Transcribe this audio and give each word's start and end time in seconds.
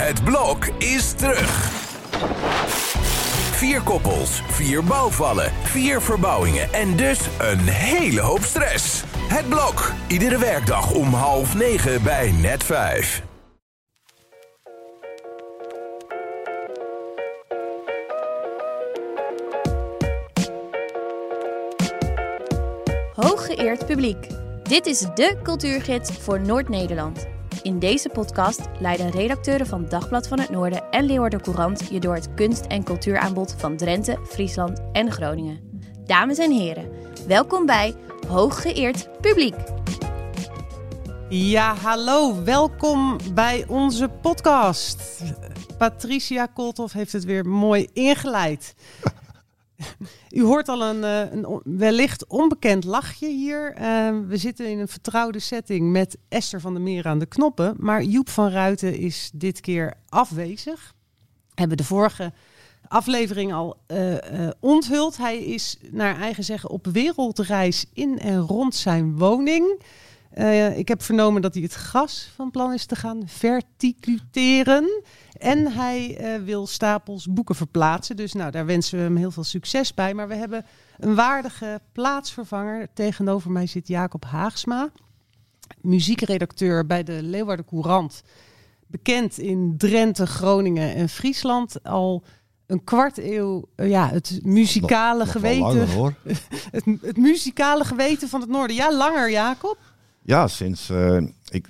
Het 0.00 0.24
blok 0.24 0.66
is 0.66 1.12
terug. 1.12 1.70
Vier 3.52 3.80
koppels, 3.80 4.42
vier 4.46 4.84
bouwvallen, 4.84 5.52
vier 5.62 6.02
verbouwingen 6.02 6.72
en 6.72 6.96
dus 6.96 7.20
een 7.38 7.58
hele 7.58 8.20
hoop 8.20 8.42
stress. 8.42 9.02
Het 9.28 9.48
blok, 9.48 9.92
iedere 10.08 10.38
werkdag 10.38 10.92
om 10.92 11.12
half 11.12 11.54
negen 11.54 12.02
bij 12.02 12.32
net 12.32 12.64
vijf. 12.64 13.22
Hooggeëerd 23.14 23.86
publiek. 23.86 24.26
Dit 24.62 24.86
is 24.86 24.98
de 24.98 25.38
cultuurgids 25.42 26.10
voor 26.18 26.40
Noord-Nederland. 26.40 27.26
In 27.62 27.78
deze 27.78 28.08
podcast 28.08 28.60
leiden 28.78 29.10
redacteuren 29.10 29.66
van 29.66 29.88
Dagblad 29.88 30.28
van 30.28 30.40
het 30.40 30.50
Noorden 30.50 30.90
en 30.90 31.04
Leeuwarden 31.04 31.40
Courant 31.40 31.88
je 31.90 32.00
door 32.00 32.14
het 32.14 32.34
kunst- 32.34 32.66
en 32.66 32.84
cultuuraanbod 32.84 33.54
van 33.58 33.76
Drenthe, 33.76 34.18
Friesland 34.28 34.80
en 34.92 35.10
Groningen. 35.10 35.60
Dames 36.04 36.38
en 36.38 36.50
heren, 36.50 36.90
welkom 37.26 37.66
bij 37.66 37.94
Hooggeëerd 38.28 39.20
publiek. 39.20 39.54
Ja, 41.28 41.74
hallo. 41.74 42.44
Welkom 42.44 43.18
bij 43.34 43.64
onze 43.68 44.08
podcast. 44.08 45.22
Patricia 45.78 46.46
Kolthoff 46.46 46.92
heeft 46.92 47.12
het 47.12 47.24
weer 47.24 47.46
mooi 47.46 47.88
ingeleid. 47.92 48.74
U 50.30 50.42
hoort 50.42 50.68
al 50.68 50.82
een, 50.82 51.04
eh, 51.04 51.32
een 51.32 51.60
wellicht 51.64 52.26
onbekend 52.26 52.84
lachje 52.84 53.28
hier. 53.28 53.74
Uh, 53.78 54.18
we 54.26 54.36
zitten 54.36 54.70
in 54.70 54.78
een 54.78 54.88
vertrouwde 54.88 55.38
setting 55.38 55.90
met 55.90 56.16
Esther 56.28 56.60
van 56.60 56.72
der 56.72 56.82
Meer 56.82 57.06
aan 57.06 57.18
de 57.18 57.26
knoppen. 57.26 57.74
Maar 57.78 58.02
Joep 58.02 58.28
van 58.28 58.48
Ruiten 58.48 58.98
is 58.98 59.30
dit 59.34 59.60
keer 59.60 59.94
afwezig. 60.08 60.94
Hebben 61.54 61.76
de 61.76 61.84
vorige 61.84 62.32
aflevering 62.88 63.52
al 63.52 63.76
uh, 63.88 64.16
onthuld. 64.60 65.16
Hij 65.16 65.38
is 65.44 65.76
naar 65.90 66.20
eigen 66.20 66.44
zeggen 66.44 66.70
op 66.70 66.86
wereldreis 66.86 67.86
in 67.92 68.18
en 68.18 68.38
rond 68.38 68.74
zijn 68.74 69.18
woning. 69.18 69.82
Uh, 70.38 70.78
ik 70.78 70.88
heb 70.88 71.02
vernomen 71.02 71.42
dat 71.42 71.54
hij 71.54 71.62
het 71.62 71.76
gas 71.76 72.30
van 72.34 72.50
plan 72.50 72.72
is 72.72 72.86
te 72.86 72.96
gaan 72.96 73.22
verticuteren. 73.26 75.02
En 75.38 75.72
hij 75.72 76.20
uh, 76.20 76.44
wil 76.44 76.66
stapels 76.66 77.26
boeken 77.26 77.54
verplaatsen. 77.54 78.16
Dus 78.16 78.32
nou, 78.32 78.50
daar 78.50 78.66
wensen 78.66 78.98
we 78.98 79.04
hem 79.04 79.16
heel 79.16 79.30
veel 79.30 79.44
succes 79.44 79.94
bij. 79.94 80.14
Maar 80.14 80.28
we 80.28 80.34
hebben 80.34 80.64
een 80.98 81.14
waardige 81.14 81.80
plaatsvervanger. 81.92 82.88
Tegenover 82.94 83.50
mij 83.50 83.66
zit 83.66 83.88
Jacob 83.88 84.24
Haagsma, 84.24 84.90
muziekredacteur 85.80 86.86
bij 86.86 87.02
de 87.02 87.22
Leeuwarden 87.22 87.66
Courant. 87.66 88.22
Bekend 88.86 89.38
in 89.38 89.74
Drenthe, 89.76 90.26
Groningen 90.26 90.94
en 90.94 91.08
Friesland. 91.08 91.82
Al 91.82 92.24
een 92.66 92.84
kwart 92.84 93.18
eeuw 93.18 93.68
uh, 93.76 93.88
ja, 93.88 94.08
het 94.08 94.40
muzikale 94.42 95.18
nog, 95.18 95.26
nog 95.26 95.32
geweten. 95.32 95.60
Langer, 95.60 95.88
hoor. 95.88 96.14
het, 96.70 96.84
het 97.00 97.16
muzikale 97.16 97.84
geweten 97.84 98.28
van 98.28 98.40
het 98.40 98.50
noorden. 98.50 98.76
Ja, 98.76 98.96
langer, 98.96 99.30
Jacob. 99.30 99.78
Ja, 100.22 100.48
sinds 100.48 100.90
uh, 100.90 101.16
ik, 101.48 101.68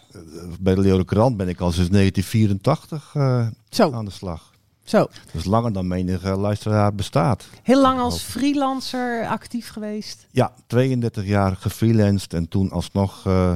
bij 0.61 0.75
de 0.75 0.81
Leeuwarden 0.81 1.07
Krant 1.07 1.37
ben 1.37 1.49
ik 1.49 1.61
al 1.61 1.73
sinds 1.73 1.91
1984 1.91 3.15
uh, 3.17 3.47
Zo. 3.69 3.93
aan 3.93 4.05
de 4.05 4.11
slag. 4.11 4.51
Zo. 4.85 5.07
Dus 5.33 5.45
langer 5.45 5.73
dan 5.73 5.87
menige 5.87 6.37
luisteraar 6.37 6.95
bestaat. 6.95 7.47
Heel 7.63 7.81
lang 7.81 8.01
als 8.01 8.23
freelancer 8.23 9.27
actief 9.27 9.69
geweest? 9.69 10.27
Ja, 10.31 10.53
32 10.67 11.27
jaar 11.27 11.57
gefreelanced 11.57 12.35
en 12.35 12.49
toen 12.49 12.71
alsnog 12.71 13.27
uh, 13.27 13.55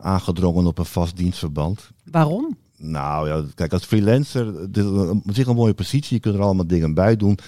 aangedrongen 0.00 0.66
op 0.66 0.78
een 0.78 0.84
vast 0.84 1.16
dienstverband. 1.16 1.90
Waarom? 2.04 2.56
Nou 2.76 3.28
ja, 3.28 3.44
kijk, 3.54 3.72
als 3.72 3.84
freelancer, 3.84 4.54
is 4.72 4.84
op 4.84 5.22
zich 5.26 5.46
een 5.46 5.56
mooie 5.56 5.74
positie, 5.74 6.16
je 6.16 6.22
kunt 6.22 6.34
er 6.34 6.42
allemaal 6.42 6.66
dingen 6.66 6.94
bij 6.94 7.16
doen. 7.16 7.38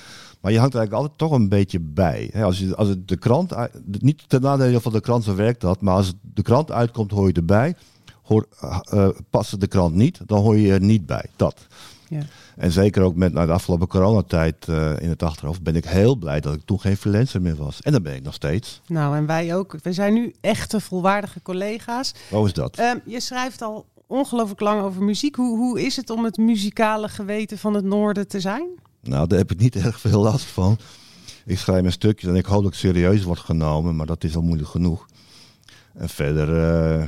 Maar 0.45 0.53
je 0.53 0.59
hangt 0.59 0.75
er 0.75 0.81
eigenlijk 0.81 1.09
altijd 1.09 1.31
toch 1.31 1.39
een 1.39 1.49
beetje 1.49 1.81
bij. 1.81 2.31
He, 2.33 2.45
als, 2.45 2.59
je, 2.59 2.77
als 2.77 2.89
het 2.89 3.09
de 3.09 3.17
krant, 3.17 3.55
niet 3.85 4.29
ten 4.29 4.41
nadele 4.41 4.81
van 4.81 4.93
de 4.93 5.01
krant, 5.01 5.25
zo 5.25 5.35
werkt 5.35 5.61
dat, 5.61 5.81
maar 5.81 5.95
als 5.95 6.13
de 6.23 6.43
krant 6.43 6.71
uitkomt, 6.71 7.11
hoor 7.11 7.27
je 7.27 7.33
erbij. 7.33 7.75
Hoor, 8.23 8.47
uh, 8.95 9.09
past 9.31 9.61
de 9.61 9.67
krant 9.67 9.95
niet, 9.95 10.21
dan 10.27 10.43
hoor 10.43 10.57
je 10.57 10.73
er 10.73 10.81
niet 10.81 11.07
bij. 11.07 11.27
Dat. 11.37 11.67
Ja. 12.09 12.23
En 12.57 12.73
zeker 12.73 13.03
ook 13.03 13.15
met 13.15 13.33
nou, 13.33 13.47
de 13.47 13.53
afgelopen 13.53 13.89
coronatijd 13.89 14.67
uh, 14.69 15.01
in 15.01 15.09
het 15.09 15.23
achterhoofd 15.23 15.63
ben 15.63 15.77
ik 15.77 15.85
heel 15.85 16.17
blij 16.17 16.41
dat 16.41 16.55
ik 16.55 16.63
toen 16.65 16.81
geen 16.81 16.97
freelancer 16.97 17.43
meer 17.43 17.57
was. 17.57 17.81
En 17.81 17.93
dat 17.93 18.03
ben 18.03 18.15
ik 18.15 18.23
nog 18.23 18.35
steeds. 18.35 18.81
Nou, 18.87 19.17
en 19.17 19.27
wij 19.27 19.57
ook. 19.57 19.77
We 19.83 19.93
zijn 19.93 20.15
nu 20.15 20.35
echte 20.41 20.81
volwaardige 20.81 21.43
collega's. 21.43 22.15
Hoe 22.31 22.47
is 22.47 22.53
dat? 22.53 22.79
Uh, 22.79 22.91
je 23.05 23.21
schrijft 23.21 23.63
al 23.63 23.87
ongelooflijk 24.07 24.61
lang 24.61 24.83
over 24.83 25.03
muziek. 25.03 25.37
Hoe, 25.37 25.59
hoe 25.59 25.83
is 25.83 25.97
het 25.97 26.11
om 26.11 26.25
het 26.25 26.37
muzikale 26.37 27.09
geweten 27.09 27.59
van 27.59 27.75
het 27.75 27.85
noorden 27.85 28.29
te 28.29 28.41
zijn? 28.41 28.83
Nou, 29.09 29.27
daar 29.27 29.39
heb 29.39 29.51
ik 29.51 29.59
niet 29.59 29.77
erg 29.85 30.01
veel 30.01 30.23
last 30.23 30.45
van. 30.45 30.79
Ik 31.45 31.59
schrijf 31.59 31.81
mijn 31.81 31.93
stukjes 31.93 32.31
en 32.31 32.37
ik 32.37 32.47
hoop 32.47 32.63
dat 32.63 32.73
ik 32.73 32.79
serieus 32.79 33.23
word 33.23 33.39
genomen, 33.39 33.97
maar 33.97 34.07
dat 34.07 34.25
is 34.25 34.37
al 34.37 34.43
moeilijk 34.43 34.69
genoeg. 34.69 35.07
En 35.95 36.09
verder, 36.09 36.49
uh, 36.49 37.05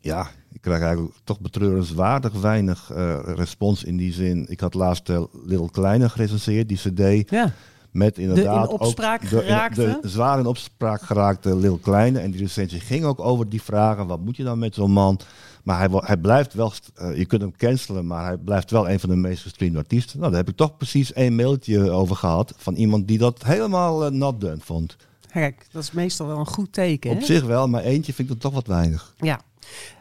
ja, 0.00 0.30
ik 0.52 0.60
krijg 0.60 0.82
eigenlijk 0.82 1.14
toch 1.24 1.40
betreurenswaardig 1.40 2.32
weinig 2.32 2.90
uh, 2.92 3.18
respons 3.24 3.84
in 3.84 3.96
die 3.96 4.12
zin. 4.12 4.46
Ik 4.48 4.60
had 4.60 4.74
laatst 4.74 5.08
uh, 5.08 5.22
Little 5.44 5.70
Kleine 5.70 6.08
gerecenseerd, 6.08 6.68
die 6.68 6.76
cd. 6.76 7.30
Ja. 7.30 7.52
Met 7.90 8.18
inderdaad 8.18 8.66
de 8.66 8.72
in 8.72 8.78
opspraak 8.80 9.22
ook 9.22 9.28
geraakte. 9.28 9.98
De, 10.02 10.08
zwaar 10.08 10.38
in 10.38 10.46
opspraak 10.46 11.02
geraakte 11.02 11.56
Lil 11.56 11.78
Kleine. 11.78 12.18
En 12.18 12.30
die 12.30 12.40
recensie 12.40 12.80
ging 12.80 13.04
ook 13.04 13.20
over 13.20 13.48
die 13.48 13.62
vragen. 13.62 14.06
Wat 14.06 14.20
moet 14.20 14.36
je 14.36 14.44
dan 14.44 14.58
met 14.58 14.74
zo'n 14.74 14.90
man? 14.90 15.20
Maar 15.62 15.78
hij, 15.78 15.88
hij 15.92 16.16
blijft 16.16 16.54
wel, 16.54 16.72
uh, 17.02 17.16
je 17.16 17.26
kunt 17.26 17.42
hem 17.42 17.56
cancelen, 17.56 18.06
maar 18.06 18.24
hij 18.24 18.36
blijft 18.36 18.70
wel 18.70 18.88
een 18.88 19.00
van 19.00 19.08
de 19.08 19.16
meest 19.16 19.42
gestreamde 19.42 19.78
artiesten. 19.78 20.18
Nou, 20.18 20.30
daar 20.30 20.40
heb 20.40 20.48
ik 20.48 20.56
toch 20.56 20.76
precies 20.76 21.12
één 21.12 21.34
mailtje 21.34 21.90
over 21.90 22.16
gehad. 22.16 22.54
Van 22.56 22.74
iemand 22.74 23.08
die 23.08 23.18
dat 23.18 23.44
helemaal 23.44 24.06
uh, 24.06 24.10
not 24.10 24.40
done 24.40 24.60
vond. 24.60 24.96
Kijk, 25.32 25.66
dat 25.70 25.82
is 25.82 25.92
meestal 25.92 26.26
wel 26.26 26.38
een 26.38 26.46
goed 26.46 26.72
teken. 26.72 27.10
Op 27.10 27.18
hè? 27.18 27.24
zich 27.24 27.44
wel, 27.44 27.68
maar 27.68 27.82
eentje 27.82 28.12
vind 28.12 28.30
ik 28.30 28.40
toch 28.40 28.52
wat 28.52 28.66
weinig. 28.66 29.14
Ja. 29.16 29.40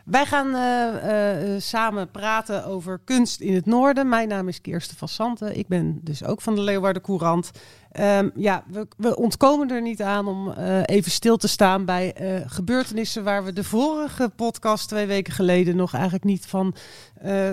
Wij 0.06 0.26
gaan 0.26 0.48
uh, 0.48 1.54
uh, 1.54 1.60
samen 1.60 2.12
praten 2.12 2.66
over 2.66 3.02
kunst 3.04 3.40
in 3.40 3.54
het 3.54 3.66
noorden. 3.66 4.10
Mijn 4.10 4.28
naam 4.28 4.48
is 4.48 4.62
Kirsten 4.62 4.98
van 4.98 5.08
Santen. 5.08 5.58
Ik 5.58 5.68
ben 5.68 6.00
dus 6.04 6.24
ook 6.24 6.42
van 6.42 6.56
de 6.56 6.62
Leeuwarden 6.62 7.02
Courant. 7.02 7.52
Um, 8.00 8.32
ja, 8.36 8.64
we, 8.68 8.88
we, 8.98 9.16
ontkomen 9.16 9.70
er 9.70 9.82
niet 9.82 10.02
aan 10.02 10.28
om 10.28 10.48
uh, 10.48 10.82
even 10.86 11.12
stil 11.12 11.38
te 11.38 11.48
staan 11.48 11.86
bij 11.86 12.16
gebeurtenissen 12.48 13.24
waar 13.24 13.44
we 13.44 13.54
de 13.54 13.64
vorige 13.64 14.32
podcast 14.36 14.88
twee 14.88 15.06
weken 15.06 15.34
geleden 15.34 15.76
nog 15.76 15.94
eigenlijk 15.94 16.24
niet 16.24 16.46
van 16.46 16.76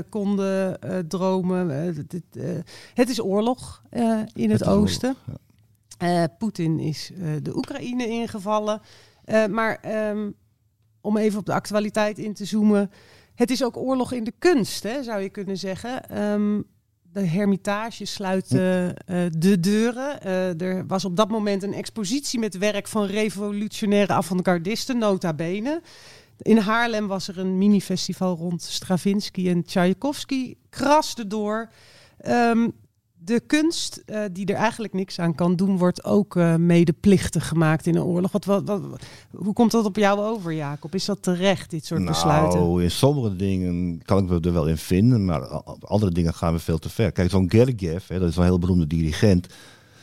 konden 0.08 0.78
dromen. 1.08 1.68
Het, 1.68 2.22
het, 2.94 3.08
is 3.08 3.20
oorlog 3.20 3.82
in 4.32 4.50
het, 4.50 4.60
het 4.60 4.64
oosten. 4.64 5.16
Ja. 5.98 6.26
Poetin 6.38 6.78
is 6.78 7.12
de 7.42 7.56
Oekraïne 7.56 8.08
ingevallen. 8.08 8.80
maar 9.50 9.80
um, 10.10 10.34
om 11.06 11.16
even 11.16 11.38
op 11.38 11.46
de 11.46 11.52
actualiteit 11.52 12.18
in 12.18 12.34
te 12.34 12.44
zoomen. 12.44 12.90
Het 13.34 13.50
is 13.50 13.64
ook 13.64 13.76
oorlog 13.76 14.12
in 14.12 14.24
de 14.24 14.34
kunst, 14.38 14.82
hè, 14.82 15.02
zou 15.02 15.20
je 15.20 15.28
kunnen 15.28 15.56
zeggen. 15.56 16.22
Um, 16.22 16.66
de 17.20 17.26
Hermitage 17.26 18.04
sluit 18.04 18.52
uh, 18.52 18.84
uh, 18.84 18.90
de 19.38 19.60
deuren. 19.60 20.18
Uh, 20.26 20.60
er 20.60 20.86
was 20.86 21.04
op 21.04 21.16
dat 21.16 21.30
moment 21.30 21.62
een 21.62 21.74
expositie 21.74 22.38
met 22.38 22.58
werk 22.58 22.88
van 22.88 23.06
revolutionaire 23.06 24.12
avant-gardisten, 24.12 24.98
nota 24.98 25.34
bene. 25.34 25.82
In 26.38 26.56
Haarlem 26.56 27.06
was 27.06 27.28
er 27.28 27.38
een 27.38 27.58
mini-festival 27.58 28.36
rond 28.36 28.62
Stravinsky 28.62 29.48
en 29.48 29.64
Tchaikovsky. 29.64 30.54
Kraste 30.70 31.26
door. 31.26 31.70
Um, 32.28 32.72
de 33.26 33.40
kunst, 33.46 34.02
uh, 34.06 34.20
die 34.32 34.46
er 34.46 34.54
eigenlijk 34.54 34.92
niks 34.92 35.18
aan 35.18 35.34
kan 35.34 35.56
doen, 35.56 35.78
wordt 35.78 36.04
ook 36.04 36.36
uh, 36.36 36.54
medeplichtig 36.54 37.48
gemaakt 37.48 37.86
in 37.86 37.96
een 37.96 38.02
oorlog. 38.02 38.32
Wat, 38.32 38.44
wat, 38.44 38.64
wat, 38.64 38.80
hoe 39.30 39.52
komt 39.52 39.70
dat 39.70 39.84
op 39.84 39.96
jou 39.96 40.20
over, 40.20 40.54
Jacob? 40.54 40.94
Is 40.94 41.04
dat 41.04 41.22
terecht, 41.22 41.70
dit 41.70 41.84
soort 41.84 42.00
nou, 42.00 42.12
besluiten? 42.12 42.80
in 42.82 42.90
sommige 42.90 43.36
dingen 43.36 44.02
kan 44.04 44.18
ik 44.18 44.28
me 44.28 44.40
er 44.40 44.52
wel 44.52 44.66
in 44.66 44.78
vinden, 44.78 45.24
maar 45.24 45.62
op 45.64 45.84
andere 45.84 46.12
dingen 46.12 46.34
gaan 46.34 46.52
we 46.52 46.58
veel 46.58 46.78
te 46.78 46.88
ver. 46.88 47.12
Kijk, 47.12 47.30
zo'n 47.30 47.50
Gergiev, 47.50 48.08
hè, 48.08 48.18
dat 48.18 48.28
is 48.28 48.36
een 48.36 48.42
heel 48.42 48.58
beroemde 48.58 48.86
dirigent, 48.86 49.46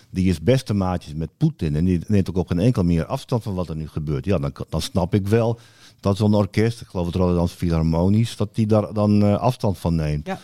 die 0.09 0.29
is 0.29 0.41
beste 0.41 0.73
maatjes 0.73 1.13
met 1.13 1.37
Poetin 1.37 1.75
en 1.75 1.85
die 1.85 1.99
neemt 2.07 2.29
ook 2.29 2.37
op 2.37 2.47
geen 2.47 2.59
enkel 2.59 2.83
meer 2.83 3.05
afstand 3.05 3.43
van 3.43 3.53
wat 3.53 3.69
er 3.69 3.75
nu 3.75 3.87
gebeurt. 3.87 4.25
Ja, 4.25 4.37
dan, 4.37 4.53
dan 4.69 4.81
snap 4.81 5.13
ik 5.13 5.27
wel 5.27 5.59
dat 5.99 6.17
zo'n 6.17 6.33
orkest, 6.33 6.81
ik 6.81 6.87
geloof 6.87 7.05
het 7.05 7.15
Rotterdamse 7.15 7.55
Philharmonisch, 7.55 8.35
dat 8.35 8.55
die 8.55 8.67
daar 8.67 8.93
dan 8.93 9.23
uh, 9.23 9.35
afstand 9.35 9.77
van 9.77 9.95
neemt. 9.95 10.27
Ja. 10.27 10.39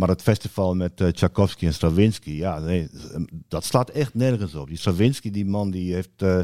Maar 0.00 0.08
het 0.08 0.22
festival 0.22 0.74
met 0.74 1.00
uh, 1.00 1.08
Tchaikovsky 1.08 1.66
en 1.66 1.74
Stravinsky, 1.74 2.30
ja, 2.30 2.58
nee, 2.58 2.88
dat 3.48 3.64
slaat 3.64 3.90
echt 3.90 4.14
nergens 4.14 4.54
op. 4.54 4.68
Die 4.68 4.76
Stravinsky, 4.76 5.30
die 5.30 5.46
man, 5.46 5.70
die 5.70 5.94
heeft, 5.94 6.22
uh, 6.22 6.40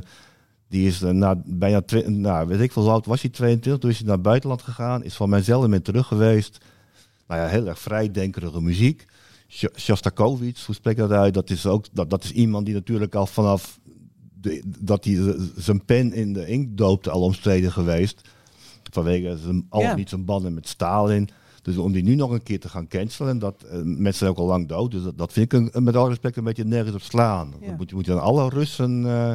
die 0.69 0.87
is 0.87 1.03
uh, 1.03 1.11
na 1.11 1.43
bijna, 1.45 1.83
nou, 2.07 2.49
weet 2.49 2.61
ik 2.61 2.73
veel 2.73 2.83
hoe 2.83 2.91
oud 2.91 3.07
was 3.07 3.23
hij, 3.23 3.31
22, 3.31 3.81
toen 3.81 3.91
is 3.91 3.97
hij 3.97 4.07
naar 4.07 4.15
het 4.15 4.25
buitenland 4.25 4.63
gegaan, 4.63 5.05
is 5.05 5.15
van 5.15 5.29
mijzelf 5.29 5.67
mee 5.67 5.83
terug 5.83 6.07
geweest. 6.07 6.59
Nou 7.27 7.41
ja, 7.41 7.47
heel 7.47 7.67
erg 7.67 7.79
vrijdenkerige 7.79 8.61
muziek. 8.61 9.05
Shostakovich, 9.77 10.67
hoe 10.67 10.75
spreek 10.75 10.97
dat 10.97 11.11
uit? 11.11 11.35
Dat 11.35 11.51
is 11.51 11.67
ook, 11.67 11.87
dat, 11.93 12.11
dat 12.11 12.25
is 12.25 12.33
iemand 12.33 12.67
die 12.67 12.75
natuurlijk 12.75 13.15
al 13.15 13.27
vanaf 13.27 13.81
de, 14.41 14.63
dat 14.79 15.05
hij 15.05 15.37
zijn 15.57 15.85
pen 15.85 16.13
in 16.13 16.33
de 16.33 16.47
inkt 16.47 16.77
doopte 16.77 17.11
al 17.11 17.23
omstreden 17.23 17.73
geweest. 17.73 18.29
Vanwege 18.91 19.37
zijn, 19.37 19.67
al 19.69 19.81
ja. 19.81 19.95
niet 19.95 20.09
zijn 20.09 20.25
banden 20.25 20.55
met 20.55 20.69
Stalin. 20.69 21.29
Dus 21.67 21.77
om 21.77 21.93
die 21.93 22.03
nu 22.03 22.15
nog 22.15 22.31
een 22.31 22.43
keer 22.43 22.61
te 22.61 22.69
gaan 22.69 22.89
cancelen, 22.89 23.39
dat 23.39 23.65
uh, 23.65 23.71
mensen 23.83 24.15
zijn 24.15 24.31
ook 24.31 24.39
al 24.39 24.47
lang 24.47 24.69
dood. 24.69 24.91
Dus 24.91 25.03
dat, 25.03 25.19
dat 25.19 25.33
vind 25.33 25.53
ik 25.53 25.73
een, 25.75 25.85
met 25.85 25.97
alle 25.97 26.09
respect 26.09 26.37
een 26.37 26.45
beetje 26.45 26.65
nergens 26.65 26.95
op 26.95 27.03
slaan. 27.03 27.55
Ja. 27.61 27.75
Moet, 27.77 27.89
je, 27.89 27.95
moet 27.95 28.05
je 28.05 28.11
dan 28.11 28.21
alle 28.21 28.49
Russen 28.49 29.01
uh, 29.05 29.35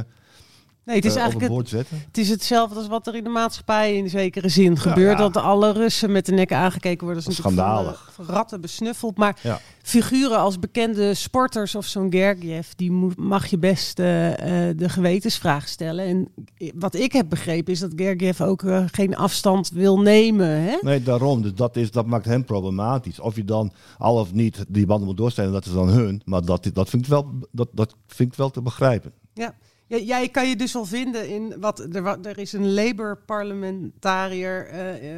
Nee, 0.85 0.95
het 0.95 1.05
is 1.05 1.15
uh, 1.15 1.21
eigenlijk 1.21 1.53
het, 1.53 1.71
het, 1.71 1.89
het, 1.89 2.17
is 2.17 2.29
hetzelfde 2.29 2.75
als 2.75 2.87
wat 2.87 3.07
er 3.07 3.15
in 3.15 3.23
de 3.23 3.29
maatschappij 3.29 3.95
in 3.95 4.09
zekere 4.09 4.49
zin 4.49 4.77
gebeurt. 4.77 5.17
Ja, 5.17 5.23
ja. 5.23 5.29
Dat 5.29 5.43
alle 5.43 5.71
Russen 5.71 6.11
met 6.11 6.25
de 6.25 6.31
nek 6.31 6.53
aangekeken 6.53 7.05
worden. 7.05 7.23
Dat 7.23 7.31
is 7.31 7.37
schandalig. 7.37 8.11
Van, 8.11 8.25
van 8.25 8.35
ratten 8.35 8.61
besnuffeld. 8.61 9.17
Maar 9.17 9.61
figuren 9.81 10.37
als 10.37 10.59
bekende 10.59 11.13
sporters 11.13 11.75
of 11.75 11.85
zo'n 11.85 12.11
Gergiev, 12.11 12.67
die 12.75 12.91
moet, 12.91 13.17
mag 13.17 13.47
je 13.47 13.57
best 13.57 13.99
uh, 13.99 14.05
de 14.05 14.89
gewetensvraag 14.89 15.67
stellen. 15.67 16.05
En 16.05 16.27
wat 16.75 16.95
ik 16.95 17.11
heb 17.11 17.29
begrepen 17.29 17.73
is 17.73 17.79
dat 17.79 17.91
Gergiev 17.95 18.41
ook 18.41 18.63
geen 18.91 19.15
afstand 19.15 19.69
wil 19.69 19.99
nemen. 19.99 20.47
Hè? 20.47 20.77
Nee, 20.81 21.03
daarom. 21.03 21.41
Dus 21.41 21.53
dat, 21.53 21.75
is, 21.75 21.91
dat 21.91 22.05
maakt 22.05 22.25
hem 22.25 22.45
problematisch. 22.45 23.19
Of 23.19 23.35
je 23.35 23.45
dan 23.45 23.71
al 23.97 24.15
of 24.15 24.33
niet 24.33 24.65
die 24.67 24.85
banden 24.85 25.07
moet 25.07 25.17
doorstellen, 25.17 25.51
dat 25.51 25.65
is 25.65 25.73
dan 25.73 25.89
hun. 25.89 26.21
Maar 26.25 26.45
dat, 26.45 26.69
dat, 26.73 26.89
vind, 26.89 27.03
ik 27.03 27.09
wel, 27.09 27.31
dat, 27.51 27.69
dat 27.71 27.95
vind 28.07 28.31
ik 28.31 28.37
wel 28.37 28.49
te 28.49 28.61
begrijpen. 28.61 29.11
Ja. 29.33 29.55
Ja, 29.91 29.97
jij 29.97 30.29
kan 30.29 30.49
je 30.49 30.55
dus 30.55 30.73
wel 30.73 30.85
vinden 30.85 31.29
in 31.29 31.55
wat 31.59 31.79
er, 32.25 32.37
is 32.37 32.53
een 32.53 32.73
Labour-parlementariër, 32.73 34.73
uh, 34.73 35.03
uh, 35.03 35.09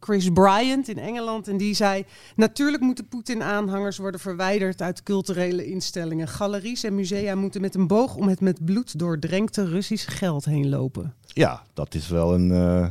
Chris 0.00 0.30
Bryant 0.32 0.88
in 0.88 0.98
Engeland, 0.98 1.48
en 1.48 1.56
die 1.56 1.74
zei: 1.74 2.04
Natuurlijk 2.36 2.82
moeten 2.82 3.08
Poetin-aanhangers 3.08 3.96
worden 3.96 4.20
verwijderd 4.20 4.82
uit 4.82 5.02
culturele 5.02 5.66
instellingen. 5.66 6.28
Galeries 6.28 6.84
en 6.84 6.94
musea 6.94 7.34
moeten 7.34 7.60
met 7.60 7.74
een 7.74 7.86
boog 7.86 8.16
om 8.16 8.28
het 8.28 8.40
met 8.40 8.64
bloed 8.64 8.98
doordrenkte 8.98 9.64
Russisch 9.64 10.18
geld 10.18 10.44
heen 10.44 10.68
lopen. 10.68 11.14
Ja, 11.26 11.62
dat 11.72 11.94
is 11.94 12.08
wel 12.08 12.34
een. 12.34 12.50
Uh, 12.50 12.86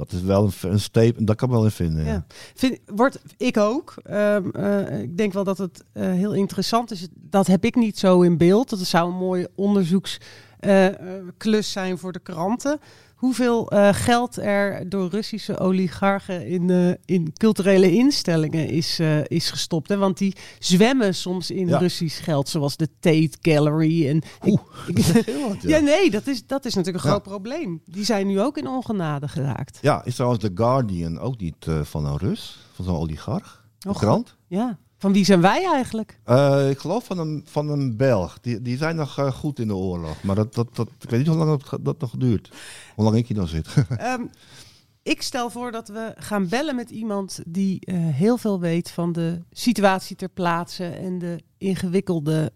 dat 0.00 0.12
is 0.12 0.22
wel 0.22 0.44
een, 0.44 0.70
een 0.70 0.80
statement, 0.80 1.26
dat 1.26 1.36
kan 1.36 1.50
wel 1.50 1.64
in 1.64 1.70
vinden. 1.70 2.04
Ja. 2.04 2.24
Vind, 2.54 2.78
wordt, 2.86 3.20
ik 3.36 3.56
ook. 3.56 3.94
Um, 4.10 4.52
uh, 4.56 5.00
ik 5.00 5.16
denk 5.16 5.32
wel 5.32 5.44
dat 5.44 5.58
het 5.58 5.84
uh, 5.94 6.12
heel 6.12 6.34
interessant 6.34 6.90
is. 6.90 7.08
Dat 7.14 7.46
heb 7.46 7.64
ik 7.64 7.74
niet 7.74 7.98
zo 7.98 8.22
in 8.22 8.36
beeld. 8.36 8.70
Dat 8.70 8.78
zou 8.78 9.10
een 9.10 9.18
mooie 9.18 9.50
onderzoeksklus 9.54 10.28
uh, 10.60 11.60
zijn 11.60 11.98
voor 11.98 12.12
de 12.12 12.18
kranten. 12.18 12.78
Hoeveel 13.14 13.72
geld 13.92 14.36
er 14.36 14.88
door 14.88 15.10
Russische 15.10 15.58
oligarchen 15.58 16.46
in, 16.46 16.98
in 17.04 17.32
culturele 17.32 17.92
instellingen 17.92 18.68
is, 18.68 19.00
is 19.26 19.50
gestopt. 19.50 19.88
Hè? 19.88 19.96
Want 19.96 20.18
die 20.18 20.36
zwemmen 20.58 21.14
soms 21.14 21.50
in 21.50 21.68
ja. 21.68 21.78
Russisch 21.78 22.24
geld, 22.24 22.48
zoals 22.48 22.76
de 22.76 22.88
Tate 23.00 23.36
Gallery. 23.40 24.08
En 24.08 24.22
Oeh, 24.46 24.60
ik, 24.86 24.98
ik, 24.98 25.24
ja. 25.24 25.76
ja, 25.76 25.78
nee, 25.78 26.10
dat 26.10 26.26
is, 26.26 26.46
dat 26.46 26.64
is 26.64 26.74
natuurlijk 26.74 27.04
een 27.04 27.10
groot 27.10 27.22
probleem. 27.22 27.80
Die 27.84 28.04
zijn 28.04 28.26
nu 28.26 28.40
ook 28.40 28.56
in 28.56 28.66
ongenade 28.66 29.28
geraakt. 29.28 29.78
Ja, 29.80 30.04
is 30.04 30.14
trouwens 30.14 30.42
The 30.42 30.50
Guardian 30.54 31.18
ook 31.18 31.40
niet 31.40 31.66
van 31.82 32.04
een 32.06 32.16
Rus? 32.16 32.58
Van 32.72 32.84
zo'n 32.84 32.96
oligarch? 32.96 33.64
De 33.78 33.88
oh, 33.88 33.96
krant? 33.96 34.36
Ja. 34.46 34.78
Van 35.00 35.12
wie 35.12 35.24
zijn 35.24 35.40
wij 35.40 35.64
eigenlijk? 35.64 36.18
Uh, 36.26 36.70
ik 36.70 36.78
geloof 36.78 37.04
van 37.04 37.18
een, 37.18 37.42
van 37.46 37.68
een 37.68 37.96
Belg. 37.96 38.40
Die, 38.40 38.62
die 38.62 38.76
zijn 38.76 38.96
nog 38.96 39.18
uh, 39.18 39.32
goed 39.32 39.58
in 39.58 39.68
de 39.68 39.76
oorlog. 39.76 40.22
Maar 40.22 40.34
dat, 40.36 40.54
dat, 40.54 40.76
dat, 40.76 40.88
ik 41.00 41.10
weet 41.10 41.18
niet 41.18 41.28
hoe 41.28 41.36
lang 41.36 41.62
dat, 41.62 41.84
dat 41.84 42.00
nog 42.00 42.16
duurt. 42.16 42.50
Hoe 42.94 43.04
lang 43.04 43.16
ik 43.16 43.26
hier 43.26 43.36
dan 43.36 43.48
zit. 43.48 43.66
um, 44.00 44.30
ik 45.02 45.22
stel 45.22 45.50
voor 45.50 45.72
dat 45.72 45.88
we 45.88 46.14
gaan 46.16 46.48
bellen 46.48 46.74
met 46.74 46.90
iemand 46.90 47.40
die 47.46 47.80
uh, 47.84 47.96
heel 47.98 48.36
veel 48.36 48.60
weet 48.60 48.90
van 48.90 49.12
de 49.12 49.42
situatie 49.50 50.16
ter 50.16 50.28
plaatse 50.28 50.86
en 50.86 51.18
de 51.18 51.42
ingewikkelde 51.58 52.52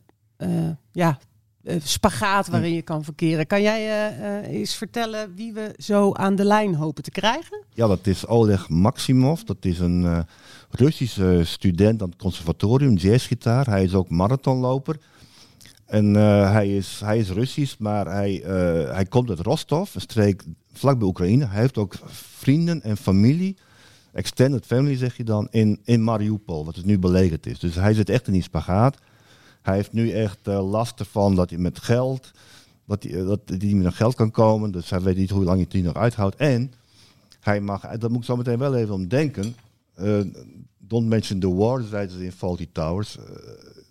ja, 0.93 1.19
spagaat 1.83 2.49
waarin 2.49 2.75
je 2.75 2.83
kan 2.83 3.05
verkeren. 3.05 3.47
Kan 3.47 3.63
jij 3.63 4.11
uh, 4.11 4.19
uh, 4.21 4.49
eens 4.49 4.75
vertellen 4.75 5.35
wie 5.35 5.53
we 5.53 5.75
zo 5.77 6.13
aan 6.13 6.35
de 6.35 6.45
lijn 6.45 6.75
hopen 6.75 7.03
te 7.03 7.11
krijgen? 7.11 7.63
Ja, 7.73 7.87
dat 7.87 8.07
is 8.07 8.27
Oleg 8.27 8.69
Maximov. 8.69 9.41
Dat 9.41 9.65
is 9.65 9.79
een 9.79 10.27
Russische 10.71 11.41
student 11.45 12.03
aan 12.03 12.09
het 12.09 12.19
conservatorium, 12.19 12.95
jazzgitaar. 12.95 13.67
Hij 13.67 13.83
is 13.83 13.95
ook 13.95 14.09
marathonloper. 14.09 14.97
En 15.87 16.15
hij, 16.15 16.77
is, 16.77 17.01
hij 17.05 17.19
is 17.19 17.31
Russisch, 17.31 17.79
maar 17.79 18.07
hij, 18.07 18.43
hij 18.93 19.05
komt 19.05 19.29
uit 19.29 19.41
Rostov, 19.41 19.95
een 19.95 20.01
streek 20.01 20.45
vlakbij 20.73 21.09
Oekraïne. 21.09 21.47
Hij 21.47 21.61
heeft 21.61 21.79
ook 21.79 21.95
vrienden 22.07 22.83
en 22.83 22.97
familie, 22.97 23.57
extended 24.13 24.67
family 24.67 24.97
zeg 24.97 25.17
je 25.17 25.25
dan, 25.25 25.49
in, 25.51 25.81
in 25.85 26.05
Mariupol, 26.05 26.65
wat 26.65 26.77
het 26.77 26.85
nu 26.85 26.99
belegerd 26.99 27.47
is. 27.47 27.59
Dus 27.59 27.75
hij 27.75 27.95
zit 27.95 28.09
echt 28.09 28.27
in 28.27 28.33
die 28.33 28.43
spagaat. 28.43 28.99
Hij 29.65 29.75
heeft 29.75 29.93
nu 29.93 30.11
echt 30.11 30.39
uh, 30.49 30.71
last 30.71 31.01
ervan 31.01 31.35
dat 31.35 31.51
hij 31.51 31.59
met 31.59 31.79
geld, 31.79 32.31
dat 32.87 33.03
hij, 33.03 33.13
uh, 33.13 33.27
dat 33.27 33.41
hij 33.45 33.57
niet 33.57 33.75
meer 33.75 33.83
naar 33.83 33.93
geld 33.93 34.15
kan 34.15 34.31
komen. 34.31 34.71
Dus 34.71 34.91
hij 34.91 35.01
weet 35.01 35.17
niet 35.17 35.31
hoe 35.31 35.45
lang 35.45 35.57
hij 35.57 35.81
het 35.81 35.85
nog 35.85 36.03
uithoudt. 36.03 36.37
En 36.37 36.73
hij 37.41 37.61
mag, 37.61 37.97
dat 37.99 38.11
moet 38.11 38.19
ik 38.19 38.25
zo 38.25 38.37
meteen 38.37 38.59
wel 38.59 38.75
even 38.75 38.95
om 38.95 39.09
denken. 39.09 39.57
Uh, 40.01 40.21
don't 40.79 41.09
mention 41.09 41.39
the 41.39 41.55
war, 41.55 41.83
zeiden 41.83 42.19
ze 42.19 42.25
in 42.25 42.33
Faulty 42.33 42.69
Towers. 42.73 43.19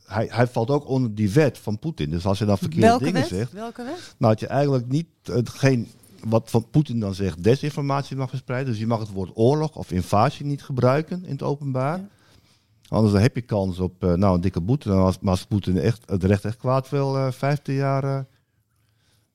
hij, 0.06 0.28
hij 0.32 0.48
valt 0.48 0.70
ook 0.70 0.88
onder 0.88 1.16
die 1.16 1.30
wet 1.32 1.58
van 1.58 1.80
Poetin. 1.80 2.10
Dus 2.10 2.26
als 2.26 2.40
je 2.40 2.46
dan 2.46 2.58
verkeerde 2.58 2.88
Welke 2.88 3.04
dingen 3.04 3.22
wet? 3.22 3.30
zegt. 3.30 3.52
Welke 3.52 3.84
wet? 3.84 4.16
Nou, 4.18 4.32
dat 4.32 4.40
je 4.40 4.48
eigenlijk 4.48 4.88
niet 4.88 5.08
geen 5.44 5.88
wat 6.24 6.50
van 6.50 6.70
Poetin 6.70 7.00
dan 7.00 7.14
zegt, 7.14 7.44
desinformatie 7.44 8.16
mag 8.16 8.30
verspreiden. 8.30 8.72
Dus 8.72 8.82
je 8.82 8.88
mag 8.88 9.00
het 9.00 9.12
woord 9.12 9.32
oorlog 9.34 9.76
of 9.76 9.92
invasie 9.92 10.46
niet 10.46 10.64
gebruiken 10.64 11.26
in 11.26 11.32
het 11.32 11.44
openbaar. 11.44 11.98
Ja. 11.98 12.08
Anders 12.94 13.14
dan 13.14 13.22
heb 13.22 13.36
je 13.36 13.42
kans 13.42 13.80
op 13.80 14.04
uh, 14.04 14.14
nou, 14.14 14.36
een 14.36 14.42
dikke 14.42 14.62
boete. 14.62 14.88
Dan 14.88 15.00
als, 15.00 15.20
maar 15.20 15.32
als 15.32 15.46
Poetin 15.46 15.78
echt, 15.78 16.10
het 16.10 16.24
recht 16.24 16.46
echt 16.46 16.58
kwaad 16.58 16.90
wil, 16.90 17.18
uh, 17.18 17.32
15 17.32 17.74
jaar 17.74 18.04
uh, 18.04 18.20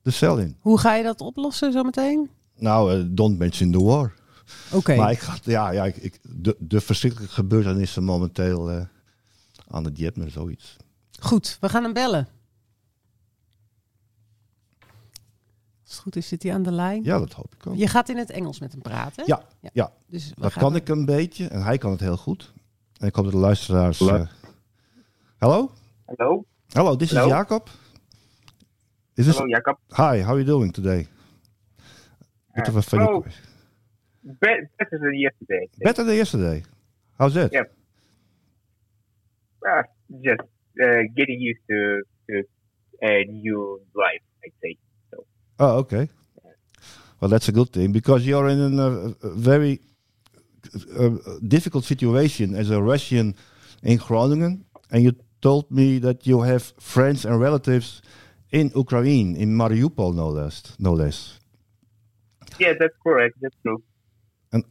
de 0.01 0.11
cel 0.11 0.37
in. 0.37 0.57
Hoe 0.59 0.79
ga 0.79 0.95
je 0.95 1.03
dat 1.03 1.21
oplossen 1.21 1.71
zometeen? 1.71 2.29
Nou, 2.55 2.97
uh, 2.97 3.05
don't 3.09 3.37
mention 3.37 3.71
the 3.71 3.83
war. 3.83 4.13
Oké. 4.67 4.75
Okay. 4.75 4.97
Maar 4.97 5.11
ik 5.11 5.19
ga, 5.19 5.37
ja, 5.43 5.71
ja, 5.71 5.85
ik, 5.85 5.97
ik, 5.97 6.19
de, 6.21 6.55
de 6.59 6.81
verschrikkelijke 6.81 7.33
gebeurtenissen 7.33 8.03
momenteel 8.03 8.87
aan 9.67 9.83
de 9.83 9.91
dieet 9.91 10.17
met 10.17 10.31
zoiets. 10.31 10.75
Goed, 11.19 11.57
we 11.59 11.69
gaan 11.69 11.83
hem 11.83 11.93
bellen. 11.93 12.27
Als 15.81 15.91
het 15.97 15.99
goed 15.99 16.15
is, 16.15 16.27
zit 16.27 16.43
hij 16.43 16.53
aan 16.53 16.63
de 16.63 16.71
lijn. 16.71 17.03
Ja, 17.03 17.19
dat 17.19 17.33
hoop 17.33 17.55
ik 17.55 17.67
ook. 17.67 17.75
Je 17.75 17.87
gaat 17.87 18.09
in 18.09 18.17
het 18.17 18.29
Engels 18.29 18.59
met 18.59 18.71
hem 18.71 18.81
praten? 18.81 19.23
Ja, 19.27 19.43
ja. 19.59 19.69
ja. 19.73 19.91
Dus 20.07 20.31
dat 20.35 20.53
kan 20.53 20.75
ik 20.75 20.89
een 20.89 21.05
beetje 21.05 21.47
en 21.47 21.63
hij 21.63 21.77
kan 21.77 21.91
het 21.91 21.99
heel 21.99 22.17
goed. 22.17 22.53
En 22.99 23.07
ik 23.07 23.15
hoop 23.15 23.23
dat 23.23 23.33
de 23.33 23.39
luisteraars... 23.39 24.01
Uh... 24.01 24.27
Hallo? 25.37 25.71
Hallo? 26.05 26.45
Hallo, 26.73 26.95
this 26.95 27.11
Hello? 27.11 27.25
is 27.25 27.31
Jacob. 27.31 27.69
Is 29.13 29.25
Hello, 29.25 29.47
Jacob. 29.47 29.77
Hi, 29.87 30.21
how 30.21 30.31
are 30.31 30.37
you 30.37 30.45
doing 30.45 30.73
today? 30.73 31.07
Bit 32.53 32.67
of 32.67 32.75
a 32.75 32.81
funny 32.81 33.05
oh, 33.05 33.23
be 34.23 34.67
better 34.77 34.99
than 34.99 35.13
yesterday. 35.13 35.69
Better 35.77 36.03
than 36.03 36.15
yesterday. 36.15 36.63
How's 37.17 37.33
that? 37.33 37.51
Yeah. 37.51 37.63
Uh, 39.65 39.83
just 40.21 40.41
uh, 40.83 41.03
getting 41.15 41.39
used 41.39 41.61
to, 41.69 42.01
to 42.29 42.43
a 43.01 43.23
new 43.23 43.81
life, 43.95 44.21
I'd 44.43 44.51
say. 44.61 44.77
So. 45.11 45.25
Oh, 45.59 45.77
okay. 45.77 46.09
Well, 47.19 47.29
that's 47.29 47.47
a 47.47 47.51
good 47.51 47.71
thing 47.71 47.91
because 47.91 48.25
you're 48.25 48.49
in 48.49 48.79
a, 48.79 49.15
a 49.25 49.35
very 49.35 49.79
uh, 50.97 51.09
difficult 51.47 51.85
situation 51.85 52.55
as 52.55 52.69
a 52.69 52.81
Russian 52.81 53.35
in 53.83 53.97
Groningen, 53.97 54.65
and 54.91 55.03
you 55.03 55.13
told 55.41 55.71
me 55.71 55.99
that 55.99 56.27
you 56.27 56.41
have 56.41 56.73
friends 56.79 57.25
and 57.25 57.39
relatives 57.39 58.01
in 58.51 58.71
Ukraine, 58.75 59.35
in 59.35 59.55
Mariupol, 59.55 60.13
no 60.15 60.29
less. 60.29 60.75
No 60.79 60.93
less. 60.93 61.39
Yeah, 62.59 62.73
that's 62.79 62.95
correct. 63.03 63.35
That's 63.41 63.55
true. 63.61 63.81
And 64.51 64.63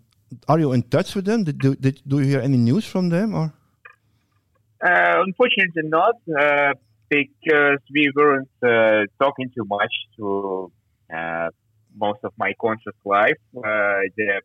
are 0.49 0.59
you 0.59 0.73
in 0.73 0.83
touch 0.83 1.15
with 1.15 1.25
them? 1.25 1.45
Did, 1.45 1.59
do, 1.59 1.75
did, 1.75 2.03
do 2.07 2.19
you 2.19 2.27
hear 2.27 2.41
any 2.41 2.57
news 2.57 2.85
from 2.85 3.09
them, 3.09 3.35
or? 3.35 3.53
Uh, 4.85 5.23
unfortunately, 5.27 5.83
not 5.85 6.17
uh, 6.39 6.73
because 7.09 7.79
we 7.93 8.11
weren't 8.15 8.49
uh, 8.63 9.07
talking 9.21 9.51
too 9.55 9.65
much 9.65 9.93
to 10.17 10.71
uh, 11.13 11.49
most 11.97 12.21
of 12.25 12.33
my 12.37 12.53
conscious 12.61 12.95
life. 13.05 13.39
the 13.55 14.41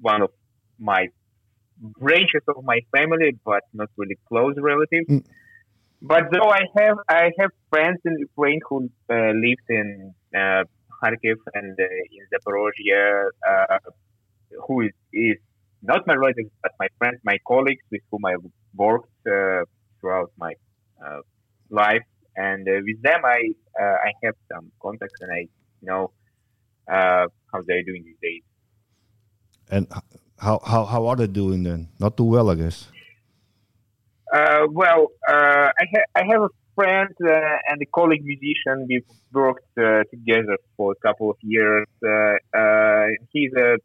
one 0.00 0.22
of 0.22 0.30
my 0.78 1.08
branches 1.80 2.42
of 2.48 2.64
my 2.64 2.80
family, 2.94 3.36
but 3.44 3.62
not 3.72 3.90
really 3.96 4.18
close 4.28 4.54
relatives. 4.58 5.08
Mm. 5.08 5.24
But 6.02 6.24
though 6.30 6.50
I 6.50 6.62
have 6.78 6.98
I 7.08 7.30
have 7.38 7.50
friends 7.70 7.98
in 8.04 8.18
Ukraine 8.18 8.60
who 8.68 8.90
uh, 9.10 9.32
lived 9.44 9.68
in 9.68 10.14
uh, 10.34 10.64
Kharkiv 11.02 11.36
and 11.54 11.78
uh, 11.78 12.16
in 12.16 12.22
Zaporozhye, 12.32 13.30
who 14.66 14.82
is, 14.82 14.92
is 15.12 15.38
not 15.82 16.06
my 16.06 16.14
relatives, 16.14 16.50
but 16.62 16.72
my 16.78 16.88
friends, 16.98 17.18
my 17.24 17.38
colleagues 17.46 17.84
with 17.90 18.02
whom 18.10 18.24
I 18.26 18.34
worked 18.74 19.08
uh, 19.26 19.64
throughout 20.00 20.32
my 20.36 20.52
uh, 21.04 21.20
life, 21.70 22.06
and 22.36 22.68
uh, 22.68 22.80
with 22.86 23.00
them 23.02 23.20
I 23.24 23.40
uh, 23.80 23.96
I 24.08 24.12
have 24.24 24.34
some 24.52 24.70
contacts 24.80 25.20
and 25.20 25.32
I 25.32 25.42
know 25.82 26.12
uh, 26.90 27.26
how 27.52 27.60
they're 27.66 27.82
doing 27.82 28.02
these 28.04 28.20
days. 28.22 28.42
And 29.70 29.86
how, 30.38 30.60
how, 30.64 30.84
how 30.84 31.06
are 31.06 31.16
they 31.16 31.26
doing 31.26 31.62
then? 31.64 31.88
Not 31.98 32.16
too 32.16 32.24
well, 32.24 32.50
I 32.50 32.54
guess. 32.54 32.88
Uh, 34.32 34.66
well, 34.70 35.08
uh, 35.28 35.70
I, 35.80 35.84
ha- 35.94 36.10
I 36.14 36.22
have 36.30 36.42
a 36.42 36.48
friend 36.74 37.14
uh, 37.26 37.70
and 37.70 37.80
a 37.80 37.86
colleague 37.86 38.24
musician. 38.24 38.86
We've 38.88 39.06
worked 39.32 39.66
uh, 39.78 40.02
together 40.10 40.58
for 40.76 40.92
a 40.92 41.06
couple 41.06 41.30
of 41.30 41.36
years. 41.42 41.86
Uh, 42.04 42.36
uh, 42.56 43.06
he's 43.32 43.52
a 43.54 43.76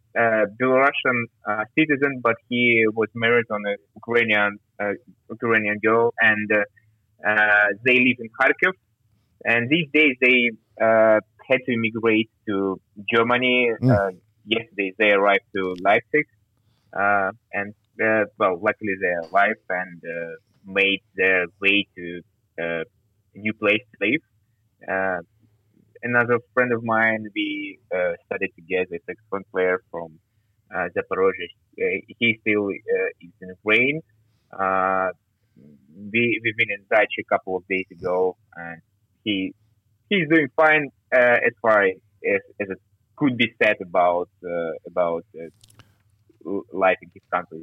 Belarusian 0.59 1.19
uh, 1.47 1.63
citizen, 1.77 2.21
but 2.21 2.35
he 2.49 2.85
was 2.93 3.07
married 3.15 3.45
on 3.49 3.61
a 3.65 3.75
Ukrainian 3.95 4.57
uh, 4.79 4.93
Ukrainian 5.29 5.77
girl, 5.79 6.13
and 6.19 6.51
uh, 6.51 7.29
uh, 7.29 7.67
they 7.85 7.97
live 8.07 8.17
in 8.19 8.29
Kharkiv. 8.39 8.73
And 9.45 9.69
these 9.69 9.87
days 9.93 10.15
they 10.21 10.51
uh, 10.81 11.19
had 11.49 11.59
to 11.65 11.71
immigrate 11.73 12.29
to 12.47 12.79
Germany. 13.13 13.71
Mm. 13.81 14.17
Yesterday 14.45 14.93
they 14.97 15.11
arrived 15.11 15.45
to 15.55 15.75
Leipzig, 15.81 16.25
uh, 16.97 17.31
and 17.53 17.73
uh, 18.03 18.25
well, 18.37 18.59
luckily 18.61 18.95
they're 18.99 19.21
alive 19.21 19.57
and 19.69 20.01
uh, 20.03 20.35
made 20.65 21.01
their 21.15 21.45
way 21.61 21.87
to 21.95 22.21
uh, 22.59 22.83
a 23.35 23.37
new 23.37 23.53
place 23.53 23.81
to 23.91 24.07
live. 24.07 24.21
Uh, 24.87 25.19
another 26.03 26.39
friend 26.53 26.73
of 26.73 26.83
mine, 26.83 27.27
we 27.35 27.79
studied 28.25 28.51
together, 28.55 28.95
a 28.95 28.99
saxophone 29.05 29.43
player 29.51 29.81
from 29.91 30.19
uh, 30.73 30.87
Zaporozhye. 30.95 32.01
He 32.19 32.39
still 32.41 32.69
is 32.69 33.31
in 33.41 33.49
Ukraine. 33.49 34.01
Uh, 34.51 35.09
we, 36.11 36.41
we've 36.43 36.57
been 36.57 36.71
in 36.71 36.83
touch 36.91 37.13
a 37.19 37.23
couple 37.23 37.55
of 37.57 37.67
days 37.67 37.85
ago, 37.91 38.35
and 38.55 38.81
he 39.23 39.53
he's 40.09 40.27
doing 40.29 40.47
fine 40.55 40.89
as 41.13 41.53
far 41.61 41.83
as, 41.83 42.41
as 42.59 42.67
could 43.21 43.35
be 43.43 43.49
said 43.61 43.77
about 43.89 44.29
uh, 44.53 44.73
about 44.91 45.25
uh, 45.41 45.49
life 46.85 46.99
in 47.05 47.09
his 47.17 47.23
country 47.33 47.59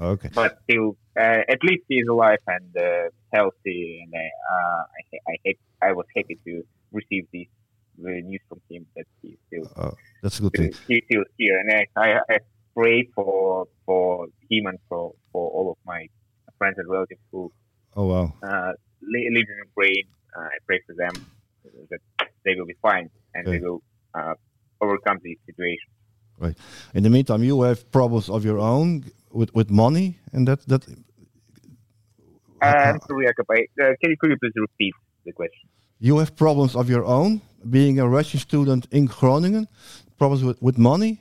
Okay. 0.00 0.30
but 0.34 0.52
still, 0.64 0.88
uh, 1.24 1.42
at 1.54 1.60
least 1.68 1.82
he's 1.88 2.06
alive 2.14 2.38
and 2.46 2.70
uh, 2.88 3.06
healthy, 3.34 3.80
and 4.02 4.12
uh, 4.54 4.82
I, 4.96 5.02
I, 5.32 5.34
ha- 5.46 5.62
I 5.88 5.92
was 5.98 6.06
happy 6.16 6.36
to 6.46 6.52
receive 6.98 7.24
this 7.34 7.48
uh, 8.02 8.08
news 8.28 8.40
from 8.48 8.60
him 8.70 8.82
that 8.96 9.04
he's 9.20 9.36
still 9.48 9.66
Oh, 9.76 9.92
that's 10.22 10.38
a 10.38 10.42
good 10.44 10.54
thing. 10.58 10.72
he's 10.88 11.02
still 11.08 11.24
here, 11.36 11.56
and 11.60 11.68
I, 11.80 11.82
I, 12.04 12.08
I 12.34 12.38
pray 12.74 12.98
for 13.14 13.66
for 13.86 14.26
him 14.50 14.62
and 14.70 14.78
for, 14.88 15.12
for 15.32 15.44
all 15.56 15.66
of 15.74 15.78
my 15.84 16.06
friends 16.58 16.76
and 16.78 16.88
relatives 16.88 17.20
who 17.30 17.52
Oh, 17.98 18.06
wow. 18.12 18.26
uh, 18.42 18.72
li- 19.02 19.30
live 19.36 19.48
in 19.52 19.58
Ukraine. 19.70 20.08
Uh, 20.36 20.48
I 20.54 20.58
pray 20.66 20.80
for 20.86 20.94
them 21.02 21.14
that 21.90 22.02
they 22.44 22.54
will 22.56 22.66
be 22.74 22.78
fine 22.88 23.10
and 23.34 23.42
they 23.46 23.58
will 23.66 23.82
uh, 24.18 24.34
overcome 24.80 25.18
this 25.22 25.36
situation. 25.46 25.90
Right. 26.38 26.56
In 26.94 27.02
the 27.02 27.10
meantime, 27.10 27.42
you 27.42 27.62
have 27.62 27.90
problems 27.90 28.28
of 28.30 28.44
your 28.44 28.58
own 28.58 29.04
with, 29.30 29.54
with 29.54 29.70
money, 29.70 30.18
and 30.32 30.48
that 30.48 30.66
that 30.68 30.82
Uh, 32.62 32.98
sorry, 33.08 33.26
Jakob, 33.26 33.46
I, 33.50 33.60
uh, 33.82 33.94
can 34.00 34.10
you 34.10 34.16
could 34.20 34.30
you 34.30 34.38
please 34.40 34.56
repeat 34.56 34.94
the 35.24 35.32
question? 35.32 35.68
you 36.00 36.18
have 36.18 36.34
problems 36.34 36.74
of 36.74 36.88
your 36.88 37.04
own 37.04 37.42
being 37.68 38.00
a 38.00 38.08
Russian 38.08 38.40
student 38.40 38.88
in 38.90 39.04
Groningen. 39.04 39.68
Problems 40.18 40.42
with, 40.42 40.60
with 40.60 40.78
money. 40.78 41.20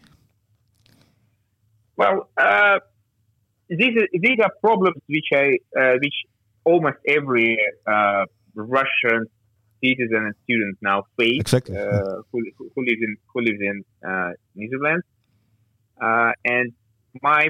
Well, 1.98 2.30
uh, 2.38 2.80
these 3.70 3.96
are, 3.98 4.08
these 4.14 4.40
are 4.42 4.52
problems 4.62 4.96
which 5.08 5.30
I 5.34 5.58
uh, 5.80 5.94
which 6.02 6.16
almost 6.64 6.98
every 7.08 7.58
uh, 7.86 8.26
Russian 8.56 9.26
citizen 9.84 10.26
and 10.28 10.36
student 10.44 10.78
now 10.82 11.04
face 11.18 11.40
Exactly. 11.40 11.78
uh, 11.78 12.22
who, 12.32 12.40
who 12.58 12.82
lives 12.84 13.02
in 13.02 13.16
who 13.34 13.42
lives 13.42 13.60
in 13.62 13.84
uh, 14.08 14.32
Netherlands, 14.56 15.06
uh, 16.02 16.32
and 16.46 16.74
my 17.22 17.50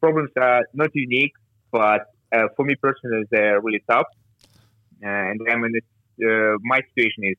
problems 0.00 0.30
are 0.36 0.62
not 0.74 0.90
unique, 0.94 1.32
but 1.70 2.06
uh, 2.32 2.46
for 2.56 2.64
me 2.64 2.74
personally, 2.76 3.24
they're 3.30 3.60
really 3.60 3.82
tough. 3.88 4.06
And 5.02 5.40
I 5.50 5.56
mean, 5.56 5.72
it's, 5.74 5.86
uh, 6.22 6.56
my 6.62 6.80
situation 6.88 7.24
is 7.24 7.36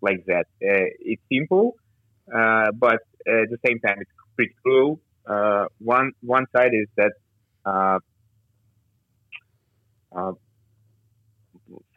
like 0.00 0.24
that. 0.26 0.46
Uh, 0.62 0.88
it's 1.00 1.22
simple, 1.32 1.76
uh, 2.34 2.70
but 2.72 3.00
at 3.26 3.48
the 3.50 3.58
same 3.66 3.78
time, 3.80 3.96
it's 4.00 4.10
pretty 4.36 4.54
cruel. 4.62 5.00
Uh, 5.26 5.66
one 5.78 6.12
one 6.20 6.46
side 6.54 6.72
is 6.72 6.88
that 6.96 7.12
uh, 7.64 7.98
uh, 10.14 10.32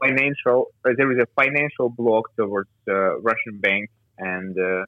financial 0.01 0.67
uh, 0.85 0.91
there 0.97 1.11
is 1.11 1.19
a 1.19 1.27
financial 1.41 1.89
block 1.89 2.29
towards 2.35 2.69
uh, 2.87 3.19
Russian 3.19 3.59
banks 3.59 3.93
and 4.17 4.55
uh, 4.57 4.83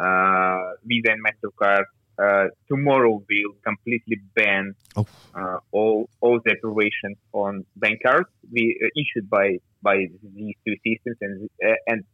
uh, 0.00 0.72
Visa 0.84 1.12
and 1.12 1.22
Mastercard 1.24 1.84
uh, 2.18 2.46
tomorrow 2.68 3.22
will 3.28 3.54
completely 3.64 4.18
ban 4.34 4.74
Oh. 4.96 5.06
uh, 5.34 5.58
all 5.72 6.08
all 6.20 6.40
the 6.44 6.54
operations 6.56 7.18
on 7.32 7.64
bank 7.76 8.00
cards 8.02 8.30
we, 8.50 8.62
uh, 8.82 8.88
issued 9.02 9.28
by 9.28 9.58
by 9.82 9.96
these 10.34 10.54
two 10.66 10.76
systems 10.86 11.16
and 11.20 11.50
uh, 11.66 11.74
and 11.86 12.04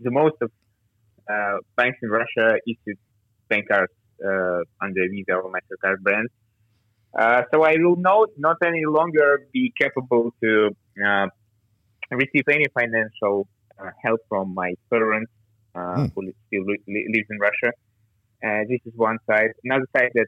the 0.00 0.10
most 0.10 0.34
of 0.40 0.50
uh, 1.32 1.58
banks 1.76 1.98
in 2.02 2.10
Russia 2.10 2.56
issued 2.66 2.98
bank 3.48 3.68
cards 3.68 3.92
uh, 4.24 4.60
under 4.80 5.08
Visa 5.08 5.34
or 5.34 5.52
Mastercard 5.52 6.00
brands. 6.00 6.32
Uh, 7.16 7.42
so 7.52 7.62
I 7.62 7.76
will 7.78 7.96
not 7.96 8.30
not 8.36 8.56
any 8.64 8.84
longer 8.86 9.46
be 9.52 9.72
capable 9.80 10.34
to 10.42 10.70
uh, 12.12 12.16
receive 12.16 12.44
any 12.50 12.66
financial 12.74 13.48
uh, 13.80 13.90
help 14.04 14.20
from 14.28 14.54
my 14.54 14.74
parents 14.90 15.30
uh, 15.74 15.96
Hmm. 15.96 16.06
who 16.14 16.32
still 16.46 16.64
li- 16.66 16.82
li- 16.86 17.08
lives 17.14 17.28
in 17.30 17.38
Russia. 17.38 17.72
Uh, 18.44 18.64
this 18.68 18.80
is 18.84 18.92
one 18.96 19.18
side. 19.30 19.50
Another 19.64 19.86
side 19.96 20.10
that 20.14 20.26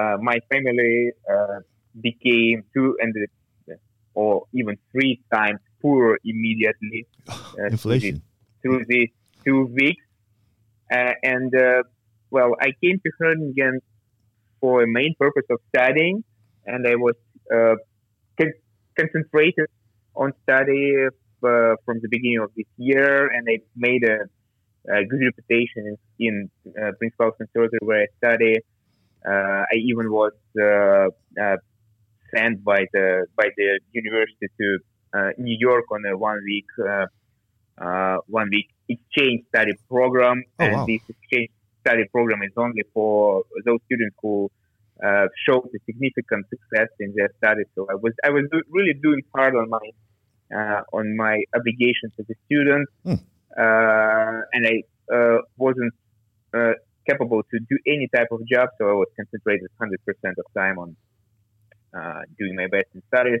uh, 0.00 0.16
my 0.22 0.38
family 0.52 1.10
uh, 1.30 1.60
became 2.00 2.62
two 2.74 2.96
and 3.00 3.14
uh, 3.70 3.74
or 4.14 4.44
even 4.52 4.76
three 4.92 5.20
times 5.32 5.58
poorer 5.82 6.18
immediately 6.24 7.06
Inflation. 7.58 8.22
through 8.62 8.84
these 8.88 9.08
two 9.44 9.66
weeks. 9.66 10.04
Uh, 10.92 11.12
and 11.22 11.54
uh, 11.54 11.82
well, 12.30 12.54
I 12.60 12.72
came 12.82 12.98
to 13.04 13.10
Groningen 13.18 13.80
for 14.60 14.82
a 14.82 14.86
main 14.88 15.14
purpose 15.18 15.44
of 15.50 15.58
studying, 15.74 16.24
and 16.66 16.86
I 16.86 16.94
was 16.96 17.14
uh, 17.54 17.74
con- 18.38 18.52
concentrated 18.98 19.66
on 20.22 20.32
study 20.44 20.84
uh, 21.06 21.74
from 21.84 21.96
the 22.04 22.08
beginning 22.10 22.40
of 22.42 22.50
this 22.56 22.66
year, 22.76 23.28
and 23.34 23.46
I 23.48 23.56
made 23.76 24.02
a, 24.04 24.18
a 24.96 25.04
good 25.10 25.22
reputation 25.30 25.82
in, 25.90 25.96
in 26.26 26.34
uh, 26.80 26.90
Prince 26.98 27.14
Conservatory 27.18 27.78
where 27.88 28.02
I 28.02 28.08
study. 28.22 28.54
Uh, 29.26 29.62
I 29.72 29.76
even 29.90 30.06
was 30.20 30.32
uh, 30.60 31.08
uh, 31.42 31.56
sent 32.34 32.62
by 32.64 32.80
the 32.92 33.26
by 33.36 33.48
the 33.56 33.80
university 33.92 34.46
to 34.60 34.78
uh, 35.16 35.30
New 35.38 35.56
York 35.58 35.86
on 35.90 36.04
a 36.06 36.16
one 36.16 36.40
week 36.44 36.66
uh, 36.78 37.06
uh, 37.84 38.16
one 38.26 38.48
week 38.50 38.68
exchange 38.88 39.44
study 39.48 39.72
program, 39.90 40.42
Oh, 40.58 40.64
and 40.64 40.72
wow. 40.74 40.86
this 40.86 41.02
exchange 41.08 41.50
study 41.80 42.04
program 42.12 42.42
is 42.42 42.52
only 42.56 42.82
for 42.94 43.44
those 43.64 43.80
students 43.86 44.16
who 44.22 44.50
uh, 45.04 45.26
showed 45.46 45.68
a 45.76 45.78
significant 45.86 46.46
success 46.50 46.88
in 47.00 47.12
their 47.16 47.30
studies. 47.38 47.66
So 47.74 47.86
I 47.90 47.94
was 47.94 48.12
I 48.24 48.30
was 48.30 48.44
do, 48.52 48.62
really 48.70 48.94
doing 49.02 49.22
hard 49.34 49.54
on 49.56 49.68
my 49.70 49.86
on 50.92 51.16
my 51.16 51.42
obligations 51.54 52.12
as 52.18 52.26
a 52.30 52.34
student, 52.46 52.88
uh, 53.06 54.40
and 54.52 54.66
I 54.66 54.82
uh, 55.14 55.38
wasn't 55.56 55.92
uh, 56.54 56.72
capable 57.08 57.42
to 57.42 57.58
do 57.70 57.78
any 57.86 58.08
type 58.14 58.28
of 58.30 58.40
job. 58.46 58.68
So 58.78 58.88
I 58.88 58.92
was 58.92 59.08
concentrated 59.16 59.68
100% 59.80 60.30
of 60.38 60.44
time 60.56 60.78
on 60.78 60.96
uh, 61.96 62.20
doing 62.38 62.54
my 62.56 62.66
best 62.66 62.86
in 62.94 63.02
studies. 63.08 63.40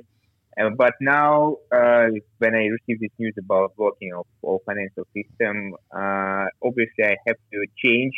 Uh, 0.60 0.70
but 0.76 0.94
now, 1.00 1.56
uh, 1.70 2.06
when 2.38 2.54
I 2.54 2.64
received 2.66 3.00
this 3.00 3.10
news 3.18 3.34
about 3.38 3.76
blocking 3.76 4.12
of 4.14 4.26
all 4.42 4.60
financial 4.66 5.04
system, 5.14 5.74
uh, 5.94 6.46
obviously 6.62 7.04
I 7.04 7.16
have 7.26 7.36
to 7.52 7.64
change 7.84 8.14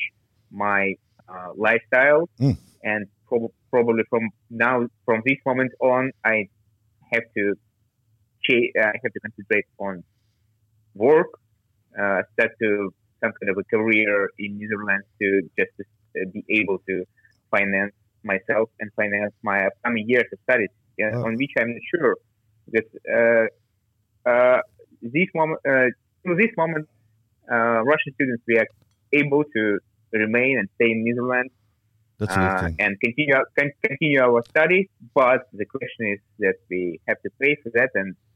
my 0.50 0.94
uh, 1.28 1.50
lifestyle, 1.56 2.28
Mm. 2.40 2.56
and 2.82 3.06
prob- 3.28 3.52
probably 3.70 4.04
from 4.08 4.30
now, 4.48 4.86
from 5.04 5.22
this 5.26 5.36
moment 5.44 5.72
on, 5.80 6.10
I 6.24 6.48
have 7.12 7.22
to 7.36 7.54
cha- 8.44 8.72
I 8.80 8.94
have 9.02 9.12
to 9.12 9.20
concentrate 9.20 9.66
on 9.78 10.02
work, 10.94 11.28
uh, 12.00 12.22
start 12.34 12.52
to 12.62 12.92
some 13.22 13.32
kind 13.38 13.50
of 13.50 13.58
a 13.58 13.64
career 13.64 14.28
in 14.38 14.58
Netherlands 14.58 15.06
to 15.20 15.42
just 15.58 15.70
to, 15.78 15.84
uh, 16.20 16.24
be 16.32 16.44
able 16.60 16.78
to 16.88 17.04
finance 17.50 17.94
myself 18.24 18.70
and 18.80 18.90
finance 18.96 19.34
my 19.42 19.66
upcoming 19.66 20.04
years 20.08 20.24
of 20.32 20.38
studies, 20.48 20.70
yeah, 20.98 21.10
Oh. 21.14 21.26
on 21.26 21.36
which 21.36 21.52
I'm 21.58 21.70
not 21.72 21.84
sure. 21.94 22.16
Because 22.70 22.90
uh, 23.18 23.46
uh, 24.28 24.60
this 25.02 25.28
moment, 25.34 25.60
uh, 25.66 25.88
to 26.26 26.34
this 26.36 26.52
moment, 26.56 26.88
uh, 27.50 27.82
Russian 27.82 28.12
students 28.14 28.42
we 28.46 28.58
are 28.58 28.66
able 29.12 29.44
to 29.56 29.78
remain 30.12 30.58
and 30.58 30.68
stay 30.76 30.90
in 30.92 31.04
Netherlands 31.04 31.52
a 32.20 32.72
and 32.78 33.00
continue 33.00 33.34
continue 33.56 34.20
our 34.20 34.42
studies. 34.50 34.88
But 35.14 35.40
the 35.52 35.64
question 35.64 36.12
is 36.14 36.20
that 36.40 36.56
we 36.68 37.00
have 37.08 37.20
to 37.22 37.30
pay 37.40 37.56
for 37.62 37.70
that, 37.70 37.90
and 37.94 38.14
uh, 38.14 38.29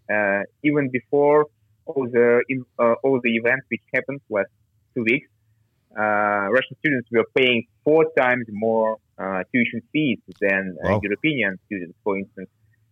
even 0.63 0.91
before 0.91 1.47
all 1.87 2.09
the 2.11 2.43
in, 2.49 2.65
uh, 2.79 2.95
all 3.05 3.21
the 3.23 3.35
events 3.37 3.67
which 3.71 3.83
happened 3.95 4.21
last 4.31 4.49
two 4.95 5.05
weeks, 5.05 5.29
uh, 5.99 6.49
Russian 6.57 6.77
students 6.79 7.09
were 7.11 7.27
paying 7.37 7.65
four 7.85 8.07
times 8.17 8.47
more 8.51 8.97
uh, 9.19 9.43
tuition 9.53 9.81
fees 9.93 10.19
than 10.41 10.77
uh, 10.85 10.89
Wow. 10.89 11.01
European 11.03 11.59
students, 11.67 11.97
for 12.03 12.19
instance, 12.19 12.49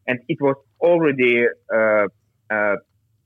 and 0.07 0.19
it 0.29 0.39
was 0.41 0.57
already 0.81 1.45
uh, 1.75 2.07
uh, 2.51 2.77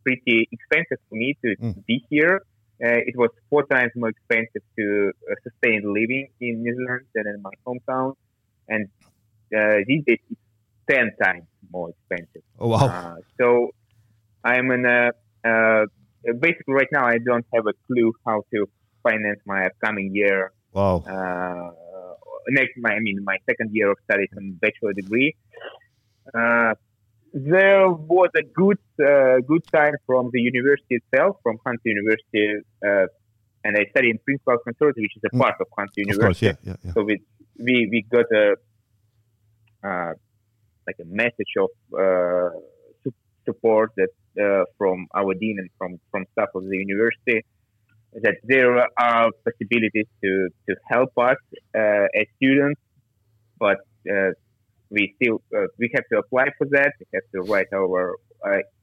pretty 0.05 0.49
expensive 0.53 0.99
for 1.09 1.17
me 1.17 1.37
to 1.45 1.57
Mm. 1.61 1.85
be 1.87 2.05
here. 2.11 2.41
Uh, 2.85 3.01
it 3.11 3.17
was 3.17 3.31
four 3.51 3.65
times 3.67 3.91
more 3.97 4.11
expensive 4.11 4.63
to 4.79 5.13
uh, 5.31 5.35
sustain 5.43 5.81
living 5.93 6.29
in 6.41 6.63
New 6.63 6.75
Zealand 6.77 7.07
than 7.15 7.27
in 7.27 7.41
my 7.43 7.51
hometown, 7.67 8.15
and 8.69 8.87
uh, 9.57 9.79
these 9.87 10.03
days 10.07 10.19
it's 10.31 10.41
ten 10.91 11.11
times 11.23 11.47
more 11.71 11.91
expensive. 11.91 12.43
Oh, 12.59 12.69
wow. 12.69 12.87
Uh, 12.89 13.17
so 13.41 13.71
I'm 14.53 14.69
in 14.77 14.83
a 14.99 15.01
uh, 15.51 15.83
basically 16.47 16.75
right 16.81 16.93
now 16.99 17.05
I 17.15 17.19
don't 17.29 17.47
have 17.55 17.67
a 17.73 17.77
clue 17.87 18.11
how 18.27 18.39
to 18.53 18.59
finance 19.07 19.41
my 19.53 19.61
upcoming 19.69 20.09
year. 20.21 20.41
wow. 20.79 20.97
Uh, 21.17 21.69
next, 22.59 22.73
my 22.85 22.93
I 22.99 23.01
mean 23.07 23.19
my 23.33 23.37
second 23.49 23.69
year 23.77 23.89
of 23.95 23.99
studies 24.07 24.33
and 24.39 24.47
bachelor 24.65 24.93
degree. 25.03 25.31
Uh, 26.41 26.73
there 27.55 27.85
was 28.15 28.31
a 28.43 28.45
good 28.61 28.79
uh, 29.11 29.37
good 29.51 29.63
sign 29.75 29.95
from 30.07 30.31
the 30.35 30.41
university 30.51 30.95
itself, 31.01 31.33
from 31.45 31.55
Hunter 31.67 31.89
University, 31.97 32.47
uh, 32.89 33.07
and 33.65 33.73
I 33.81 33.85
study 33.93 34.09
in 34.15 34.19
Prince 34.25 34.41
Claus 34.45 34.61
Conservatory, 34.69 35.05
which 35.07 35.17
is 35.21 35.25
a 35.31 35.35
Mm. 35.35 35.41
part 35.43 35.57
of 35.63 35.67
Hunter 35.79 36.01
Of 36.03 36.05
University. 36.07 36.27
course, 36.27 36.43
yeah, 36.49 36.57
yeah, 36.71 36.77
yeah. 36.85 36.93
So 36.95 36.99
we 37.09 37.15
we, 37.67 37.75
we 37.93 37.99
got 38.17 38.29
a 38.43 38.47
uh, 39.89 40.13
like 40.87 40.99
a 41.07 41.09
message 41.23 41.53
of 41.65 41.71
uh, 42.05 42.51
su- 43.03 43.21
support 43.49 43.89
that 44.01 44.11
uh, 44.41 44.65
from 44.79 45.07
our 45.15 45.35
dean 45.35 45.57
and 45.59 45.71
from 45.79 45.99
from 46.11 46.25
staff 46.33 46.49
of 46.55 46.65
the 46.69 46.77
university 46.77 47.45
that 48.23 48.37
there 48.45 48.79
are 48.99 49.31
possibilities 49.45 50.07
to 50.23 50.49
to 50.69 50.75
help 50.91 51.11
us 51.19 51.37
uh, 51.75 52.07
as 52.21 52.27
students, 52.37 52.81
but 53.59 53.79
uh, 54.11 54.31
we 54.91 55.15
still 55.17 55.43
uh, 55.57 55.67
we 55.79 55.91
have 55.95 56.05
to 56.13 56.19
apply 56.19 56.47
for 56.59 56.67
that. 56.71 56.93
We 57.01 57.07
have 57.15 57.29
to 57.35 57.51
write 57.51 57.67
our 57.75 58.17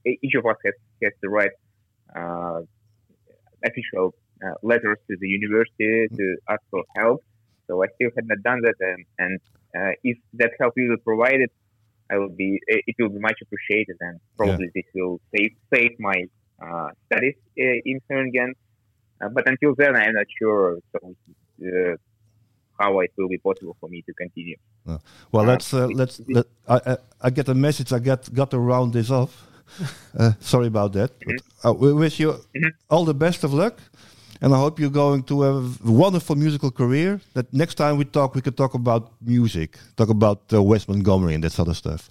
each 0.05 0.35
of 0.35 0.45
us 0.45 0.57
has, 0.65 0.73
has 1.03 1.13
to 1.23 1.29
write 1.29 1.51
official 3.65 4.13
letters 4.61 4.97
to 5.09 5.15
the 5.21 5.27
university 5.27 6.07
to 6.17 6.35
ask 6.49 6.61
for 6.69 6.83
help. 6.97 7.23
So 7.67 7.81
I 7.81 7.87
still 7.95 8.09
had 8.15 8.27
not 8.27 8.39
done 8.43 8.59
that, 8.61 8.75
and, 8.81 9.05
and 9.19 9.95
if 10.03 10.17
that 10.33 10.51
help 10.59 10.75
be 10.75 10.87
provided, 11.05 11.49
I 12.11 12.17
will 12.17 12.29
be 12.29 12.59
it 12.67 12.95
will 12.99 13.09
be 13.09 13.19
much 13.19 13.39
appreciated, 13.41 13.97
and 13.99 14.19
probably 14.37 14.67
this 14.75 14.85
will 14.93 15.19
save 15.35 15.51
save 15.73 15.91
my 15.99 16.25
uh, 16.61 16.89
studies 17.07 17.35
uh, 17.59 17.89
in 17.89 17.99
Groningen. 18.09 18.53
Uh, 19.21 19.29
but 19.29 19.47
until 19.47 19.73
then, 19.77 19.95
I'm 19.95 20.13
not 20.13 20.25
sure 20.39 20.77
so, 20.91 21.15
uh, 21.65 21.95
how 22.79 22.99
it 22.99 23.11
will 23.17 23.29
be 23.29 23.37
possible 23.37 23.75
for 23.79 23.89
me 23.89 24.01
to 24.07 24.13
continue. 24.13 24.57
Well, 25.31 25.43
Uh, 25.43 25.51
let's 25.51 25.73
uh, 25.73 25.87
let's. 25.87 26.21
Let, 26.27 26.45
I, 26.67 26.77
I 26.91 26.97
I 27.21 27.29
get 27.29 27.47
a 27.49 27.53
message. 27.55 27.91
I 27.93 27.99
get 27.99 28.33
got 28.33 28.49
to 28.51 28.59
round 28.59 28.93
this 28.93 29.09
off. 29.09 29.33
Uh, 30.19 30.33
sorry 30.39 30.67
about 30.67 30.93
that. 30.93 31.09
But, 31.25 31.35
uh, 31.65 31.73
we 31.73 31.91
wish 31.93 32.19
you 32.19 32.33
Mhm. 32.55 32.71
all 32.89 33.05
the 33.05 33.13
best 33.15 33.43
of 33.43 33.51
luck, 33.53 33.75
and 34.43 34.53
I 34.53 34.57
hope 34.57 34.77
you're 34.77 34.97
going 35.03 35.23
to 35.23 35.41
have 35.41 35.87
a 35.87 35.91
wonderful 35.91 36.35
musical 36.35 36.69
career. 36.69 37.21
That 37.33 37.51
next 37.53 37.75
time 37.75 37.97
we 37.97 38.03
talk, 38.03 38.35
we 38.35 38.41
can 38.41 38.53
talk 38.53 38.73
about 38.73 39.13
music, 39.21 39.79
talk 39.95 40.09
about 40.09 40.41
uh, 40.53 40.61
West 40.61 40.89
Montgomery 40.89 41.33
and 41.33 41.43
that 41.45 41.53
sort 41.53 41.69
of 41.69 41.77
stuff. 41.77 42.09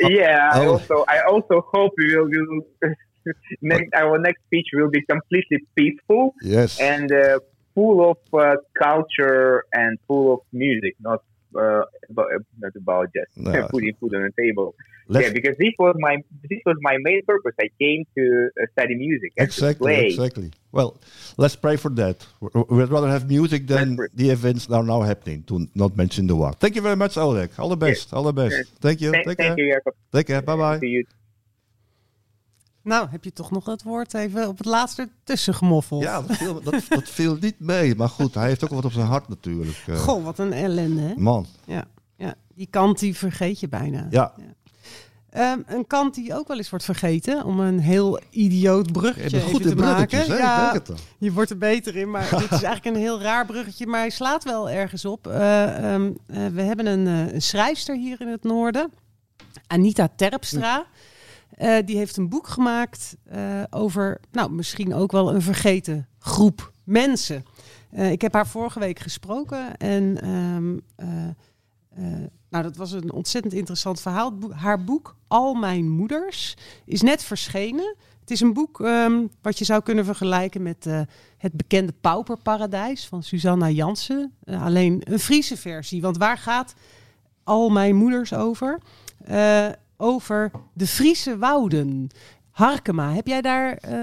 Yeah, 0.00 0.50
I 0.54 0.64
oh. 0.64 0.72
also 0.72 1.04
I 1.06 1.20
also 1.30 1.60
hope 1.72 1.92
we 1.98 2.16
will, 2.16 2.28
will 2.30 2.94
next, 3.62 3.90
our 3.94 4.18
next 4.18 4.40
speech 4.46 4.68
will 4.72 4.88
be 4.88 5.02
completely 5.02 5.58
peaceful 5.76 6.34
Yes. 6.42 6.80
and 6.80 7.12
uh, 7.12 7.40
full 7.74 8.10
of 8.10 8.16
uh, 8.32 8.56
culture 8.82 9.64
and 9.74 9.98
full 10.08 10.32
of 10.32 10.40
music, 10.52 10.96
not 11.00 11.22
uh, 11.56 11.82
about, 12.08 12.28
not 12.58 12.76
about 12.76 13.08
just 13.12 13.36
No. 13.36 13.68
putting 13.70 13.94
food 13.94 14.14
on 14.14 14.22
the 14.22 14.42
table. 14.42 14.74
Let's, 15.08 15.26
yeah, 15.26 15.32
because 15.32 15.56
this 15.58 15.74
was 15.78 15.96
my 15.98 16.18
this 16.48 16.60
was 16.64 16.76
my 16.82 16.96
main 17.00 17.22
purpose. 17.26 17.54
I 17.60 17.68
came 17.80 18.04
to 18.16 18.50
uh, 18.62 18.66
study 18.72 18.94
music 18.94 19.32
exactly. 19.36 19.92
play. 19.92 20.06
Exactly. 20.06 20.52
Well, 20.70 21.00
let's 21.36 21.56
pray 21.56 21.76
for 21.76 21.90
that. 21.90 22.24
We'd 22.40 22.90
rather 22.90 23.08
have 23.08 23.28
music 23.28 23.66
than 23.66 23.98
the 24.14 24.30
events 24.30 24.66
that 24.66 24.76
are 24.76 24.84
now 24.84 25.02
happening. 25.02 25.42
To 25.44 25.66
not 25.74 25.96
mention 25.96 26.28
the 26.28 26.36
war. 26.36 26.52
Thank 26.52 26.76
you 26.76 26.82
very 26.82 26.96
much, 26.96 27.16
Oleg. 27.16 27.50
All 27.58 27.68
the 27.68 27.76
best. 27.76 28.14
All 28.14 28.22
the 28.22 28.32
best. 28.32 28.54
Yes. 28.54 28.66
Thank 28.80 29.00
you. 29.00 29.10
Thank, 29.10 29.26
Take 29.26 29.38
thank 29.38 29.56
care. 29.56 29.66
you, 29.66 29.74
Jacob. 29.74 29.94
Take 30.12 30.26
care. 30.28 30.42
Bye 30.42 30.56
bye. 30.56 31.02
Nou, 32.82 33.08
heb 33.10 33.24
je 33.24 33.32
toch 33.32 33.50
nog 33.50 33.66
het 33.66 33.82
woord 33.82 34.14
even 34.14 34.48
op 34.48 34.58
het 34.58 34.66
laatste 34.66 35.08
tussen 35.24 35.54
gemoffeld. 35.54 36.02
Ja, 36.02 36.22
dat 36.22 36.36
viel, 36.36 36.62
dat, 36.62 36.74
dat 36.88 37.08
viel 37.08 37.36
niet 37.40 37.58
mee. 37.60 37.94
Maar 37.94 38.08
goed, 38.08 38.34
hij 38.34 38.46
heeft 38.46 38.64
ook 38.64 38.70
wat 38.70 38.84
op 38.84 38.92
zijn 38.92 39.06
hart 39.06 39.28
natuurlijk. 39.28 39.82
eh. 39.86 39.96
Goh, 39.96 40.24
wat 40.24 40.38
een 40.38 40.52
ellende, 40.52 41.00
hè? 41.00 41.14
Man, 41.16 41.46
Ja, 41.66 41.84
ja, 42.16 42.34
die 42.54 42.66
kant 42.70 42.98
die 42.98 43.16
vergeet 43.16 43.60
je 43.60 43.68
bijna. 43.68 44.06
ja. 44.10 44.34
Ehm, 45.30 45.58
een 45.66 45.86
kant 45.86 46.14
die 46.14 46.34
ook 46.38 46.48
wel 46.48 46.56
eens 46.56 46.70
wordt 46.70 46.84
vergeten, 46.84 47.44
om 47.44 47.60
een 47.60 47.78
heel 47.78 48.20
idioot 48.30 48.86
Je 48.86 48.92
bruggetje 48.92 49.40
goed 49.40 49.62
te 49.62 49.76
maken. 49.76 50.18
hè? 50.18 50.36
Ja, 50.36 50.72
het 50.72 50.92
je 51.18 51.32
wordt 51.32 51.50
er 51.50 51.58
beter 51.58 51.96
in, 51.96 52.10
maar 52.10 52.28
dit 52.30 52.40
is 52.50 52.62
eigenlijk 52.62 52.84
een 52.84 53.02
heel 53.02 53.20
raar 53.20 53.46
bruggetje, 53.46 53.86
maar 53.86 54.00
hij 54.00 54.10
slaat 54.10 54.44
wel 54.44 54.70
ergens 54.70 55.04
op. 55.04 55.26
Eh, 55.26 55.92
ehm, 55.94 56.10
eh, 56.26 56.46
we 56.46 56.62
hebben 56.62 56.86
een, 56.86 57.06
eh, 57.06 57.32
een 57.34 57.42
schrijfster 57.42 57.96
hier 57.96 58.20
in 58.20 58.28
het 58.28 58.42
noorden, 58.42 58.92
Anita 59.66 60.08
Terpstra. 60.16 60.86
Eh, 61.50 61.76
die 61.84 61.96
heeft 61.96 62.16
een 62.16 62.28
boek 62.28 62.46
gemaakt 62.46 63.16
eh, 63.24 63.62
over, 63.70 64.20
nou, 64.32 64.52
misschien 64.52 64.94
ook 64.94 65.12
wel 65.12 65.34
een 65.34 65.42
vergeten 65.42 66.08
groep 66.18 66.72
mensen. 66.84 67.44
Eh, 67.90 68.10
ik 68.10 68.20
heb 68.20 68.32
haar 68.32 68.46
vorige 68.46 68.78
week 68.78 68.98
gesproken 68.98 69.76
en 69.76 70.20
ehm, 70.22 70.78
eh, 70.96 71.28
eh, 71.94 72.28
nou, 72.50 72.64
dat 72.64 72.76
was 72.76 72.92
een 72.92 73.12
ontzettend 73.12 73.54
interessant 73.54 74.00
verhaal. 74.00 74.38
Haar 74.50 74.84
boek 74.84 75.16
Al 75.28 75.54
mijn 75.54 75.88
moeders 75.88 76.56
is 76.84 77.02
net 77.02 77.22
verschenen. 77.22 77.96
Het 78.20 78.30
is 78.30 78.40
een 78.40 78.52
boek 78.52 78.80
ehm, 78.80 79.26
wat 79.42 79.58
je 79.58 79.64
zou 79.64 79.82
kunnen 79.82 80.04
vergelijken 80.04 80.62
met 80.62 80.84
het 81.38 81.52
bekende 81.52 81.92
Pauperparadijs 82.00 83.06
van 83.06 83.22
Susanna 83.22 83.70
Jansen. 83.70 84.34
Alleen 84.44 85.02
een 85.04 85.18
Friese 85.18 85.56
versie. 85.56 86.00
Want 86.00 86.16
waar 86.16 86.38
gaat 86.38 86.74
Al 87.44 87.68
mijn 87.68 87.96
moeders 87.96 88.34
over? 88.34 88.80
Over 90.02 90.50
de 90.72 90.86
Friese 90.86 91.38
wouden. 91.38 92.08
Harkema, 92.50 93.12
heb 93.12 93.26
jij 93.26 93.40
daar 93.40 93.72
eh, 93.76 93.94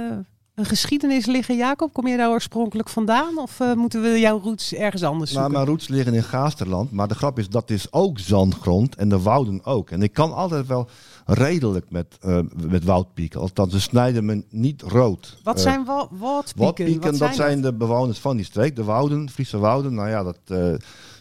een 0.56 0.66
geschiedenis 0.66 1.26
liggen, 1.26 1.56
Jacob? 1.56 1.94
Kom 1.94 2.08
je 2.08 2.18
daar 2.18 2.30
oorspronkelijk 2.30 2.90
vandaan? 2.90 3.38
Of 3.38 3.60
eh, 3.60 3.74
moeten 3.74 4.02
we 4.02 4.20
jouw 4.20 4.40
roots 4.40 4.74
ergens 4.74 5.04
anders 5.04 5.32
Nou, 5.32 5.42
zoeken? 5.44 5.52
mijn 5.52 5.66
roots 5.72 5.88
liggen 5.88 6.14
in 6.14 6.24
Gaasterland. 6.24 6.92
Maar 6.92 7.08
de 7.08 7.16
grap 7.16 7.40
is, 7.40 7.50
dat 7.50 7.70
is 7.70 7.92
ook 7.94 8.20
zandgrond. 8.20 8.96
En 8.96 9.10
de 9.10 9.20
wouden 9.20 9.66
ook. 9.66 9.90
En 9.90 10.02
ik 10.02 10.14
kan 10.14 10.34
altijd 10.34 10.68
wel 10.68 10.88
redelijk 11.26 11.86
met, 11.90 12.18
eh, 12.22 12.40
met 12.70 12.84
woudpieken. 12.84 13.40
Althans, 13.40 13.72
ze 13.74 13.80
snijden 13.82 14.26
me 14.26 14.44
niet 14.50 14.82
rood. 14.82 15.38
Wat 15.44 15.62
zijn 15.62 15.86
wa- 15.86 16.08
watpieken? 16.12 16.64
Watpieken, 16.64 17.10
Wat 17.12 17.20
dat 17.20 17.36
zijn 17.36 17.62
de 17.62 17.74
bewoners 17.74 18.20
van 18.20 18.36
die 18.36 18.46
streek, 18.46 18.76
de 18.76 18.84
wouden, 18.84 19.30
Friese 19.30 19.58
wouden. 19.58 19.94
Nou 19.94 20.10
ja, 20.10 20.24
dat, 20.24 20.40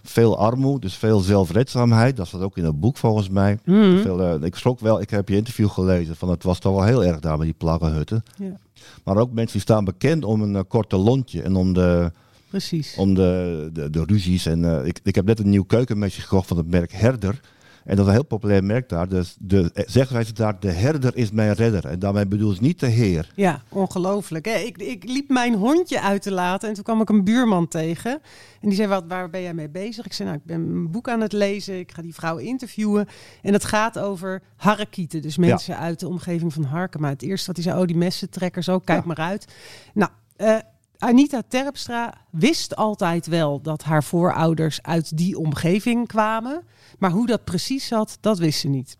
veel 0.08 0.38
armoede, 0.38 0.80
dus 0.80 0.94
veel 0.94 1.20
zelfredzaamheid. 1.20 2.16
Dat 2.16 2.26
staat 2.26 2.40
ook 2.40 2.56
in 2.56 2.64
het 2.64 2.80
boek 2.80 2.96
volgens 2.96 3.28
mij. 3.28 3.58
Veel, 4.02 4.22
eh, 4.22 4.42
ik 4.42 4.54
schrok 4.54 4.80
wel, 4.80 5.00
ik 5.00 5.10
heb 5.10 5.28
je 5.28 5.36
interview 5.36 5.68
gelezen, 5.68 6.16
van 6.16 6.30
het 6.30 6.42
was 6.42 6.58
toch 6.58 6.74
wel 6.74 6.84
heel 6.84 7.04
erg 7.04 7.20
daar 7.20 7.36
met 7.36 7.46
die 7.46 7.56
plaggenhutten. 7.58 8.22
Ja. 8.36 8.58
Maar 9.04 9.16
ook 9.16 9.32
mensen 9.32 9.52
die 9.52 9.60
staan 9.60 9.84
bekend 9.84 10.24
om 10.24 10.42
een 10.42 10.56
eh, 10.56 10.62
korte 10.68 10.96
lontje 10.96 11.42
en 11.42 11.56
om 11.56 11.72
de, 11.72 12.12
Precies. 12.48 12.94
om 12.96 13.14
de, 13.14 13.70
de, 13.72 13.90
de 13.90 14.04
ruzies. 14.06 14.46
En, 14.46 14.64
eh, 14.64 14.86
ik, 14.86 15.00
ik 15.02 15.14
heb 15.14 15.24
net 15.24 15.38
een 15.38 15.50
nieuw 15.50 15.64
keukenmesje 15.64 16.20
gekocht 16.20 16.48
van 16.48 16.56
het 16.56 16.70
merk 16.70 16.92
Herder. 16.92 17.40
En 17.86 17.96
dat 17.96 17.98
is 17.98 18.06
een 18.06 18.18
heel 18.18 18.24
populair 18.24 18.64
merk 18.64 18.88
daar. 18.88 19.08
Dus 19.08 19.36
de, 19.38 19.70
eh, 19.74 19.84
zeggen 19.86 20.14
wij 20.14 20.24
ze 20.24 20.32
daar, 20.32 20.60
de 20.60 20.70
herder 20.70 21.16
is 21.16 21.30
mijn 21.30 21.52
redder. 21.52 21.86
En 21.86 21.98
daarmee 21.98 22.26
bedoel 22.26 22.52
ze 22.52 22.62
niet 22.62 22.80
de 22.80 22.86
heer. 22.86 23.32
Ja, 23.34 23.62
ongelooflijk. 23.68 24.46
Ik, 24.46 24.76
ik 24.78 25.04
liep 25.04 25.28
mijn 25.28 25.54
hondje 25.54 26.00
uit 26.00 26.22
te 26.22 26.32
laten 26.32 26.68
en 26.68 26.74
toen 26.74 26.84
kwam 26.84 27.00
ik 27.00 27.08
een 27.08 27.24
buurman 27.24 27.68
tegen. 27.68 28.12
En 28.60 28.68
die 28.68 28.74
zei, 28.74 28.88
wat, 28.88 29.04
waar 29.08 29.30
ben 29.30 29.42
jij 29.42 29.54
mee 29.54 29.68
bezig? 29.68 30.04
Ik 30.04 30.12
zei, 30.12 30.28
nou, 30.28 30.40
ik 30.40 30.46
ben 30.46 30.60
een 30.60 30.90
boek 30.90 31.08
aan 31.08 31.20
het 31.20 31.32
lezen. 31.32 31.78
Ik 31.78 31.92
ga 31.92 32.02
die 32.02 32.14
vrouw 32.14 32.36
interviewen. 32.36 33.06
En 33.42 33.52
het 33.52 33.64
gaat 33.64 33.98
over 33.98 34.42
harakieten. 34.56 35.22
Dus 35.22 35.36
mensen 35.36 35.78
uit 35.78 36.00
de 36.00 36.08
omgeving 36.08 36.52
van 36.52 36.64
Harkema. 36.64 37.08
Het 37.08 37.22
eerste 37.22 37.46
wat 37.46 37.56
hij 37.56 37.64
zei, 37.64 37.80
oh, 37.80 37.86
die 37.86 37.96
messentrekkers 37.96 38.68
ook. 38.68 38.84
Kijk 38.84 39.00
Ja. 39.00 39.06
maar 39.06 39.16
uit. 39.16 39.52
Nou, 39.94 40.10
eh, 40.36 40.56
Anita 40.98 41.42
Terpstra 41.48 42.14
wist 42.30 42.76
altijd 42.76 43.26
wel 43.26 43.60
dat 43.60 43.82
haar 43.82 44.04
voorouders 44.04 44.82
uit 44.82 45.16
die 45.16 45.38
omgeving 45.38 46.06
kwamen. 46.06 46.62
Maar 46.98 47.10
hoe 47.10 47.26
dat 47.26 47.44
precies 47.44 47.86
zat, 47.86 48.18
dat 48.20 48.38
wist 48.38 48.60
ze 48.60 48.68
niet. 48.68 48.98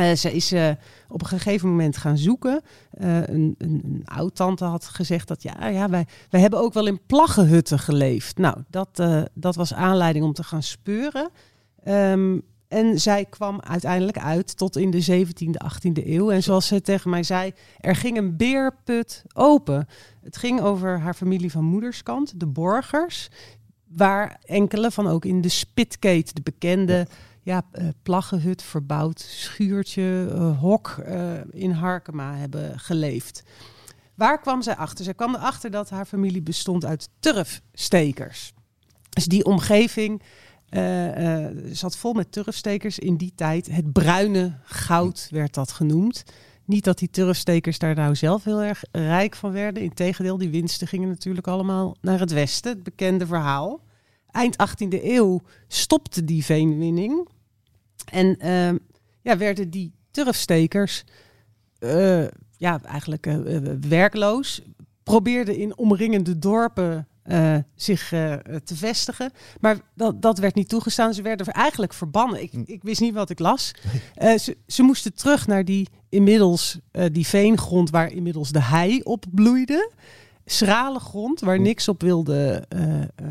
Uh, 0.00 0.12
ze 0.12 0.32
is 0.32 0.52
uh, 0.52 0.70
op 1.08 1.20
een 1.20 1.28
gegeven 1.28 1.68
moment 1.68 1.96
gaan 1.96 2.18
zoeken. 2.18 2.62
Uh, 3.00 3.16
een, 3.16 3.54
een, 3.58 3.80
een 3.84 4.02
oud-tante 4.04 4.64
had 4.64 4.84
gezegd 4.84 5.28
dat 5.28 5.42
ja, 5.42 5.66
ja 5.66 5.88
wij, 5.88 6.06
wij 6.30 6.40
hebben 6.40 6.58
ook 6.60 6.72
wel 6.72 6.86
in 6.86 7.00
plaggenhutten 7.06 7.78
geleefd. 7.78 8.38
Nou, 8.38 8.56
dat, 8.70 9.02
dat 9.34 9.54
was 9.54 9.74
aanleiding 9.74 10.24
om 10.24 10.32
te 10.32 10.44
gaan 10.44 10.62
speuren. 10.62 11.30
Um, 11.88 12.42
en 12.68 13.00
zij 13.00 13.24
kwam 13.24 13.60
uiteindelijk 13.60 14.18
uit 14.18 14.56
tot 14.56 14.76
in 14.76 14.90
de 14.90 15.26
17e, 15.26 15.64
18e 15.64 16.06
eeuw. 16.06 16.30
En 16.30 16.42
zoals 16.42 16.66
ze 16.66 16.80
tegen 16.80 17.10
mij 17.10 17.22
zei, 17.22 17.52
er 17.80 17.96
ging 17.96 18.16
een 18.16 18.36
beerput 18.36 19.24
open. 19.34 19.86
Het 20.22 20.36
ging 20.36 20.60
over 20.60 21.00
haar 21.00 21.14
familie 21.14 21.50
van 21.50 21.64
moederskant, 21.64 22.40
de 22.40 22.46
Borgers. 22.46 23.28
Waar 23.88 24.40
enkele 24.44 24.90
van 24.90 25.06
ook 25.06 25.24
in 25.24 25.40
de 25.40 25.48
Spitkeet, 25.48 26.34
de 26.34 26.42
bekende 26.42 27.06
ja, 27.42 27.62
uh, 27.72 27.88
plaggenhut, 28.02 28.62
verbouwd 28.62 29.20
schuurtje, 29.20 30.28
uh, 30.32 30.58
hok 30.60 30.96
uh, 31.08 31.32
in 31.50 31.70
Harkema 31.70 32.34
hebben 32.34 32.78
geleefd. 32.78 33.42
Waar 34.14 34.40
kwam 34.40 34.62
zij 34.62 34.76
achter? 34.76 35.04
Zij 35.04 35.14
kwam 35.14 35.34
erachter 35.34 35.70
dat 35.70 35.90
haar 35.90 36.04
familie 36.04 36.42
bestond 36.42 36.84
uit 36.84 37.08
turfstekers. 37.20 38.52
Dus 39.08 39.24
die 39.24 39.44
omgeving 39.44 40.22
uh, 40.76 41.46
zat 41.72 41.96
vol 41.96 42.12
met 42.12 42.32
turfstekers 42.32 42.98
in 42.98 43.16
die 43.16 43.32
tijd. 43.34 43.66
Het 43.66 43.92
bruine 43.92 44.58
goud 44.64 45.28
werd 45.30 45.54
dat 45.54 45.72
genoemd. 45.72 46.24
Niet 46.64 46.84
dat 46.84 46.98
die 46.98 47.10
turfstekers 47.10 47.78
daar 47.78 47.94
nou 47.94 48.14
zelf 48.14 48.44
heel 48.44 48.62
erg 48.62 48.84
rijk 48.92 49.34
van 49.34 49.52
werden. 49.52 49.82
Integendeel, 49.82 50.38
die 50.38 50.50
winsten 50.50 50.86
gingen 50.86 51.08
natuurlijk 51.08 51.46
allemaal 51.46 51.96
naar 52.00 52.20
het 52.20 52.32
westen. 52.32 52.72
Het 52.72 52.82
bekende 52.82 53.26
verhaal. 53.26 53.80
Eind 54.30 54.56
18e 54.56 55.02
eeuw 55.02 55.40
stopte 55.68 56.24
die 56.24 56.44
veenwinning. 56.44 57.28
En 58.10 58.46
uh, 58.46 58.78
ja, 59.22 59.36
werden 59.36 59.70
die 59.70 59.92
turfstekers 60.10 61.04
ja, 62.56 62.82
eigenlijk 62.82 63.28
werkloos. 63.88 64.62
Probeerden 65.02 65.56
in 65.56 65.78
omringende 65.78 66.38
dorpen 66.38 67.08
uh, 67.28 67.56
zich 67.74 68.12
uh, 68.12 68.34
te 68.64 68.76
vestigen. 68.76 69.30
Maar 69.60 69.76
dat, 69.94 70.22
dat 70.22 70.38
werd 70.38 70.54
niet 70.54 70.68
toegestaan. 70.68 71.14
Ze 71.14 71.22
werden 71.22 71.46
eigenlijk 71.46 71.92
verbannen. 71.92 72.42
Ik, 72.42 72.52
hm. 72.52 72.62
ik 72.64 72.82
wist 72.82 73.00
niet 73.00 73.14
wat 73.14 73.30
ik 73.30 73.38
las. 73.38 73.72
Uh, 74.22 74.38
ze, 74.38 74.56
ze 74.66 74.82
moesten 74.82 75.14
terug 75.14 75.46
naar 75.46 75.64
die 75.64 75.88
inmiddels 76.08 76.78
die 77.12 77.26
veengrond 77.26 77.90
waar 77.90 78.12
inmiddels 78.12 78.50
de 78.50 78.62
hei 78.62 79.00
op 79.02 79.24
bloeide. 79.30 79.90
Schrale 80.44 80.98
grond 80.98 81.40
waar 81.40 81.56
hm. 81.56 81.62
niks 81.62 81.88
op 81.88 82.02
wilde 82.02 82.66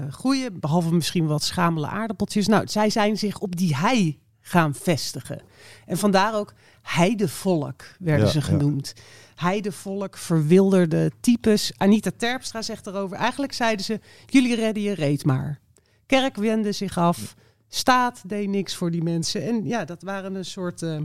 groeien. 0.10 0.60
Behalve 0.60 0.93
misschien 0.93 1.27
wat 1.27 1.43
schamele 1.43 1.88
aardappeltjes. 1.88 2.47
Nou, 2.47 2.67
zij 2.67 2.89
zijn 2.89 3.17
zich 3.17 3.39
op 3.39 3.55
die 3.55 3.75
hei 3.75 4.19
gaan 4.41 4.75
vestigen. 4.75 5.41
En 5.86 5.97
vandaar 5.97 6.36
ook 6.36 6.53
heidevolk 6.81 7.84
werden 7.99 8.29
ze 8.29 8.41
genoemd. 8.41 8.93
Ja 8.95 9.01
heidevolk, 9.36 10.17
verwilderde 10.17 11.12
types. 11.19 11.71
Anita 11.78 12.12
Terpstra 12.17 12.62
zegt 12.62 12.88
erover. 12.88 13.17
Eigenlijk 13.17 13.54
zeiden 13.54 13.86
ze: 13.86 14.00
jullie 14.26 14.56
redden 14.56 14.84
je 14.84 14.93
reet 14.93 15.26
maar. 15.26 15.60
Kerk 16.06 16.36
wendde 16.36 16.71
zich 16.71 16.98
af. 16.98 17.36
Staat 17.67 18.21
deed 18.30 18.50
niks 18.50 18.76
voor 18.76 18.91
die 18.91 19.04
mensen. 19.04 19.43
En 19.43 19.65
ja, 19.65 19.86
dat 19.86 20.02
waren 20.02 20.36
een 20.36 20.45
soort 20.45 20.82
uh, 20.82 21.02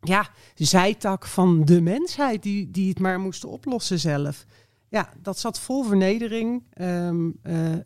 ja, 0.00 0.28
zijtak 0.54 1.26
van 1.26 1.64
de 1.64 1.80
mensheid 1.80 2.42
die, 2.42 2.70
die 2.70 2.88
het 2.88 2.98
maar 2.98 3.20
moesten 3.20 3.48
oplossen 3.48 3.98
zelf. 3.98 4.44
Ja, 4.88 5.12
dat 5.22 5.38
zat 5.38 5.60
vol 5.60 5.84
vernedering. 5.84 6.62
Um, 6.80 7.38
uh, 7.42 7.72
uh, 7.72 7.78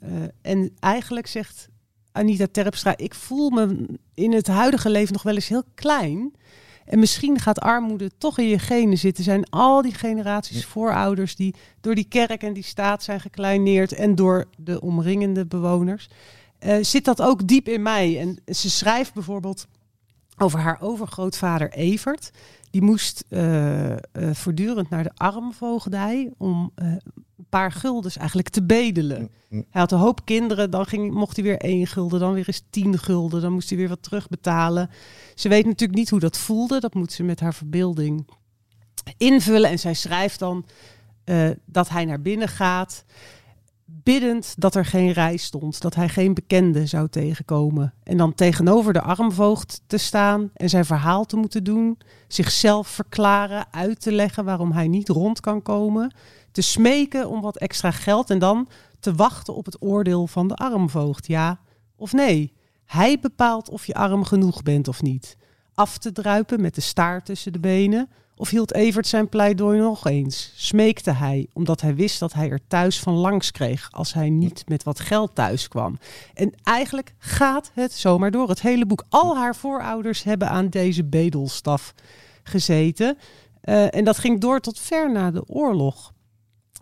en 0.42 0.72
eigenlijk 0.78 1.26
zegt 1.26 1.68
Anita 2.12 2.46
Terpstra: 2.50 2.96
ik 2.96 3.14
voel 3.14 3.50
me 3.50 3.86
in 4.14 4.32
het 4.32 4.46
huidige 4.46 4.90
leven 4.90 5.12
nog 5.12 5.22
wel 5.22 5.34
eens 5.34 5.48
heel 5.48 5.64
klein. 5.74 6.34
En 6.90 6.98
misschien 6.98 7.38
gaat 7.38 7.60
armoede 7.60 8.10
toch 8.18 8.38
in 8.38 8.48
je 8.48 8.58
genen 8.58 8.98
zitten. 8.98 9.24
Zijn 9.24 9.50
al 9.50 9.82
die 9.82 9.94
generaties 9.94 10.64
voorouders 10.64 11.36
die 11.36 11.54
door 11.80 11.94
die 11.94 12.08
kerk 12.08 12.42
en 12.42 12.52
die 12.52 12.62
staat 12.62 13.02
zijn 13.02 13.20
gekleineerd 13.20 13.92
en 13.92 14.14
door 14.14 14.44
de 14.56 14.80
omringende 14.80 15.46
bewoners. 15.46 16.08
Uh, 16.60 16.76
zit 16.80 17.04
dat 17.04 17.22
ook 17.22 17.48
diep 17.48 17.68
in 17.68 17.82
mij? 17.82 18.18
En 18.20 18.54
ze 18.54 18.70
schrijft 18.70 19.14
bijvoorbeeld 19.14 19.66
over 20.42 20.58
haar 20.58 20.80
overgrootvader 20.80 21.72
Evert. 21.72 22.30
Die 22.70 22.82
moest 22.82 23.24
uh, 23.28 23.90
uh, 23.90 23.96
voortdurend 24.32 24.90
naar 24.90 25.02
de 25.02 25.12
armvoogdij 25.14 26.32
om 26.38 26.72
paar 27.48 27.72
guldens 27.72 28.16
eigenlijk 28.16 28.48
te 28.48 28.62
bedelen. 28.62 29.20
Mm, 29.20 29.28
mm. 29.48 29.64
Hij 29.70 29.80
had 29.80 29.92
een 29.92 29.98
hoop 29.98 30.24
kinderen, 30.24 30.70
dan 30.70 30.86
ging, 30.86 31.12
mocht 31.12 31.36
hij 31.36 31.44
weer 31.44 31.58
één 31.58 31.86
gulden, 31.86 32.20
dan 32.20 32.32
weer 32.32 32.46
eens 32.46 32.62
tien 32.70 32.98
gulden, 32.98 33.40
dan 33.40 33.52
moest 33.52 33.68
hij 33.68 33.78
weer 33.78 33.88
wat 33.88 34.02
terugbetalen. 34.02 34.90
Ze 35.34 35.48
weet 35.48 35.66
natuurlijk 35.66 35.98
niet 35.98 36.10
hoe 36.10 36.20
dat 36.20 36.38
voelde, 36.38 36.80
dat 36.80 36.94
moet 36.94 37.12
ze 37.12 37.22
met 37.22 37.40
haar 37.40 37.54
verbeelding 37.54 38.28
invullen. 39.16 39.70
En 39.70 39.78
zij 39.78 39.94
schrijft 39.94 40.38
dan 40.38 40.64
dat 41.64 41.88
hij 41.88 42.04
naar 42.04 42.22
binnen 42.22 42.48
gaat, 42.48 43.04
biddend 44.02 44.54
dat 44.58 44.74
er 44.74 44.84
geen 44.84 45.12
rij 45.12 45.36
stond, 45.36 45.80
dat 45.80 45.94
hij 45.94 46.08
geen 46.08 46.34
bekende 46.34 46.86
zou 46.86 47.08
tegenkomen. 47.08 47.94
En 48.02 48.16
dan 48.16 48.34
tegenover 48.34 48.92
de 48.92 49.00
armvoogd 49.00 49.82
te 49.86 49.98
staan 49.98 50.50
en 50.54 50.68
zijn 50.68 50.84
verhaal 50.84 51.24
te 51.24 51.36
moeten 51.36 51.64
doen, 51.64 51.98
zichzelf 52.28 52.88
verklaren, 52.88 53.66
uit 53.70 54.00
te 54.00 54.12
leggen 54.12 54.44
waarom 54.44 54.72
hij 54.72 54.88
niet 54.88 55.08
rond 55.08 55.40
kan 55.40 55.62
komen 55.62 56.12
te 56.52 56.62
smeken 56.62 57.28
om 57.28 57.40
wat 57.40 57.56
extra 57.56 57.90
geld 57.90 58.30
en 58.30 58.38
dan 58.38 58.68
te 59.00 59.14
wachten 59.14 59.54
op 59.54 59.64
het 59.64 59.82
oordeel 59.82 60.26
van 60.26 60.48
de 60.48 60.54
armvoogd. 60.54 61.26
Ja 61.26 61.60
of 61.96 62.12
nee. 62.12 62.52
Hij 62.84 63.18
bepaalt 63.20 63.68
of 63.68 63.86
je 63.86 63.94
arm 63.94 64.24
genoeg 64.24 64.62
bent 64.62 64.88
of 64.88 65.02
niet. 65.02 65.36
Af 65.74 65.98
te 65.98 66.12
druipen 66.12 66.60
met 66.60 66.74
de 66.74 66.80
staart 66.80 67.24
tussen 67.24 67.52
de 67.52 67.60
benen. 67.60 68.08
Of 68.40 68.50
hield 68.50 68.74
Evert 68.74 69.06
zijn 69.06 69.28
pleidooi 69.28 69.78
nog 69.78 70.06
eens? 70.06 70.52
Smeekte 70.56 71.10
hij, 71.10 71.48
omdat 71.52 71.80
hij 71.80 71.94
wist 71.94 72.18
dat 72.18 72.32
hij 72.32 72.50
er 72.50 72.60
thuis 72.68 73.00
van 73.00 73.14
langs 73.14 73.50
kreeg 73.50 73.88
als 73.92 74.12
hij 74.12 74.30
niet 74.30 74.68
met 74.68 74.82
wat 74.82 75.00
geld 75.00 75.34
thuis 75.34 75.68
kwam. 75.68 75.98
En 76.34 76.52
eigenlijk 76.62 77.14
gaat 77.18 77.70
het 77.74 77.92
zomaar 77.92 78.30
door. 78.30 78.48
Het 78.48 78.60
hele 78.60 78.86
boek. 78.86 79.04
Al 79.08 79.36
haar 79.36 79.56
voorouders 79.56 80.22
hebben 80.22 80.48
aan 80.48 80.68
deze 80.68 81.04
bedelstaf 81.04 81.94
gezeten. 82.42 83.18
Uh, 83.64 83.94
en 83.94 84.04
dat 84.04 84.18
ging 84.18 84.40
door 84.40 84.60
tot 84.60 84.78
ver 84.78 85.12
na 85.12 85.30
de 85.30 85.46
oorlog. 85.46 86.12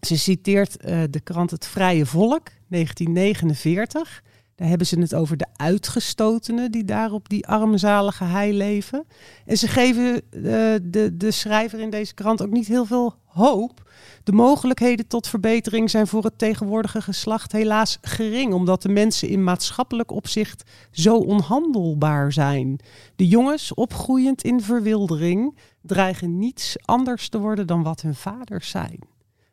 Ze 0.01 0.19
citeert 0.19 0.85
uh, 0.85 1.03
de 1.11 1.21
krant 1.21 1.51
Het 1.51 1.67
Vrije 1.67 2.07
Volk, 2.07 2.49
1949. 2.69 4.23
Daar 4.59 4.69
hebben 4.69 4.87
ze 4.87 5.01
het 5.01 5.15
over 5.15 5.37
de 5.37 5.47
uitgestotenen 5.57 6.71
die 6.71 6.85
daar 6.85 7.13
op 7.13 7.29
die 7.29 7.47
armzalige 7.47 8.25
hei 8.25 8.57
leven. 8.57 9.05
En 9.47 9.57
ze 9.57 9.69
geven 9.69 10.15
uh, 10.15 10.21
de, 10.83 11.17
de 11.17 11.31
schrijver 11.31 11.81
in 11.81 11.91
deze 11.91 12.15
krant 12.15 12.43
ook 12.43 12.51
niet 12.51 12.67
heel 12.67 12.85
veel 12.85 13.15
hoop. 13.25 13.91
De 14.25 14.33
mogelijkheden 14.33 15.07
tot 15.07 15.29
verbetering 15.29 15.91
zijn 15.91 16.07
voor 16.07 16.25
het 16.25 16.39
tegenwoordige 16.39 17.03
geslacht 17.03 17.53
helaas 17.53 17.99
gering, 18.01 18.53
omdat 18.53 18.83
de 18.83 18.89
mensen 18.89 19.29
in 19.29 19.45
maatschappelijk 19.45 20.11
opzicht 20.11 20.71
zo 20.91 21.17
onhandelbaar 21.17 22.33
zijn. 22.33 22.81
De 23.17 23.29
jongens, 23.29 23.75
opgroeiend 23.75 24.43
in 24.43 24.61
verwildering, 24.61 25.59
dreigen 25.83 26.39
niets 26.39 26.77
anders 26.85 27.29
te 27.29 27.39
worden 27.39 27.67
dan 27.67 27.83
wat 27.83 28.01
hun 28.01 28.15
vaders 28.15 28.69
zijn. 28.69 28.99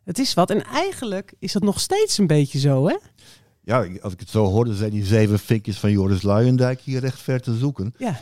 Het 0.04 0.18
is 0.18 0.34
wat. 0.34 0.50
En 0.50 0.64
eigenlijk 0.64 1.34
is 1.38 1.52
dat 1.52 1.62
nog 1.62 1.80
steeds 1.80 2.18
een 2.18 2.26
beetje 2.26 2.58
zo, 2.58 2.88
hè? 2.88 2.96
Ja, 3.66 3.86
als 4.00 4.12
ik 4.12 4.20
het 4.20 4.28
zo 4.28 4.44
hoorde, 4.44 4.74
zijn 4.74 4.90
die 4.90 5.04
zeven 5.04 5.38
vinkjes 5.38 5.78
van 5.78 5.90
Joris 5.90 6.22
Luijendijk 6.22 6.80
hier 6.80 7.00
recht 7.00 7.20
ver 7.20 7.40
te 7.40 7.56
zoeken. 7.56 7.94
Ja. 7.98 8.20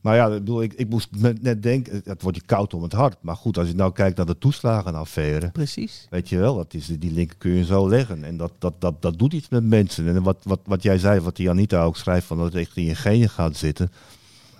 Maar 0.00 0.16
ja, 0.16 0.26
ik, 0.26 0.32
bedoel, 0.32 0.62
ik, 0.62 0.72
ik 0.72 0.88
moest 0.88 1.08
net 1.40 1.62
denken, 1.62 2.02
het 2.04 2.22
wordt 2.22 2.36
je 2.36 2.42
koud 2.46 2.74
om 2.74 2.82
het 2.82 2.92
hart. 2.92 3.16
Maar 3.20 3.36
goed, 3.36 3.58
als 3.58 3.68
je 3.68 3.74
nou 3.74 3.92
kijkt 3.92 4.16
naar 4.16 4.26
de 4.26 4.38
toeslagenaffaire. 4.38 5.50
Precies. 5.50 6.06
Weet 6.10 6.28
je 6.28 6.38
wel, 6.38 6.56
dat 6.56 6.74
is, 6.74 6.86
die 6.86 7.12
link 7.12 7.34
kun 7.38 7.50
je 7.50 7.64
zo 7.64 7.88
leggen. 7.88 8.24
En 8.24 8.36
dat, 8.36 8.52
dat, 8.58 8.80
dat, 8.80 9.02
dat 9.02 9.18
doet 9.18 9.32
iets 9.32 9.48
met 9.48 9.64
mensen. 9.64 10.08
En 10.08 10.22
wat, 10.22 10.38
wat, 10.42 10.60
wat 10.64 10.82
jij 10.82 10.98
zei, 10.98 11.20
wat 11.20 11.36
die 11.36 11.50
Anita 11.50 11.82
ook 11.82 11.96
schrijft, 11.96 12.26
van 12.26 12.36
dat 12.36 12.46
het 12.46 12.54
echt 12.54 12.76
in 12.76 12.84
je 12.84 12.94
genen 12.94 13.30
gaat 13.30 13.56
zitten. 13.56 13.92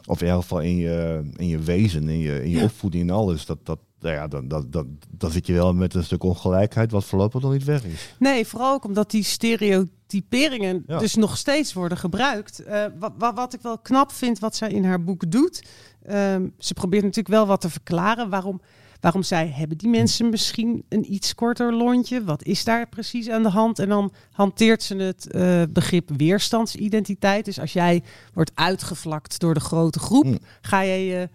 Of 0.07 0.21
in 0.21 0.27
ieder 0.27 0.43
geval 0.43 0.61
in 0.61 0.77
je, 0.77 1.23
in 1.37 1.49
je 1.49 1.59
wezen, 1.59 2.09
in 2.09 2.19
je, 2.19 2.45
in 2.45 2.51
je 2.51 2.63
opvoeding 2.63 3.09
en 3.09 3.15
alles. 3.15 3.47
Dat, 3.47 3.59
dat, 3.63 3.79
nou 4.01 4.15
ja, 4.15 4.29
dan, 4.29 4.49
dan, 4.49 4.67
dan, 4.71 4.99
dan 5.11 5.31
zit 5.31 5.47
je 5.47 5.53
wel 5.53 5.75
met 5.75 5.95
een 5.95 6.05
stuk 6.05 6.23
ongelijkheid 6.23 6.91
wat 6.91 7.05
voorlopig 7.05 7.43
nog 7.43 7.53
niet 7.53 7.65
weg 7.65 7.85
is. 7.85 8.15
Nee, 8.19 8.47
vooral 8.47 8.73
ook 8.73 8.85
omdat 8.85 9.11
die 9.11 9.23
stereotyperingen 9.23 10.85
dus 10.87 11.15
nog 11.15 11.37
steeds 11.37 11.73
worden 11.73 11.99
gebruikt. 11.99 12.63
Uh, 12.67 12.85
wat, 12.99 13.33
wat, 13.35 13.55
ik 13.55 13.61
wel 13.61 13.79
knap 13.79 14.13
vind 14.13 14.39
wat 14.39 14.57
zij 14.57 14.71
in 14.71 14.85
haar 14.85 15.05
boek 15.05 15.31
doet. 15.31 15.63
Um, 16.11 16.53
ze 16.59 16.75
probeert 16.75 17.03
natuurlijk 17.03 17.35
wel 17.35 17.47
wat 17.47 17.61
te 17.61 17.71
verklaren 17.71 18.29
waarom, 18.29 18.61
waarom 19.01 19.23
zij 19.23 19.49
hebben 19.49 19.79
die 19.79 19.89
mensen 19.89 20.31
misschien 20.31 20.85
een 20.89 21.13
iets 21.13 21.35
korter 21.35 21.75
lontje. 21.75 22.25
Wat 22.25 22.43
is 22.43 22.65
daar 22.65 22.89
precies 22.89 23.29
aan 23.29 23.43
de 23.43 23.49
hand? 23.49 23.79
En 23.79 23.89
dan 23.89 24.13
hanteert 24.31 24.83
ze 24.83 24.97
het 24.97 25.29
uh, 25.31 25.63
begrip 25.71 26.11
weerstandsidentiteit. 26.17 27.45
Dus 27.45 27.61
als 27.61 27.73
jij 27.73 28.03
wordt 28.33 28.53
uitgevlakt 28.55 29.41
door 29.41 29.55
de 29.55 29.61
grote 29.61 29.99
groep, 29.99 30.25
mm. 30.25 30.39
ga 30.61 30.85
jij 30.85 31.07
je 31.07 31.29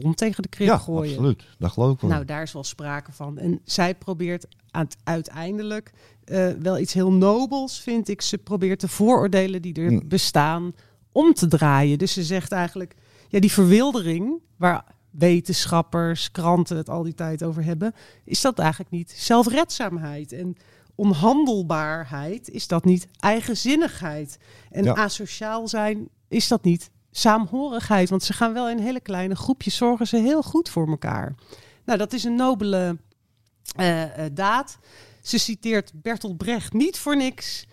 komt 0.00 0.16
tegen 0.16 0.42
de 0.42 0.48
krip 0.48 0.68
ja, 0.68 0.78
gooien. 0.78 1.10
absoluut. 1.10 1.44
Dat 1.58 1.70
geloof 1.70 1.94
ik 1.94 2.00
wel. 2.00 2.10
Nou, 2.10 2.24
daar 2.24 2.42
is 2.42 2.52
wel 2.52 2.64
sprake 2.64 3.12
van. 3.12 3.38
En 3.38 3.60
zij 3.64 3.94
probeert 3.94 4.46
uiteindelijk 5.04 5.92
uh, 6.24 6.48
wel 6.48 6.78
iets 6.78 6.92
heel 6.92 7.12
nobels, 7.12 7.80
vind 7.80 8.08
ik. 8.08 8.22
Ze 8.22 8.38
probeert 8.38 8.80
de 8.80 8.88
vooroordelen 8.88 9.62
die 9.62 9.74
er 9.74 9.92
mm. 9.92 10.08
bestaan 10.08 10.72
om 11.12 11.34
te 11.34 11.46
draaien. 11.46 11.98
Dus 11.98 12.12
ze 12.12 12.22
zegt 12.22 12.52
eigenlijk, 12.52 12.94
ja, 13.28 13.40
die 13.40 13.52
verwildering 13.52 14.40
waar 14.56 14.84
wetenschappers, 15.10 16.30
kranten 16.30 16.76
het 16.76 16.88
al 16.88 17.02
die 17.02 17.14
tijd 17.14 17.42
over 17.42 17.64
hebben, 17.64 17.94
is 18.24 18.40
dat 18.40 18.58
eigenlijk 18.58 18.90
niet 18.90 19.10
zelfredzaamheid. 19.16 20.32
En 20.32 20.56
onhandelbaarheid, 20.94 22.50
is 22.50 22.66
dat 22.66 22.84
niet 22.84 23.08
eigenzinnigheid. 23.18 24.38
En 24.70 24.84
Ja. 24.84 24.94
asociaal 24.94 25.68
zijn, 25.68 26.08
is 26.28 26.48
dat 26.48 26.64
niet 26.64 26.90
saamhorigheid. 27.10 28.10
Want 28.10 28.22
ze 28.22 28.32
gaan 28.32 28.52
wel 28.52 28.68
in 28.68 28.78
hele 28.78 29.00
kleine 29.00 29.34
groepjes, 29.34 29.76
zorgen 29.76 30.06
ze 30.06 30.16
heel 30.16 30.42
goed 30.42 30.68
voor 30.68 30.88
elkaar. 30.88 31.34
Nou, 31.84 31.98
dat 31.98 32.12
is 32.12 32.24
een 32.24 32.34
nobele 32.34 32.96
eh, 33.76 34.24
eh, 34.24 34.32
daad. 34.34 34.78
Ze 35.22 35.38
citeert 35.38 35.92
Bertolt 35.94 36.36
Brecht 36.36 36.72
niet 36.72 36.98
voor 36.98 37.16
niks. 37.16 37.66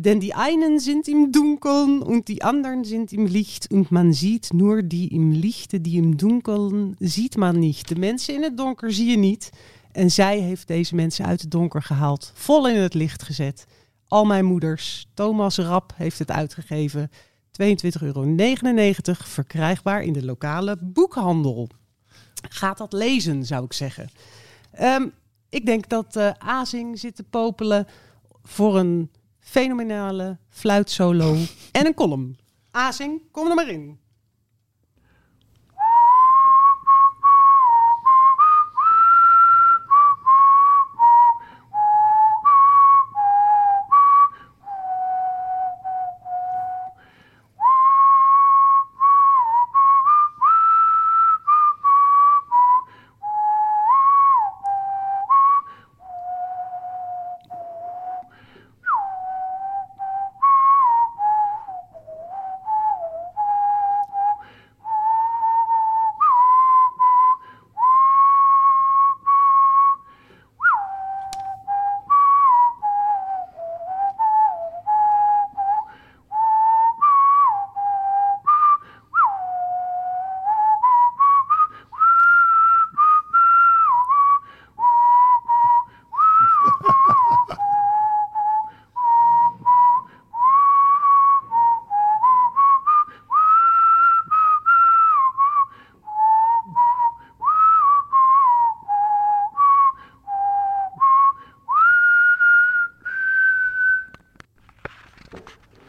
Denn 0.00 0.20
die 0.20 0.34
einen 0.34 0.78
sind 0.78 1.08
im 1.08 1.32
Dunkeln 1.32 2.02
und 2.02 2.28
die 2.28 2.44
anderen 2.44 2.84
sind 2.84 3.12
im 3.12 3.26
Licht. 3.26 3.70
Und 3.70 3.90
man 3.90 4.12
ziet 4.12 4.52
nur 4.52 4.82
die 4.82 5.08
im 5.08 5.32
Lichte, 5.32 5.80
die 5.80 5.96
im 5.96 6.16
Dunkeln 6.16 6.96
ziet 7.00 7.36
man 7.36 7.58
niet. 7.58 7.88
De 7.88 7.96
mensen 7.96 8.34
in 8.34 8.42
het 8.42 8.56
donker 8.56 8.92
zie 8.92 9.10
je 9.10 9.16
niet. 9.16 9.50
En 9.92 10.10
zij 10.10 10.38
heeft 10.38 10.66
deze 10.66 10.94
mensen 10.94 11.24
uit 11.24 11.40
het 11.40 11.50
donker 11.50 11.82
gehaald. 11.82 12.32
Vol 12.34 12.68
in 12.68 12.76
het 12.76 12.94
licht 12.94 13.22
gezet. 13.22 13.66
Al 14.08 14.24
mijn 14.24 14.44
moeders. 14.44 15.06
Thomas 15.14 15.58
Rap 15.58 15.92
heeft 15.96 16.18
het 16.18 16.30
uitgegeven. 16.30 17.10
22,99 17.62 18.00
euro. 18.00 18.36
Verkrijgbaar 19.24 20.02
in 20.02 20.12
de 20.12 20.24
lokale 20.24 20.76
boekhandel. 20.80 21.68
Gaat 22.48 22.78
dat 22.78 22.92
lezen, 22.92 23.44
zou 23.44 23.64
ik 23.64 23.72
zeggen. 23.72 24.10
Ehm, 24.70 25.06
ik 25.48 25.66
denk 25.66 25.88
dat 25.88 26.16
eh 26.16 26.30
Azing 26.38 26.98
zit 26.98 27.16
te 27.16 27.22
popelen 27.22 27.86
voor 28.42 28.78
een 28.78 29.10
fenomenale 29.38 30.38
fluitsolo 30.48 31.36
en 31.72 31.86
een 31.86 31.94
column. 31.94 32.36
Azing, 32.70 33.22
kom 33.30 33.48
er 33.48 33.54
maar 33.54 33.68
in. 33.68 33.98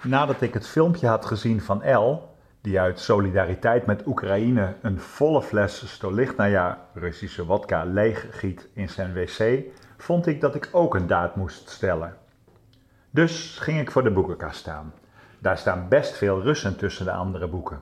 Nadat 0.09 0.41
ik 0.41 0.53
het 0.53 0.67
filmpje 0.67 1.07
had 1.07 1.25
gezien 1.25 1.61
van 1.61 1.83
El, 1.83 2.35
die 2.61 2.79
uit 2.79 2.99
solidariteit 2.99 3.85
met 3.85 4.05
Oekraïne 4.05 4.75
een 4.81 4.99
volle 4.99 5.41
fles 5.41 5.93
Stolichnaja 5.93 6.85
Russische 6.93 7.45
wodka 7.45 7.83
leeggiet 7.83 8.67
in 8.73 8.89
zijn 8.89 9.13
wc, 9.13 9.63
vond 9.97 10.27
ik 10.27 10.41
dat 10.41 10.55
ik 10.55 10.69
ook 10.71 10.95
een 10.95 11.07
daad 11.07 11.35
moest 11.35 11.69
stellen. 11.69 12.15
Dus 13.09 13.57
ging 13.59 13.79
ik 13.79 13.91
voor 13.91 14.03
de 14.03 14.11
boekenkast 14.11 14.59
staan. 14.59 14.93
Daar 15.39 15.57
staan 15.57 15.87
best 15.89 16.17
veel 16.17 16.41
Russen 16.41 16.77
tussen 16.77 17.05
de 17.05 17.11
andere 17.11 17.47
boeken. 17.47 17.79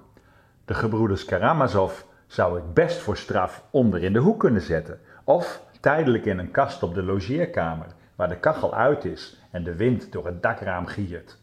De 0.66 0.74
gebroeders 0.74 1.26
Karamazov 1.26 2.02
zou 2.26 2.58
ik 2.58 2.74
best 2.74 2.98
voor 2.98 3.18
straf 3.18 3.64
onder 3.70 4.04
in 4.04 4.14
de 4.14 4.20
hoek 4.20 4.40
kunnen 4.40 4.62
zetten. 4.62 5.00
Of 5.24 5.62
tijdelijk 5.80 6.26
in 6.26 6.40
een 6.40 6.52
kast 6.52 6.84
op 6.84 6.94
de 6.94 7.04
logeerkamer, 7.04 7.88
waar 8.16 8.30
de 8.30 8.40
kachel 8.40 8.76
uit 8.76 9.06
is 9.06 9.42
en 9.52 9.64
de 9.64 9.76
wind 9.76 10.12
door 10.12 10.26
het 10.26 10.44
dakraam 10.44 10.86
giert. 10.86 11.38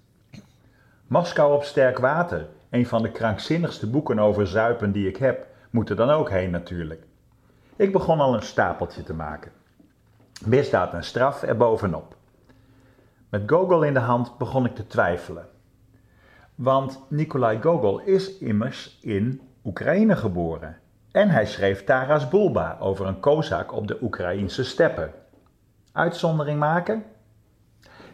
Moskou 1.15 1.55
op 1.55 1.65
sterk 1.65 1.99
water, 1.99 2.47
een 2.71 2.87
van 2.87 3.03
de 3.03 3.11
krankzinnigste 3.11 3.91
boeken 3.91 4.19
over 4.19 4.47
zuipen 4.47 4.93
die 4.93 5.09
ik 5.09 5.17
heb, 5.17 5.47
moet 5.71 5.91
er 5.91 5.97
dan 5.97 6.11
ook 6.11 6.31
heen 6.31 6.51
natuurlijk. 6.51 7.03
Ik 7.77 7.93
begon 7.93 8.21
al 8.21 8.35
een 8.35 8.43
stapeltje 8.43 9.03
te 9.03 9.15
maken. 9.15 9.53
Misdaad 10.45 10.93
en 10.93 11.05
straf 11.05 11.43
er 11.43 11.57
bovenop. 11.57 12.17
Met 13.29 13.43
Gogol 13.47 13.83
in 13.83 13.95
de 13.95 14.01
hand 14.01 14.39
begon 14.39 14.65
ik 14.65 14.75
te 14.75 14.87
twijfelen. 14.87 15.47
Want 16.55 17.01
Nikolai 17.09 17.63
Gogol 17.63 18.01
is 18.01 18.39
immers 18.39 18.99
in 19.01 19.41
Oekraïne 19.65 20.17
geboren. 20.17 20.77
En 21.13 21.29
hij 21.31 21.47
schreef 21.47 21.85
Taras 21.85 22.29
Bulba 22.29 22.77
over 22.81 23.07
een 23.07 23.21
kozak 23.21 23.73
op 23.73 23.89
de 23.89 23.99
Oekraïnse 24.03 24.65
steppen. 24.65 25.13
Uitzondering 25.93 26.59
maken? 26.59 27.05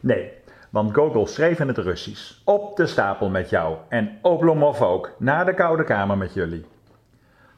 Nee, 0.01 0.33
want 0.71 0.95
Gogol 0.95 1.27
schreef 1.27 1.61
in 1.61 1.69
het 1.69 1.79
Russisch. 1.79 2.41
Op 2.45 2.77
de 2.77 2.87
stapel 2.87 3.29
met 3.31 3.51
jou. 3.51 3.77
En 3.89 4.19
Oblomov 4.23 4.83
ook. 4.83 5.13
Naar 5.19 5.45
de 5.45 5.55
koude 5.55 5.85
kamer 5.85 6.19
met 6.19 6.35
jullie. 6.35 6.67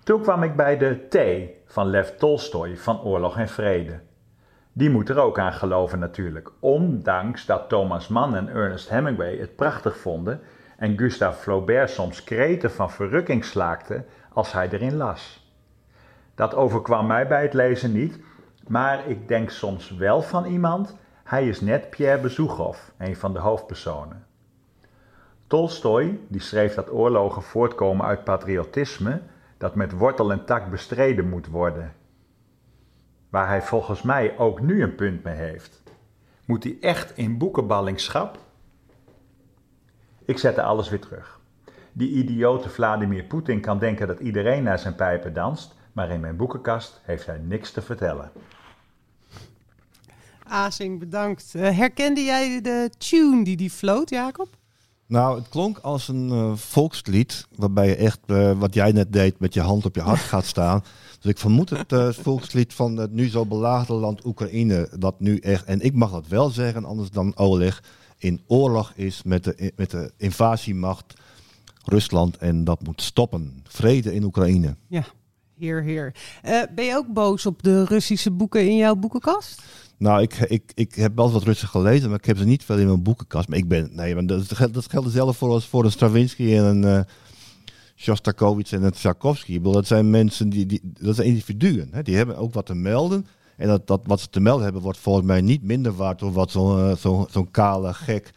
Toen 0.03 0.23
kwam 0.23 0.43
ik 0.43 0.57
bij 0.57 0.79
de 0.79 1.07
T 1.09 1.19
van 1.73 1.87
Lev 1.87 2.09
Tolstoy 2.09 2.77
van 2.77 3.03
Oorlog 3.03 3.39
en 3.39 3.49
Vrede. 3.49 4.01
Die 4.73 4.91
moet 4.91 5.09
er 5.09 5.19
ook 5.19 5.39
aan 5.39 5.53
geloven 5.53 5.99
natuurlijk. 5.99 6.51
Ondanks 6.61 7.47
dat 7.47 7.69
Thomas 7.69 8.09
Mann 8.09 8.37
en 8.37 8.49
Ernest 8.49 8.89
Hemingway 8.89 9.39
het 9.39 9.57
prachtig 9.57 9.97
vonden 9.97 10.41
en 10.77 10.99
Gustave 10.99 11.43
Flaubert 11.43 11.91
soms 11.91 12.25
kreten 12.25 12.71
van 12.71 12.91
verrukking 12.91 13.45
slaakte 13.45 14.05
als 14.33 14.53
hij 14.53 14.69
erin 14.71 14.97
las. 14.97 15.51
Dat 16.35 16.55
overkwam 16.55 17.07
mij 17.07 17.27
bij 17.27 17.43
het 17.43 17.53
lezen 17.53 17.93
niet, 17.93 18.21
maar 18.67 19.09
ik 19.09 19.29
denk 19.29 19.51
soms 19.51 19.91
wel 19.91 20.23
van 20.23 20.45
iemand 20.45 20.97
hij 21.33 21.49
is 21.49 21.61
net 21.61 21.91
Pierre 21.91 22.21
Bezoegov, 22.21 22.79
een 22.99 23.17
van 23.17 23.33
de 23.33 23.39
hoofdpersonen. 23.39 24.27
Tolstoy, 25.47 26.21
die 26.29 26.41
schreef 26.41 26.75
dat 26.75 26.91
oorlogen 26.91 27.43
voortkomen 27.43 28.07
uit 28.07 28.25
patriotisme, 28.25 29.21
dat 29.59 29.75
met 29.75 29.93
wortel 29.93 30.33
en 30.33 30.45
tak 30.45 30.71
bestreden 30.71 31.29
moet 31.29 31.47
worden. 31.47 31.95
Waar 33.31 33.49
hij 33.49 33.63
volgens 33.63 34.03
mij 34.03 34.39
ook 34.39 34.61
nu 34.61 34.83
een 34.83 34.95
punt 34.95 35.25
mee 35.25 35.35
heeft. 35.35 35.83
Moet 36.45 36.65
hij 36.65 36.77
echt 36.81 37.17
in 37.17 37.39
boekenballingschap? 37.39 38.39
Ik 40.25 40.39
zette 40.39 40.63
alles 40.63 40.89
weer 40.89 41.01
terug. 41.01 41.41
Die 41.93 42.11
idiote 42.11 42.69
Vladimir 42.69 43.25
Poetin 43.25 43.61
kan 43.61 43.79
denken 43.79 44.07
dat 44.07 44.21
iedereen 44.21 44.63
naar 44.63 44.79
zijn 44.79 44.95
pijpen 44.95 45.33
danst, 45.33 45.75
maar 45.93 46.11
in 46.11 46.21
mijn 46.21 46.37
boekenkast 46.37 47.01
heeft 47.05 47.27
hij 47.27 47.39
niks 47.39 47.71
te 47.71 47.83
vertellen. 47.83 48.31
Azing, 50.53 50.99
bedankt. 50.99 51.55
Eh, 51.55 51.77
herkende 51.77 52.25
jij 52.25 52.61
de 52.61 52.91
tune 52.99 53.45
die 53.45 53.57
die 53.57 53.71
floot, 53.71 54.11
Jacob? 54.11 54.49
Nou, 55.07 55.39
het 55.39 55.49
klonk 55.49 55.79
als 55.79 56.09
een 56.09 56.31
eh, 56.31 56.53
volkslied, 56.57 57.47
waarbij 57.57 57.89
je 57.89 57.97
echt, 57.97 58.19
eh, 58.27 58.59
wat 58.59 58.75
jij 58.75 58.93
net 58.93 59.13
deed, 59.13 59.39
met 59.39 59.55
je 59.55 59.61
hand 59.61 59.85
op 59.85 59.95
je 59.95 60.01
hart 60.01 60.21
gaat 60.21 60.45
staan. 60.45 60.83
Dus 61.21 61.31
ik 61.31 61.39
vermoed 61.39 61.71
het 61.71 62.17
volkslied 62.17 62.75
van 62.75 62.97
het 62.97 63.13
nu 63.13 63.29
zo 63.29 63.47
belaagde 63.47 63.93
land 63.93 64.25
Oekraïne, 64.25 64.89
dat 64.99 65.21
nu 65.21 65.39
echt, 65.39 65.65
en 65.65 65.81
ik 65.81 65.95
mag 65.95 66.11
dat 66.11 66.27
wel 66.29 66.51
zeggen, 66.51 66.85
anders 66.85 67.11
dan 67.11 67.37
Oleg, 67.37 67.83
in 68.19 68.41
oorlog 68.47 68.93
is 68.97 69.23
met 69.23 69.45
de, 69.45 69.73
met 69.77 69.91
de 69.91 70.13
invasiemacht 70.17 71.15
Rusland 71.85 72.37
en 72.37 72.65
dat 72.65 72.83
moet 72.83 73.03
stoppen. 73.03 73.63
Vrede 73.65 74.15
in 74.15 74.25
Oekraïne. 74.25 74.77
Ja, 74.87 75.05
heer, 75.63 75.83
heer. 75.83 76.15
Eh, 76.43 76.63
ben 76.75 76.85
je 76.85 76.97
ook 76.97 77.13
boos 77.13 77.47
op 77.47 77.63
de 77.63 77.85
Russische 77.85 78.31
boeken 78.31 78.69
in 78.69 78.77
jouw 78.77 78.95
boekenkast? 78.95 79.63
Nou, 79.97 80.23
ik, 80.23 80.35
ik, 80.35 80.73
ik 80.75 80.95
heb 80.95 81.17
wel 81.17 81.33
wat 81.33 81.43
Russen 81.43 81.69
gelezen, 81.69 82.09
maar 82.09 82.19
ik 82.19 82.25
heb 82.25 82.39
ze 82.39 82.45
niet 82.45 82.65
veel 82.65 82.79
in 82.79 82.87
mijn 82.87 83.03
boekenkast. 83.03 83.49
Maar 83.49 83.59
ik 83.59 83.69
ben, 83.69 83.89
nee, 83.93 84.15
maar 84.15 84.27
dat, 84.27 84.49
dat 84.49 84.89
geldt 84.89 85.05
hetzelfde 85.05 85.33
voor, 85.33 85.51
als 85.51 85.67
voor 85.67 85.85
een 85.85 85.91
Stravinsky 85.91 86.55
en 86.55 86.65
een 86.65 87.07
Shostakovich 88.03 88.73
en 88.73 88.83
een 88.83 88.91
Tchaikovsky. 88.91 89.55
Ik 89.55 89.65
dat 89.65 89.87
zijn 89.87 90.11
mensen, 90.11 90.49
die, 90.49 90.67
die, 90.67 90.81
dat 90.83 91.15
zijn 91.15 91.29
individuen. 91.29 91.89
Hè? 91.93 92.03
Die 92.03 92.17
hebben 92.17 92.37
ook 92.37 92.55
wat 92.55 92.67
te 92.67 92.75
melden. 92.75 93.27
En 93.57 93.69
dat, 93.69 93.87
dat 93.87 94.01
wat 94.05 94.21
ze 94.21 94.29
te 94.31 94.41
melden 94.41 94.65
hebben, 94.65 94.83
wordt 94.83 94.99
volgens 94.99 95.27
mij 95.27 95.41
niet 95.41 95.63
minder 95.63 95.97
waard 95.97 96.19
door 96.19 96.33
wat 96.33 96.51
zo'n 96.51 96.79
eh, 96.79 96.97
zo'n 96.97 97.27
zo'n 97.31 97.51
kale 97.51 97.95
gek 97.95 98.31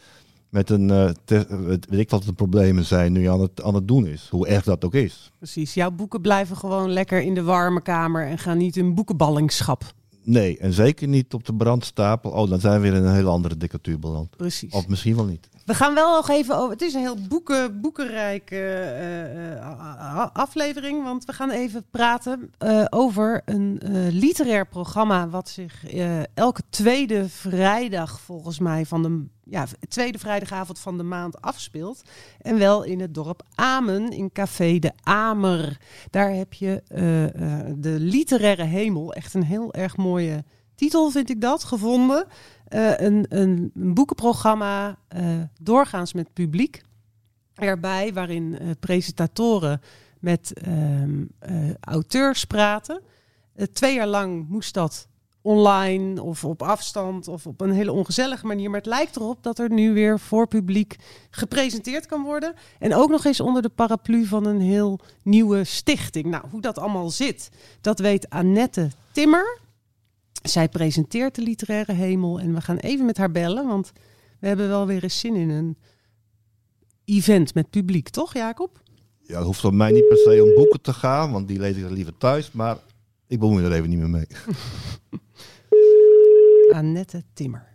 met 0.56 0.70
een, 0.70 1.16
te- 1.26 1.46
weet 1.66 1.86
weet 1.90 2.00
ik 2.00 2.10
wat 2.10 2.24
de 2.24 2.34
problemen 2.34 2.86
zijn 2.86 3.12
nu 3.12 3.26
aan 3.30 3.42
het, 3.42 3.64
aan 3.64 3.76
het 3.76 3.88
doen 3.88 4.08
is. 4.08 4.28
Hoe 4.32 4.48
erg 4.48 4.64
dat 4.64 4.86
ook 4.86 4.94
is. 4.94 5.32
Precies, 5.38 5.74
jouw 5.74 5.92
boeken 5.92 6.22
blijven 6.22 6.58
gewoon 6.58 6.90
lekker 6.90 7.22
in 7.22 7.34
de 7.34 7.44
warme 7.44 7.82
kamer 7.82 8.28
en 8.28 8.38
gaan 8.38 8.58
niet 8.58 8.76
in 8.78 8.96
boekenballingschap. 8.96 9.84
Nee, 10.24 10.58
en 10.58 10.74
zeker 10.74 11.08
niet 11.08 11.34
op 11.34 11.46
de 11.46 11.56
brandstapel. 11.56 12.32
Oh, 12.32 12.50
dan 12.50 12.60
zijn 12.60 12.82
we 12.82 12.90
weer 12.90 12.98
in 13.00 13.06
een 13.06 13.14
hele 13.14 13.30
andere 13.30 13.58
dictatuur 13.58 14.00
beland. 14.00 14.38
Precies. 14.38 14.74
Of 14.74 14.88
misschien 14.88 15.16
wel 15.16 15.26
niet. 15.26 15.50
We 15.66 15.74
gaan 15.74 15.94
wel 15.94 16.16
nog 16.16 16.30
even 16.30 16.58
over. 16.58 16.72
Het 16.72 16.82
is 16.82 16.94
een 16.94 17.00
heel 17.00 17.28
boeken, 17.28 17.82
boekenrijke 17.82 18.56
eh, 18.56 19.52
eh, 19.58 20.28
aflevering. 20.34 21.04
Want 21.04 21.26
we 21.26 21.34
gaan 21.34 21.50
even 21.50 21.86
praten 21.92 22.52
eh, 22.58 22.86
over 22.90 23.42
een 23.46 23.82
literair 24.12 24.68
programma. 24.68 25.30
wat 25.30 25.50
zich 25.50 25.86
elke 26.34 26.62
tweede 26.70 27.30
vrijdag, 27.30 28.20
volgens 28.20 28.60
mij, 28.60 28.86
van 28.86 29.04
de. 29.04 29.26
Ja, 29.48 29.66
tweede 29.88 30.18
vrijdagavond 30.18 30.80
van 30.80 30.98
de 30.98 31.04
maand 31.04 31.42
afspeelt. 31.42 32.02
En 32.42 32.58
wel 32.58 32.84
in 32.84 33.00
het 33.00 33.14
dorp 33.14 33.44
Amen, 33.56 34.12
in 34.12 34.32
Café 34.32 34.80
de 34.80 34.92
Amer. 35.04 35.78
Daar 36.10 36.34
heb 36.34 36.54
je 36.54 36.84
de 37.78 37.96
literaire 38.00 38.64
hemel. 38.64 39.14
Echt 39.14 39.34
een 39.34 39.44
heel 39.44 39.74
erg 39.74 39.98
mooie 39.98 40.44
titel, 40.76 41.10
vind 41.10 41.30
ik 41.30 41.42
dat, 41.42 41.64
gevonden. 41.64 42.28
Eh, 42.66 42.98
een, 42.98 43.26
een, 43.30 43.72
een 43.74 43.94
boekenprogramma, 43.94 44.98
eh, 45.08 45.42
doorgaans 45.60 46.14
met 46.14 46.34
publiek 46.34 46.84
erbij, 47.56 48.14
waarin 48.14 48.60
eh, 48.60 48.70
presentatoren 48.80 49.82
met 50.20 50.54
ehm, 50.54 51.24
eh, 51.40 51.74
auteurs 51.80 52.46
praten. 52.46 53.02
Twee 53.74 53.96
jaar 53.96 54.08
lang 54.08 54.50
moest 54.50 54.74
dat 54.74 55.08
online 55.42 56.22
of 56.22 56.46
op 56.46 56.62
afstand 56.62 57.28
of 57.28 57.48
op 57.48 57.62
een 57.62 57.72
hele 57.72 57.92
ongezellige 57.92 58.46
manier. 58.46 58.70
Maar 58.70 58.80
het 58.80 58.90
lijkt 58.90 59.16
erop 59.16 59.44
dat 59.44 59.60
er 59.60 59.72
nu 59.72 59.94
weer 59.94 60.20
voor 60.20 60.48
publiek 60.48 60.96
gepresenteerd 61.30 62.06
kan 62.06 62.24
worden. 62.24 62.54
En 62.80 62.96
ook 62.96 63.10
nog 63.10 63.26
eens 63.26 63.40
onder 63.40 63.62
de 63.62 63.70
paraplu 63.70 64.26
van 64.26 64.46
een 64.46 64.62
heel 64.62 65.00
nieuwe 65.22 65.64
stichting. 65.64 66.26
Nou, 66.26 66.44
hoe 66.52 66.62
dat 66.62 66.80
allemaal 66.80 67.10
zit, 67.10 67.50
dat 67.82 68.00
weet 68.00 68.30
Annette 68.30 68.90
Timmer. 69.12 69.60
Zij 70.50 70.70
presenteert 70.70 71.36
de 71.36 71.42
literaire 71.42 71.94
hemel 71.94 72.40
en 72.40 72.54
we 72.54 72.62
gaan 72.62 72.78
even 72.78 73.06
met 73.06 73.18
haar 73.18 73.32
bellen, 73.32 73.68
want 73.68 73.92
we 74.40 74.48
hebben 74.48 74.68
wel 74.68 74.88
weer 74.88 75.04
eens 75.04 75.20
zin 75.20 75.36
in 75.36 75.50
een 75.50 75.78
event 77.06 77.54
met 77.54 77.70
publiek, 77.70 78.10
toch 78.10 78.34
Jacob? 78.34 78.82
Ja, 79.22 79.38
het 79.38 79.46
hoeft 79.46 79.60
voor 79.60 79.74
mij 79.74 79.92
niet 79.92 80.08
per 80.08 80.18
se 80.18 80.44
om 80.44 80.54
boeken 80.56 80.82
te 80.82 80.94
gaan, 80.94 81.32
want 81.32 81.48
die 81.48 81.60
lees 81.60 81.76
ik 81.76 81.90
liever 81.90 82.18
thuis. 82.18 82.52
Maar 82.52 82.78
ik 83.28 83.40
bemoei 83.40 83.62
me 83.62 83.70
er 83.70 83.76
even 83.76 83.90
niet 83.90 84.00
meer 84.00 84.10
mee. 84.10 84.28
Annette 86.80 87.24
Timmer. 87.34 87.74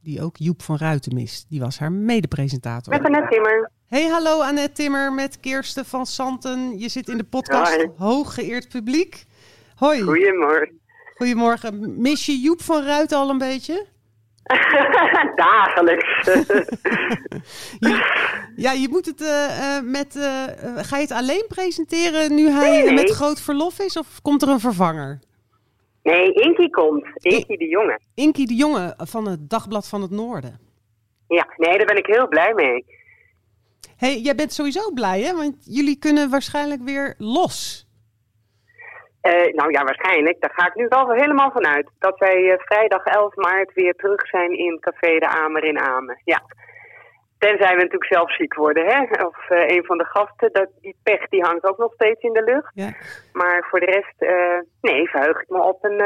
Die 0.00 0.22
ook 0.22 0.36
Joep 0.36 0.62
van 0.62 0.76
Ruiten 0.76 1.14
mist. 1.14 1.46
Die 1.48 1.60
was 1.60 1.78
haar 1.78 1.92
medepresentator. 1.92 2.92
Met 2.92 3.04
Annette 3.04 3.28
Timmer. 3.28 3.70
Hey, 3.88 4.06
hallo 4.08 4.40
Annette 4.42 4.72
Timmer 4.72 5.12
met 5.12 5.40
Kirsten 5.40 5.84
van 5.84 6.06
Santen. 6.06 6.78
Je 6.78 6.88
zit 6.88 7.08
in 7.08 7.16
de 7.18 7.24
podcast 7.24 7.74
Hoi. 7.76 7.90
Hooggeëerd 7.96 8.68
Publiek. 8.68 9.24
Hoi. 9.76 10.02
Goedemorgen. 10.02 10.80
Goedemorgen. 11.16 12.00
Mis 12.00 12.26
je 12.26 12.38
Joep 12.40 12.62
van 12.62 12.82
Ruiten 12.84 13.18
al 13.18 13.30
een 13.30 13.38
beetje? 13.38 13.86
Dagelijks. 15.36 16.08
Ja, 18.56 18.72
je 18.72 18.88
moet 18.88 19.06
het 19.06 19.20
eh, 19.22 19.76
eh, 19.76 19.84
met. 19.84 20.16
eh, 20.16 20.42
ga 20.76 20.96
je 20.96 21.02
het 21.02 21.12
alleen 21.12 21.44
presenteren 21.48 22.34
nu 22.34 22.48
hij 22.50 22.70
Nee, 22.70 22.82
nee. 22.84 22.94
met 22.94 23.10
groot 23.10 23.40
verlof 23.40 23.78
is? 23.78 23.96
Of 23.96 24.22
komt 24.22 24.42
er 24.42 24.48
een 24.48 24.60
vervanger? 24.60 25.18
nee, 26.02 26.32
Inky 26.32 26.68
komt. 26.70 27.04
Inky 27.14 27.56
de 27.56 27.68
jongen. 27.68 28.00
Inky 28.14 28.46
de 28.46 28.54
Jonge 28.54 28.94
van 28.98 29.26
het 29.28 29.50
Dagblad 29.50 29.88
van 29.88 30.02
het 30.02 30.10
Noorden. 30.10 30.58
Ja, 31.28 31.46
nee, 31.56 31.76
daar 31.76 31.86
ben 31.86 31.96
ik 31.96 32.06
heel 32.06 32.28
blij 32.28 32.52
mee. 32.54 32.84
Hey, 33.96 34.18
jij 34.18 34.34
bent 34.34 34.52
sowieso 34.52 34.92
blij, 34.92 35.20
hè? 35.20 35.36
Want 35.36 35.56
jullie 35.60 35.98
kunnen 35.98 36.30
waarschijnlijk 36.30 36.82
weer 36.82 37.14
los. 37.18 37.86
Eh, 39.26 39.54
nou 39.54 39.70
ja, 39.70 39.84
waarschijnlijk. 39.84 40.40
Daar 40.40 40.52
ga 40.54 40.66
ik 40.66 40.74
nu 40.74 40.86
wel 40.88 41.10
helemaal 41.10 41.50
vanuit. 41.50 41.90
Dat 41.98 42.18
wij 42.18 42.52
eh, 42.52 42.58
vrijdag 42.58 43.04
11 43.04 43.34
maart 43.34 43.72
weer 43.74 43.94
terug 43.94 44.26
zijn 44.26 44.58
in 44.58 44.78
Café 44.80 45.18
de 45.18 45.28
Amer 45.28 45.64
in 45.64 45.78
Amen. 45.78 46.20
Ja. 46.24 46.42
Tenzij 47.38 47.68
we 47.68 47.82
natuurlijk 47.82 48.12
zelf 48.12 48.34
ziek 48.34 48.54
worden, 48.54 48.86
hè? 48.86 49.24
Of 49.24 49.50
eh, 49.50 49.76
een 49.76 49.84
van 49.84 49.98
de 49.98 50.04
gasten. 50.04 50.52
Dat, 50.52 50.68
die 50.80 50.96
pech 51.02 51.28
die 51.28 51.42
hangt 51.42 51.64
ook 51.64 51.78
nog 51.78 51.92
steeds 51.92 52.22
in 52.22 52.32
de 52.32 52.42
lucht. 52.42 52.70
Ja. 52.74 52.90
Maar 53.32 53.66
voor 53.70 53.80
de 53.80 53.86
rest, 53.86 54.32
nee, 54.80 55.08
verheug 55.08 55.40
ik 55.40 55.48
me 55.48 55.62
op 55.62 55.84
een, 55.84 56.00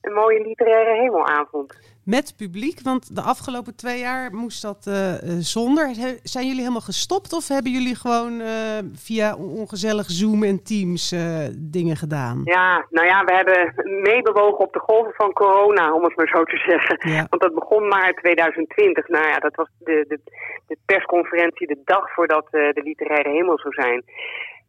een 0.00 0.12
mooie 0.12 0.40
literaire 0.40 1.00
hemelavond. 1.00 1.97
Met 2.16 2.34
publiek, 2.36 2.80
want 2.82 3.16
de 3.16 3.22
afgelopen 3.22 3.76
twee 3.76 3.98
jaar 3.98 4.34
moest 4.34 4.62
dat 4.62 4.86
eh, 4.86 5.14
eh, 5.14 5.18
zonder. 5.38 5.86
Zijn 6.22 6.46
jullie 6.46 6.60
helemaal 6.66 6.90
gestopt 6.92 7.32
of 7.32 7.48
hebben 7.48 7.72
jullie 7.72 7.94
gewoon 7.94 8.40
eh, 8.40 8.78
via 8.94 9.34
on- 9.34 9.50
ongezellig 9.62 10.06
Zoom 10.10 10.42
en 10.42 10.62
Teams 10.62 11.14
dingen 11.56 11.96
gedaan? 11.96 12.40
Ja, 12.44 12.86
nou 12.90 13.06
ja, 13.06 13.24
we 13.24 13.32
hebben 13.34 13.60
meebewogen 14.02 14.58
op 14.58 14.72
de 14.72 14.78
golven 14.78 15.12
van 15.16 15.32
corona, 15.32 15.94
om 15.94 16.04
het 16.04 16.16
maar 16.16 16.28
zo 16.28 16.42
te 16.44 16.56
zeggen. 16.56 17.10
Ja. 17.12 17.26
Want 17.30 17.42
dat 17.42 17.54
begon 17.54 17.88
maart 17.88 18.16
2020. 18.16 19.08
Nou 19.08 19.26
ja, 19.26 19.38
dat 19.38 19.54
was 19.54 19.68
de, 19.78 20.04
de, 20.08 20.20
de 20.66 20.76
persconferentie 20.84 21.66
de 21.66 21.80
dag 21.84 22.12
voordat 22.14 22.46
de 22.50 22.80
literaire 22.84 23.30
hemel 23.30 23.58
zou 23.58 23.74
zijn. 23.74 24.04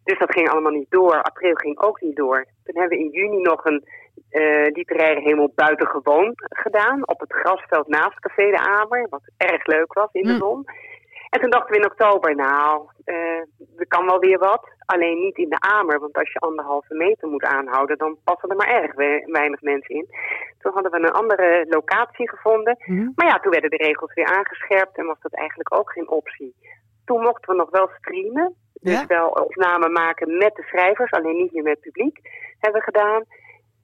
Dus 0.03 0.19
dat 0.19 0.31
ging 0.31 0.49
allemaal 0.49 0.71
niet 0.71 0.89
door. 0.91 1.21
April 1.21 1.55
ging 1.55 1.79
ook 1.79 2.01
niet 2.01 2.15
door. 2.15 2.45
Toen 2.63 2.77
hebben 2.81 2.97
we 2.97 3.03
in 3.03 3.11
juni 3.11 3.41
nog 3.41 3.65
een 3.65 3.83
eh, 4.29 4.65
literaire 4.73 5.21
hemel 5.21 5.51
buitengewoon 5.55 6.31
gedaan. 6.35 7.07
Op 7.07 7.19
het 7.19 7.33
grasveld 7.33 7.87
naast 7.87 8.19
Café 8.19 8.51
de 8.51 8.57
Amer. 8.59 9.07
Wat 9.09 9.21
erg 9.37 9.65
leuk 9.65 9.93
was 9.93 10.09
in 10.11 10.23
de 10.23 10.33
Hm. 10.33 10.37
zon. 10.37 10.65
En 11.29 11.39
toen 11.41 11.49
dachten 11.49 11.71
we 11.71 11.77
in 11.77 11.91
oktober, 11.91 12.35
nou, 12.35 12.85
eh, 13.05 13.39
er 13.77 13.87
kan 13.87 14.05
wel 14.05 14.19
weer 14.19 14.37
wat. 14.39 14.67
Alleen 14.85 15.19
niet 15.19 15.37
in 15.37 15.49
de 15.49 15.59
Amer, 15.59 15.99
want 15.99 16.17
als 16.17 16.31
je 16.31 16.39
anderhalve 16.39 16.95
meter 16.95 17.27
moet 17.27 17.43
aanhouden, 17.43 17.97
dan 17.97 18.17
passen 18.23 18.49
er 18.49 18.55
maar 18.55 18.67
erg 18.81 18.93
we- 18.95 19.27
weinig 19.31 19.61
mensen 19.61 19.95
in. 19.95 20.07
Toen 20.59 20.73
hadden 20.73 20.91
we 20.91 20.97
een 20.97 21.11
andere 21.21 21.65
locatie 21.69 22.29
gevonden. 22.29 22.75
Mhm. 22.85 23.09
Maar 23.15 23.27
ja, 23.27 23.39
toen 23.39 23.51
werden 23.51 23.69
de 23.69 23.83
regels 23.85 24.13
weer 24.13 24.25
aangescherpt 24.25 24.97
en 24.97 25.05
was 25.05 25.19
dat 25.21 25.33
eigenlijk 25.33 25.73
ook 25.75 25.91
geen 25.91 26.09
optie. 26.09 26.55
Toen 27.05 27.21
mochten 27.21 27.49
we 27.51 27.55
nog 27.59 27.69
wel 27.69 27.89
streamen. 27.97 28.55
Dus 28.81 28.93
Ja. 28.99 29.05
wel 29.07 29.27
opname 29.29 29.89
maken 29.89 30.37
met 30.37 30.55
de 30.55 30.63
schrijvers, 30.63 31.11
alleen 31.11 31.35
niet 31.35 31.53
meer 31.53 31.63
met 31.63 31.79
publiek, 31.79 32.19
hebben 32.59 32.79
we 32.81 32.85
gedaan. 32.91 33.23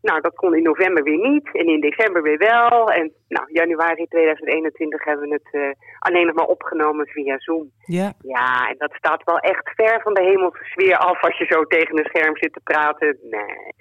Nou, 0.09 0.21
dat 0.21 0.35
kon 0.35 0.55
in 0.55 0.63
november 0.63 1.03
weer 1.03 1.17
niet 1.29 1.47
en 1.53 1.65
in 1.67 1.79
december 1.79 2.21
weer 2.21 2.37
wel. 2.37 2.91
En 2.91 3.13
nou, 3.27 3.45
januari 3.51 4.05
2021 4.07 5.03
hebben 5.03 5.29
we 5.29 5.33
het 5.33 5.49
eh, 5.61 5.71
alleen 5.99 6.25
nog 6.25 6.35
maar 6.35 6.45
opgenomen 6.45 7.07
via 7.07 7.35
Zoom. 7.39 7.71
Ja. 7.85 8.13
Ja, 8.21 8.69
en 8.69 8.75
dat 8.77 8.93
staat 8.93 9.23
wel 9.23 9.37
echt 9.39 9.71
ver 9.75 10.01
van 10.01 10.13
de 10.13 10.23
hemelse 10.23 10.63
sfeer 10.63 10.97
af 10.97 11.23
als 11.23 11.37
je 11.37 11.45
zo 11.45 11.63
tegen 11.63 11.97
een 11.97 12.05
scherm 12.11 12.37
zit 12.37 12.53
te 12.53 12.59
praten. 12.63 13.17
Nee. 13.21 13.73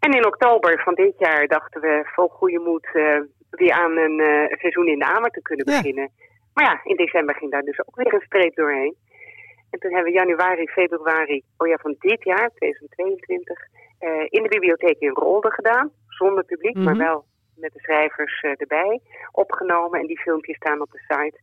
En 0.00 0.12
in 0.12 0.26
oktober 0.26 0.82
van 0.84 0.94
dit 0.94 1.14
jaar 1.18 1.46
dachten 1.46 1.80
we 1.80 2.02
vol 2.14 2.28
goede 2.28 2.58
moed 2.58 2.88
eh, 2.92 3.20
weer 3.50 3.72
aan 3.72 3.96
een 3.96 4.20
eh, 4.20 4.58
seizoen 4.58 4.86
in 4.86 4.98
de 4.98 5.04
Amer 5.04 5.30
te 5.30 5.42
kunnen 5.42 5.70
Ja. 5.70 5.76
beginnen. 5.80 6.10
Maar 6.54 6.64
ja, 6.64 6.80
in 6.84 6.96
december 6.96 7.34
ging 7.34 7.50
daar 7.50 7.62
dus 7.62 7.80
ook 7.86 7.96
weer 7.96 8.14
een 8.14 8.20
streep 8.30 8.54
doorheen. 8.54 8.94
En 9.70 9.78
toen 9.78 9.94
hebben 9.94 10.12
we 10.12 10.18
januari, 10.18 10.68
februari, 10.68 11.42
oh 11.56 11.68
ja, 11.68 11.76
van 11.76 11.94
dit 11.98 12.24
jaar, 12.24 12.50
2022, 12.54 13.58
eh, 13.98 14.10
in 14.28 14.42
de 14.42 14.48
bibliotheek 14.48 14.98
in 14.98 15.10
Rolde 15.14 15.50
gedaan. 15.52 15.90
Zonder 16.08 16.44
publiek, 16.44 16.76
maar 16.76 16.94
Mhm. 16.94 17.04
wel 17.04 17.24
met 17.56 17.72
de 17.72 17.80
schrijvers 17.80 18.40
eh, 18.40 18.50
erbij 18.56 19.00
opgenomen. 19.32 20.00
En 20.00 20.06
die 20.06 20.20
filmpjes 20.20 20.56
staan 20.56 20.80
op 20.80 20.90
de 20.90 20.98
site. 20.98 21.38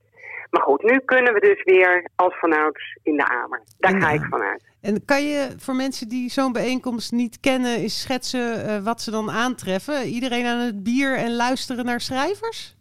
Maar 0.49 0.61
goed, 0.63 0.83
nu 0.83 0.99
kunnen 0.99 1.33
we 1.33 1.39
dus 1.39 1.63
weer 1.63 2.09
als 2.15 2.39
vanouds 2.39 2.97
in 3.03 3.17
de 3.17 3.27
Amer. 3.27 3.61
Daar 3.77 4.01
ga 4.01 4.09
ik 4.11 4.21
vanuit. 4.29 4.63
En 4.81 5.05
kan 5.05 5.23
je 5.23 5.53
voor 5.57 5.75
mensen 5.75 6.09
die 6.09 6.29
zo'n 6.29 6.51
bijeenkomst 6.51 7.11
niet 7.11 7.39
kennen, 7.39 7.75
eens 7.75 8.01
schetsen 8.01 8.65
eh, 8.67 8.83
wat 8.83 9.01
ze 9.01 9.11
dan 9.11 9.31
aantreffen? 9.31 10.03
Iedereen 10.05 10.45
aan 10.45 10.59
het 10.59 10.83
bier 10.83 11.15
en 11.17 11.35
luisteren 11.35 11.85
naar 11.85 11.99
schrijvers? 12.01 12.75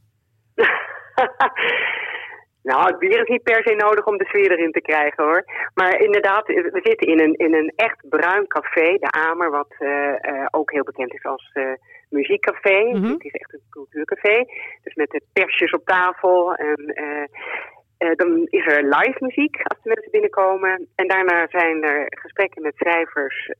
nou, 2.64 2.86
het 2.86 2.98
bier 2.98 3.20
is 3.20 3.28
niet 3.28 3.42
per 3.42 3.62
se 3.64 3.74
nodig 3.74 4.06
om 4.06 4.18
de 4.18 4.24
sfeer 4.24 4.50
erin 4.50 4.72
te 4.72 4.80
krijgen 4.80 5.24
hoor. 5.24 5.44
Maar 5.74 6.00
inderdaad, 6.00 6.46
we 6.46 6.80
zitten 6.82 7.08
in 7.08 7.20
een, 7.20 7.34
in 7.34 7.54
een 7.54 7.72
echt 7.76 8.08
bruin 8.08 8.46
café, 8.46 8.96
de 8.98 9.10
Amer, 9.10 9.50
wat 9.50 9.74
eh, 9.78 10.24
eh, 10.24 10.46
ook 10.50 10.72
heel 10.72 10.84
bekend 10.84 11.14
is 11.14 11.24
als 11.24 11.50
eh, 11.52 11.72
muziekcafé. 12.10 12.82
Mhm. 12.82 13.12
Het 13.12 13.24
is 13.24 13.32
echt 13.32 13.52
een 13.52 13.68
cultuurcafé. 13.70 14.44
Dus 14.82 14.94
met 14.94 15.10
de 15.10 15.22
persjes 15.32 15.72
op 15.72 15.84
tafel 15.84 16.54
en... 16.54 16.78
dan 17.98 18.46
is 18.50 18.66
er 18.66 18.82
live 18.82 19.16
muziek 19.18 19.56
als 19.62 19.82
de 19.82 19.88
mensen 19.88 20.10
binnenkomen. 20.10 20.88
En 20.94 21.06
daarna 21.08 21.46
zijn 21.48 21.82
er 21.82 22.06
gesprekken 22.08 22.62
met 22.62 22.76
schrijvers. 22.76 23.50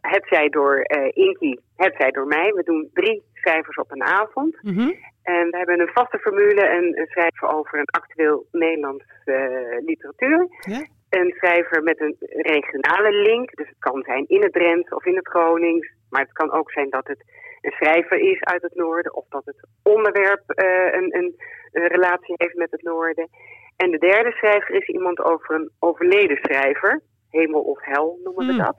het 0.00 0.26
zij 0.28 0.48
door 0.48 0.84
Inky, 1.12 1.56
het 1.76 1.94
zij 1.98 2.10
door 2.10 2.26
mij. 2.26 2.52
We 2.52 2.62
doen 2.62 2.90
drie 2.92 3.22
schrijvers 3.34 3.76
op 3.76 3.90
een 3.90 4.02
avond. 4.02 4.62
Mhm. 4.62 4.90
En 5.22 5.50
we 5.50 5.56
hebben 5.56 5.80
een 5.80 5.92
vaste 5.92 6.18
formule 6.18 6.60
en 6.60 6.98
een 6.98 7.06
schrijver 7.06 7.48
over 7.48 7.78
een 7.78 8.00
actueel 8.00 8.46
Nederlands 8.52 9.04
eh, 9.24 9.36
literatuur. 9.78 10.48
Ja. 10.60 10.86
Een 11.08 11.34
schrijver 11.36 11.82
met 11.82 12.00
een 12.00 12.16
regionale 12.20 13.12
link. 13.12 13.56
Dus 13.56 13.68
het 13.68 13.78
kan 13.78 14.02
zijn 14.06 14.24
in 14.28 14.42
het 14.42 14.52
Drents 14.52 14.90
of 14.90 15.04
in 15.04 15.16
het 15.16 15.28
Gronings. 15.28 15.92
Maar 16.10 16.22
het 16.22 16.32
kan 16.32 16.52
ook 16.52 16.70
zijn 16.70 16.90
dat 16.90 17.06
het 17.06 17.24
een 17.60 17.72
schrijver 17.72 18.18
is 18.18 18.40
uit 18.40 18.62
het 18.62 18.74
noorden 18.74 19.14
of 19.14 19.24
dat 19.28 19.44
het 19.44 19.66
onderwerp 19.82 20.42
een, 20.46 21.16
een, 21.16 21.34
een 21.72 21.86
relatie 21.86 22.34
heeft 22.36 22.54
met 22.54 22.70
het 22.70 22.82
noorden. 22.82 23.28
En 23.76 23.90
de 23.90 23.98
derde 23.98 24.30
schrijver 24.30 24.74
is 24.74 24.86
iemand 24.86 25.20
over 25.20 25.54
een 25.54 25.70
overleden 25.78 26.36
schrijver. 26.36 27.00
Hemel 27.30 27.60
of 27.60 27.78
hel 27.84 28.18
noemen 28.24 28.46
we 28.46 28.52
Hmm. 28.52 28.64
dat. 28.64 28.76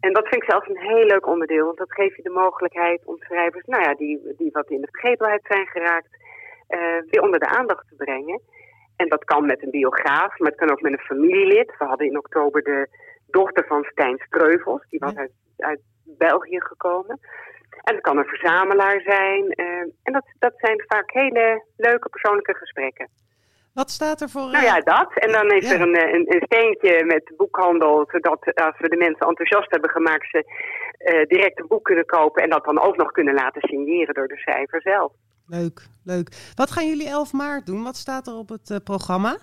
En 0.00 0.12
dat 0.12 0.28
vind 0.28 0.42
ik 0.42 0.50
zelfs 0.50 0.68
een 0.68 0.78
heel 0.78 1.04
leuk 1.04 1.26
onderdeel. 1.26 1.64
Want 1.64 1.78
dat 1.78 1.92
geeft 1.92 2.16
je 2.16 2.22
de 2.22 2.30
mogelijkheid 2.30 3.04
om 3.04 3.16
schrijvers, 3.18 3.66
nou 3.66 3.82
ja, 3.82 3.94
die, 3.94 4.34
die 4.36 4.50
wat 4.52 4.70
in 4.70 4.80
de 4.80 4.88
vergetelheid 4.90 5.40
zijn 5.48 5.66
geraakt, 5.66 6.08
eh, 6.66 6.78
weer 7.10 7.22
onder 7.22 7.38
de 7.40 7.46
aandacht 7.48 7.88
te 7.88 7.94
brengen. 7.94 8.40
En 8.96 9.08
dat 9.08 9.24
kan 9.24 9.46
met 9.46 9.62
een 9.62 9.70
biograaf, 9.70 10.38
maar 10.38 10.50
het 10.50 10.58
kan 10.58 10.70
ook 10.70 10.80
met 10.80 10.92
een 10.92 10.98
familielid. 10.98 11.74
We 11.78 11.84
hadden 11.84 12.06
in 12.06 12.18
oktober 12.18 12.62
de 12.62 12.88
dochter 13.26 13.64
van 13.66 13.84
Stijn 13.84 14.18
Streuvels. 14.26 14.86
Die 14.88 14.98
was 14.98 15.14
uit, 15.16 15.32
uit 15.56 15.80
België 16.04 16.60
gekomen. 16.60 17.18
En 17.82 17.94
het 17.94 18.02
kan 18.02 18.18
een 18.18 18.24
verzamelaar 18.34 19.00
zijn. 19.00 19.50
eh, 19.50 19.66
en 20.02 20.12
dat, 20.12 20.24
dat 20.38 20.52
zijn 20.56 20.84
vaak 20.86 21.10
hele 21.12 21.64
leuke 21.76 22.08
persoonlijke 22.08 22.54
gesprekken. 22.54 23.08
Wat 23.74 23.90
staat 23.90 24.20
er 24.20 24.28
voor... 24.28 24.42
Nou 24.50 24.64
ja, 24.64 24.80
dat. 24.80 25.12
En 25.14 25.32
dan 25.32 25.50
is 25.50 25.68
Ja. 25.68 25.74
er 25.74 25.80
een, 25.80 25.94
eh, 25.94 26.12
een, 26.14 26.34
een 26.34 26.42
steentje 26.44 27.04
met 27.04 27.32
boekhandel, 27.36 28.04
zodat 28.10 28.44
eh, 28.46 28.66
als 28.66 28.78
we 28.78 28.88
de 28.88 28.96
mensen 28.96 29.26
enthousiast 29.26 29.70
hebben 29.70 29.90
gemaakt, 29.90 30.28
ze 30.30 30.44
eh, 30.98 31.26
direct 31.26 31.60
een 31.60 31.66
boek 31.68 31.84
kunnen 31.84 32.06
kopen 32.06 32.42
en 32.42 32.50
dat 32.50 32.64
dan 32.64 32.80
ook 32.80 32.96
nog 32.96 33.10
kunnen 33.10 33.34
laten 33.34 33.62
signeren 33.68 34.14
door 34.14 34.28
de 34.28 34.36
schrijver 34.36 34.80
zelf. 34.82 35.12
Leuk, 35.46 35.80
leuk. 36.04 36.28
Wat 36.54 36.70
gaan 36.70 36.86
jullie 36.88 37.08
11 37.08 37.32
maart 37.32 37.66
doen? 37.66 37.82
Wat 37.82 37.96
staat 37.96 38.26
er 38.26 38.34
op 38.34 38.48
het 38.48 38.70
eh, 38.70 38.76
programma? 38.84 39.36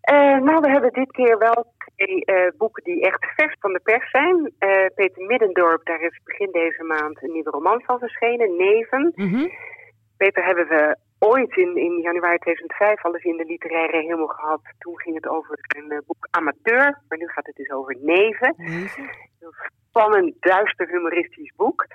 Eh, 0.00 0.38
nou, 0.38 0.60
we 0.60 0.70
hebben 0.70 0.92
dit 0.92 1.10
keer 1.10 1.38
wel 1.38 1.72
twee 1.96 2.24
eh, 2.24 2.50
boeken 2.58 2.84
die 2.84 3.00
echt 3.02 3.26
vers 3.36 3.56
van 3.60 3.72
de 3.72 3.80
pers 3.82 4.10
zijn. 4.10 4.52
Eh, 4.58 4.86
Peter 4.94 5.26
Middendorp, 5.26 5.84
daar 5.86 6.00
is 6.00 6.20
begin 6.24 6.50
deze 6.52 6.82
maand 6.82 7.22
een 7.22 7.32
nieuwe 7.32 7.50
roman 7.50 7.82
van 7.84 7.98
verschenen, 7.98 8.56
Neven. 8.56 9.12
Mhm. 9.14 9.46
Peter 10.16 10.44
hebben 10.44 10.66
we 10.68 10.96
ooit 11.30 11.56
in, 11.56 11.76
in 11.76 12.00
januari 12.00 12.38
2005 12.38 13.04
al 13.04 13.14
eens 13.14 13.24
in 13.24 13.36
de 13.36 13.44
literaire 13.44 14.00
hemel 14.08 14.26
gehad. 14.26 14.60
Toen 14.78 15.00
ging 15.00 15.14
het 15.14 15.28
over 15.28 15.58
een 15.76 15.90
eh, 15.90 15.98
boek 16.06 16.28
Amateur, 16.30 17.02
maar 17.08 17.18
nu 17.18 17.28
gaat 17.28 17.46
het 17.46 17.56
dus 17.56 17.70
over 17.70 17.96
Neven. 18.00 18.54
Een 18.58 18.88
spannend, 19.88 20.34
duister, 20.40 20.88
humoristisch 20.88 21.52
boek. 21.56 21.86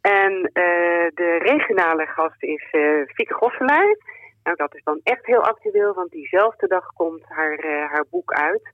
En 0.00 0.32
eh, 0.52 1.06
de 1.14 1.38
regionale 1.42 2.06
gast 2.06 2.42
is 2.42 2.68
eh 2.70 3.06
Fieke 3.14 3.34
Gosselaar. 3.34 3.96
Nou, 4.42 4.56
dat 4.56 4.74
is 4.74 4.82
dan 4.84 5.00
echt 5.02 5.26
heel 5.26 5.42
actueel, 5.44 5.94
want 5.94 6.10
diezelfde 6.10 6.66
dag 6.66 6.86
komt 6.92 7.22
haar, 7.28 7.64
haar 7.90 8.04
boek 8.10 8.32
uit. 8.32 8.72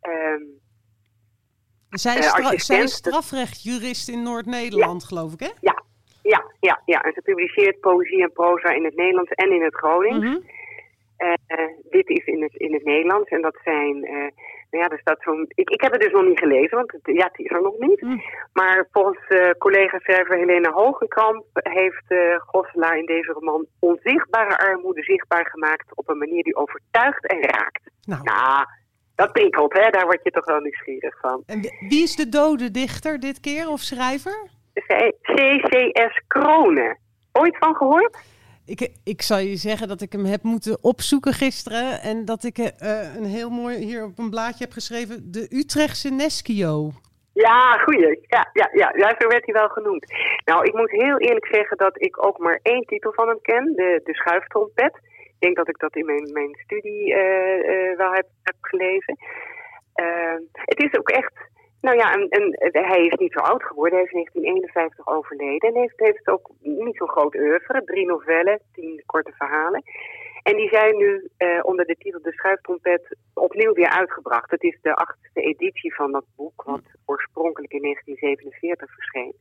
Ehm, 0.00 0.42
Zij, 1.90 2.22
stra- 2.22 2.58
zij 2.58 2.82
is 2.82 2.92
strafrechtjurist 2.92 4.08
in 4.08 4.22
Noord-Nederland, 4.22 5.04
geloof 5.04 5.32
ik, 5.32 5.40
hè? 5.40 5.50
ja, 5.60 5.82
ja, 6.60 6.82
ja. 6.84 7.02
En 7.02 7.12
ze 7.12 7.22
publiceert 7.22 7.80
poëzie 7.80 8.22
en 8.22 8.32
proza 8.32 8.70
in 8.70 8.84
het 8.84 8.96
Nederlands 8.96 9.30
en 9.30 9.52
in 9.52 9.62
het 9.62 9.74
Gronings. 9.74 10.26
Mhm. 10.26 10.38
Eh, 11.20 11.32
eh, 11.46 11.70
dit 11.90 12.08
is 12.08 12.24
in 12.24 12.42
het, 12.42 12.54
in 12.54 12.72
het 12.72 12.84
Nederlands 12.84 13.30
en 13.30 13.42
dat 13.42 13.56
zijn, 13.64 14.04
eh, 14.04 14.28
nou 14.70 14.84
ja, 14.84 14.88
er 14.88 14.98
staat 14.98 15.22
zo'n, 15.22 15.44
ik, 15.48 15.70
ik 15.70 15.80
heb 15.80 15.92
het 15.92 16.00
dus 16.00 16.12
nog 16.12 16.24
niet 16.24 16.38
gelezen, 16.38 16.76
want 16.76 16.92
het, 16.92 17.00
ja, 17.04 17.26
het 17.26 17.38
is 17.38 17.50
er 17.50 17.62
nog 17.62 17.78
niet. 17.78 18.00
Mm. 18.00 18.22
Maar 18.52 18.88
volgens 18.92 19.26
eh 19.28 19.50
collega-schrijver 19.58 20.36
Helene 20.36 20.70
Hogenkamp 20.70 21.44
heeft 21.52 22.14
Gosselaar 22.46 22.98
in 22.98 23.06
deze 23.06 23.32
roman 23.32 23.66
onzichtbare 23.78 24.58
armoede 24.58 25.02
zichtbaar 25.02 25.46
gemaakt 25.46 25.96
op 25.96 26.08
een 26.08 26.18
manier 26.18 26.42
die 26.42 26.56
overtuigt 26.56 27.26
en 27.26 27.40
raakt. 27.40 27.90
Nou, 28.04 28.22
Nou, 28.22 28.66
dat 29.14 29.32
prikkelt, 29.32 29.72
hè? 29.72 29.90
daar 29.90 30.04
word 30.04 30.20
je 30.22 30.30
toch 30.30 30.44
wel 30.44 30.60
nieuwsgierig 30.60 31.18
van. 31.20 31.42
en 31.46 31.60
wie 31.60 32.02
is 32.02 32.16
de 32.16 32.28
dode 32.28 32.70
dichter 32.70 33.20
dit 33.20 33.40
keer 33.40 33.68
of 33.68 33.80
schrijver? 33.80 34.48
CCS 35.22 36.22
Kronen. 36.26 36.98
Ooit 37.32 37.56
van 37.58 37.74
gehoord? 37.74 38.18
Ik, 38.66 38.90
ik 39.04 39.22
zal 39.22 39.38
je 39.38 39.56
zeggen 39.56 39.88
dat 39.88 40.00
ik 40.00 40.12
hem 40.12 40.24
heb 40.24 40.42
moeten 40.42 40.78
opzoeken 40.84 41.32
gisteren. 41.32 42.00
En 42.00 42.24
dat 42.24 42.44
ik 42.44 42.58
eh, 42.58 43.14
een 43.16 43.24
heel 43.24 43.50
mooi 43.50 43.76
hier 43.76 44.04
op 44.04 44.18
een 44.18 44.30
blaadje 44.30 44.64
heb 44.64 44.72
geschreven. 44.72 45.32
De 45.32 45.46
Utrechtse 45.50 46.10
Neschio. 46.10 46.90
Ja, 47.32 47.78
goeie. 47.78 48.18
Ja, 48.22 48.50
ja, 48.52 48.68
ja, 48.72 48.92
ja, 48.96 49.14
zo 49.18 49.28
werd 49.28 49.44
hij 49.44 49.54
wel 49.54 49.68
genoemd. 49.68 50.12
Nou, 50.44 50.64
ik 50.64 50.74
moet 50.74 50.90
heel 50.90 51.18
eerlijk 51.18 51.46
zeggen 51.46 51.76
dat 51.76 52.02
ik 52.02 52.26
ook 52.26 52.38
maar 52.38 52.60
één 52.62 52.84
titel 52.84 53.12
van 53.12 53.28
hem 53.28 53.40
ken, 53.42 53.72
de, 53.74 54.00
de 54.04 54.14
schuiftrompet. 54.14 54.94
Ik 55.40 55.46
denk 55.46 55.56
dat 55.56 55.68
ik 55.68 55.78
dat 55.78 55.96
in 55.96 56.06
mijn, 56.06 56.32
mijn 56.32 56.54
studie 56.64 57.14
eh, 57.14 57.90
eh, 57.90 57.96
wel 57.96 58.12
heb, 58.12 58.26
heb 58.42 58.56
gelezen. 58.60 59.16
Eh, 59.94 60.38
het 60.52 60.82
is 60.82 60.98
ook 60.98 61.08
echt, 61.10 61.32
nou 61.80 61.96
ja, 61.96 62.14
een, 62.14 62.56
hij 62.72 63.06
is 63.06 63.18
niet 63.18 63.32
zo 63.32 63.38
oud 63.38 63.62
geworden. 63.62 63.98
Hij 63.98 64.06
is 64.06 64.12
in 64.12 64.22
1951 64.22 65.06
overleden 65.06 65.68
en 65.68 65.80
heeft, 65.80 66.00
heeft 66.00 66.28
ook 66.28 66.50
niet 66.60 66.96
zo'n 66.96 67.08
groot 67.08 67.34
oeuvre. 67.34 67.84
Drie 67.84 68.06
novellen, 68.06 68.60
tien 68.72 69.02
korte 69.06 69.32
verhalen. 69.32 69.82
En 70.42 70.56
die 70.56 70.68
zijn 70.68 70.96
nu 70.96 71.28
eh, 71.36 71.58
onder 71.62 71.86
de 71.86 71.96
titel 71.98 72.22
De 72.22 72.32
Schuiftrompet 72.32 73.16
opnieuw 73.34 73.72
weer 73.72 73.88
uitgebracht. 73.88 74.50
Het 74.50 74.62
is 74.62 74.78
de 74.82 74.94
achtste 74.94 75.40
editie 75.40 75.94
van 75.94 76.12
dat 76.12 76.24
boek, 76.36 76.62
wat 76.62 76.82
oorspronkelijk 77.06 77.72
in 77.72 77.82
1947 77.82 78.94
verscheen. 78.94 79.34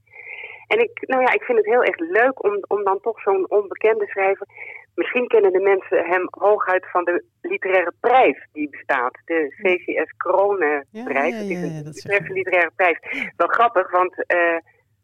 En 0.73 0.79
ik, 0.79 1.03
nou 1.07 1.21
ja, 1.21 1.31
ik 1.31 1.43
vind 1.43 1.57
het 1.57 1.67
heel 1.67 1.83
erg 1.83 1.99
leuk 1.99 2.43
om, 2.43 2.63
om 2.67 2.83
dan 2.83 2.99
toch 3.01 3.21
zo'n 3.21 3.49
onbekende 3.49 4.07
schrijver. 4.07 4.47
Misschien 4.95 5.27
kennen 5.27 5.51
de 5.51 5.59
mensen 5.59 6.05
hem 6.05 6.27
hooguit 6.29 6.85
van 6.91 7.03
de 7.03 7.23
literaire 7.41 7.93
prijs 7.99 8.47
die 8.53 8.69
bestaat. 8.69 9.19
De 9.25 9.53
CCS 9.61 10.13
Kronenprijs. 10.17 11.35
Ja, 11.35 11.57
ja, 11.57 11.83
Het 11.83 11.95
is 11.95 12.03
een 12.03 12.17
dat 12.19 12.29
literaire 12.29 12.71
prijs. 12.75 12.99
Wel 13.37 13.47
grappig, 13.47 13.91
want 13.91 14.25
eh 14.25 14.57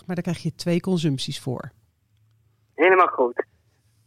maar 0.05 0.15
daar 0.15 0.23
krijg 0.23 0.43
je 0.43 0.55
twee 0.55 0.79
consumpties 0.79 1.41
voor. 1.41 1.71
Helemaal 2.75 3.07
goed. 3.07 3.45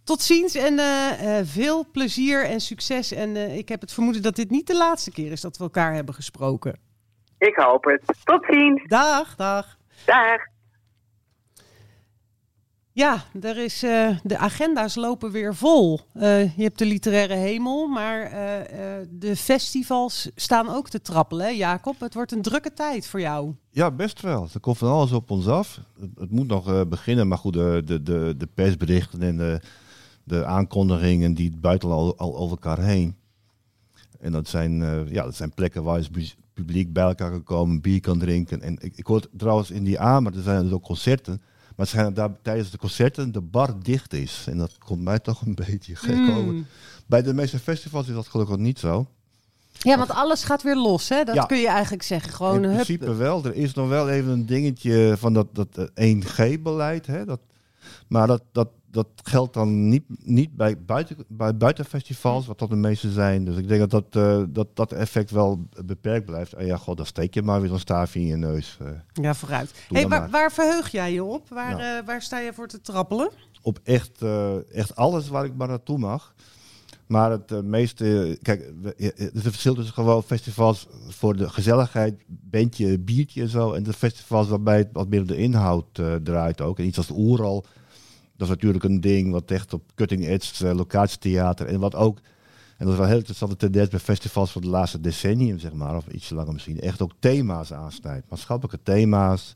Tot 0.07 0.22
ziens 0.22 0.54
en 0.54 0.78
eh, 0.78 1.38
eh, 1.38 1.46
veel 1.46 1.86
plezier 1.92 2.44
en 2.44 2.61
succes. 2.61 3.12
En 3.12 3.36
eh, 3.36 3.57
ik 3.57 3.68
heb 3.68 3.80
het 3.80 3.92
vermoeden 3.92 4.22
dat 4.22 4.36
dit 4.36 4.50
niet 4.50 4.66
de 4.66 4.76
laatste 4.76 5.11
keer 5.11 5.32
is 5.32 5.40
dat 5.40 5.57
we 5.57 5.64
elkaar 5.64 5.94
hebben 5.94 6.14
gesproken. 6.14 6.78
Ik 7.38 7.54
hoop 7.57 7.84
het. 7.84 8.02
Tot 8.24 8.46
ziens. 8.50 8.82
Dag, 8.86 9.36
dag. 9.36 9.78
Dag. 10.04 10.40
Ja, 12.92 13.24
er 13.40 13.59
is, 13.59 13.82
eh, 13.82 14.18
de 14.22 14.38
agenda's 14.38 14.94
lopen 14.94 15.30
weer 15.30 15.54
vol. 15.54 16.00
Eh, 16.14 16.57
je 16.57 16.62
hebt 16.62 16.78
de 16.78 16.86
literaire 16.86 17.34
hemel, 17.34 17.86
maar 17.86 18.22
eh, 18.22 18.98
eh, 19.00 19.07
de 19.11 19.36
festivals 19.36 20.30
staan 20.34 20.68
ook 20.68 20.88
te 20.88 21.00
trappelen, 21.00 21.46
hè, 21.46 21.52
Jacob? 21.52 22.00
Het 22.00 22.14
wordt 22.14 22.32
een 22.32 22.42
drukke 22.42 22.72
tijd 22.72 23.09
voor 23.09 23.20
jou. 23.20 23.54
Ja, 23.70 23.90
best 23.90 24.20
wel. 24.20 24.48
Er 24.54 24.61
komt 24.61 24.78
van 24.78 24.88
alles 24.90 25.12
op 25.12 25.30
ons 25.30 25.48
af. 25.48 25.80
Het, 26.00 26.11
het 26.18 26.30
moet 26.30 26.46
nog 26.48 26.68
eh, 26.68 26.80
beginnen, 26.88 27.28
maar 27.28 27.38
goed, 27.38 27.52
de, 27.52 27.82
de, 27.84 28.02
de, 28.02 28.34
de 28.36 28.48
persberichten 28.54 29.22
en 29.22 29.36
de, 29.36 29.61
de 30.27 30.45
aankondigingen 30.45 31.35
die 31.35 31.57
buiten 31.57 31.91
al, 31.91 32.16
al 32.18 32.37
over 32.37 32.51
elkaar 32.62 32.85
heen. 32.85 33.14
En 34.20 34.33
dat 34.33 34.49
zijn, 34.49 34.83
eh, 34.83 35.12
ja, 35.12 35.24
dat 35.24 35.35
zijn 35.37 35.55
plekken 35.55 35.83
waar 35.83 35.99
het 35.99 36.37
publiek 36.55 36.93
bij 36.93 37.05
elkaar 37.05 37.31
kan 37.31 37.43
komen, 37.43 37.81
bier 37.81 38.01
kan 38.01 38.18
drinken. 38.18 38.62
En 38.62 38.77
ik, 38.81 38.93
ik 38.97 39.07
hoor 39.07 39.22
trouwens 39.37 39.70
in 39.70 39.85
die 39.85 39.99
aan, 40.01 40.22
maar 40.22 40.35
er 40.35 40.43
zijn 40.43 40.62
dus 40.62 40.72
ook 40.72 40.83
concerten. 40.83 41.43
Maar 41.77 41.87
zijn 41.87 42.14
daar 42.14 42.31
tijdens 42.43 42.70
de 42.70 42.79
concerten 42.79 43.33
de 43.33 43.41
bar 43.41 43.74
dicht 43.83 44.12
is. 44.12 44.45
En 44.49 44.59
dat 44.59 44.79
komt 44.79 45.03
mij 45.03 45.18
toch 45.18 45.41
een 45.41 45.55
beetje 45.55 45.95
gek 45.97 46.16
Mm. 46.16 46.31
over. 46.31 46.55
Bij 47.07 47.22
de 47.22 47.35
meeste 47.35 47.59
festivals 47.59 48.09
is 48.09 48.14
dat 48.14 48.27
gelukkig 48.29 48.57
niet 48.57 48.79
zo. 48.79 49.07
Ja, 49.72 49.99
want 49.99 50.11
alles 50.11 50.45
gaat 50.45 50.62
weer 50.62 50.77
los, 50.77 51.09
hè? 51.09 51.24
Dat 51.24 51.35
Ja. 51.35 51.45
kun 51.45 51.59
je 51.59 51.68
eigenlijk 51.68 52.03
zeggen. 52.03 52.33
Gewoon, 52.33 52.57
In 52.57 52.62
hup. 52.62 52.72
principe 52.72 53.14
wel. 53.14 53.45
Er 53.45 53.55
is 53.55 53.74
nog 53.74 53.89
wel 53.89 54.09
even 54.09 54.31
een 54.33 54.47
dingetje 54.47 55.14
van 55.18 55.33
dat, 55.33 55.47
dat 55.55 55.68
eh, 55.95 56.11
1G-beleid. 56.14 57.07
Hè? 57.07 57.24
Dat, 57.24 57.41
Maar 58.09 58.27
dat, 58.27 58.43
dat, 58.53 58.68
dat 58.97 59.09
geldt 59.22 59.55
dan 59.55 59.88
niet, 59.88 60.05
niet 60.24 60.57
bij, 60.57 60.78
buiten, 60.80 61.16
bij 61.28 61.57
buitenfestivals, 61.57 62.47
wat 62.47 62.59
dat 62.59 62.70
de 62.70 62.76
meeste 62.76 63.11
zijn. 63.11 63.44
Dus 63.44 63.57
ik 63.57 63.68
denk 63.68 63.90
dat 63.90 63.90
dat, 63.90 64.24
eh, 64.24 64.42
dat, 64.49 64.76
dat 64.76 64.92
effect 64.92 65.30
wel 65.30 65.68
beperkt 65.84 66.26
blijft. 66.26 66.53
En 66.53 66.66
ja, 66.66 66.76
god, 66.76 66.97
dan 66.97 67.07
steek 67.07 67.34
je 67.34 67.42
maar 67.42 67.61
weer 67.61 67.68
zo'n 67.68 67.78
staafje 67.78 68.20
in 68.20 68.26
je 68.26 68.36
neus. 68.36 68.76
eh. 68.80 68.88
Ja, 69.12 69.34
vooruit. 69.34 69.74
Hey, 69.88 70.09
waar, 70.09 70.30
waar 70.30 70.53
verheug 70.53 70.90
jij 70.90 71.12
je 71.12 71.24
op? 71.24 71.49
Waar, 71.49 71.78
eh, 71.78 72.07
waar 72.07 72.22
sta 72.22 72.38
je 72.38 72.53
voor 72.53 72.68
te 72.68 72.80
trappelen? 72.80 73.30
op 73.62 73.80
echt, 73.82 74.22
echt 74.72 74.97
alles 74.97 75.28
waar 75.28 75.44
ik 75.44 75.55
maar 75.57 75.68
naartoe 75.68 75.99
mag. 75.99 76.34
Maar 77.07 77.30
het 77.30 77.64
meeste, 77.64 78.38
kijk, 78.42 78.72
een 78.97 79.30
verschil 79.42 79.74
tussen 79.74 79.94
gewoon 79.94 80.22
festivals 80.22 80.86
voor 81.09 81.36
de 81.36 81.49
gezelligheid, 81.49 82.14
bandje, 82.26 82.99
biertje 82.99 83.42
en 83.42 83.49
zo. 83.49 83.72
En 83.72 83.82
de 83.82 83.92
festivals 83.92 84.49
waarbij 84.49 84.78
het 84.78 84.88
wat 84.92 85.09
meer 85.09 85.20
op 85.20 85.28
de 85.28 85.36
inhoud 85.36 85.84
draait 86.22 86.61
ook. 86.61 86.78
En 86.78 86.86
iets 86.86 86.97
als 86.97 87.07
de 87.07 87.14
Oeral, 87.16 87.64
dat 88.37 88.49
is 88.49 88.55
natuurlijk 88.55 88.84
een 88.84 89.01
ding 89.01 89.30
wat 89.30 89.51
echt 89.51 89.72
op 89.72 89.82
cutting 89.95 90.26
edge, 90.26 90.68
eh, 90.68 90.74
locatietheater. 90.74 91.66
En 91.66 91.80
wat 91.80 91.95
ook, 91.95 92.18
en 92.76 92.84
dat 92.84 92.89
is 92.89 92.99
wel 92.99 93.09
heel 93.09 93.16
interessante 93.16 93.57
tendens 93.57 93.89
bij 93.89 93.99
festivals 93.99 94.51
van 94.51 94.62
de 94.62 94.68
laatste 94.68 95.01
decennium, 95.01 95.59
zeg 95.59 95.72
maar, 95.72 95.97
of 95.97 96.07
iets 96.07 96.30
langer 96.30 96.53
misschien, 96.53 96.80
echt 96.80 97.03
ook 97.03 97.12
thema's 97.18 97.72
aansnijdt. 97.72 98.30
Maatschappelijke 98.30 98.82
thema's. 98.82 99.55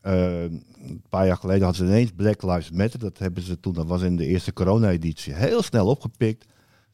Eh, 0.00 0.42
een 0.42 1.02
paar 1.08 1.26
jaar 1.26 1.36
geleden 1.36 1.62
hadden 1.62 1.86
ze 1.86 1.92
ineens 1.92 2.10
Black 2.16 2.42
Lives 2.42 2.70
Matter. 2.70 2.98
Dat 2.98 3.18
hebben 3.18 3.42
ze 3.42 3.60
toen, 3.60 3.72
dat 3.72 3.86
was 3.86 4.02
in 4.02 4.16
de 4.16 4.26
eerste 4.26 4.52
corona-editie, 4.52 5.34
heel 5.34 5.62
snel 5.62 5.86
opgepikt. 5.86 6.44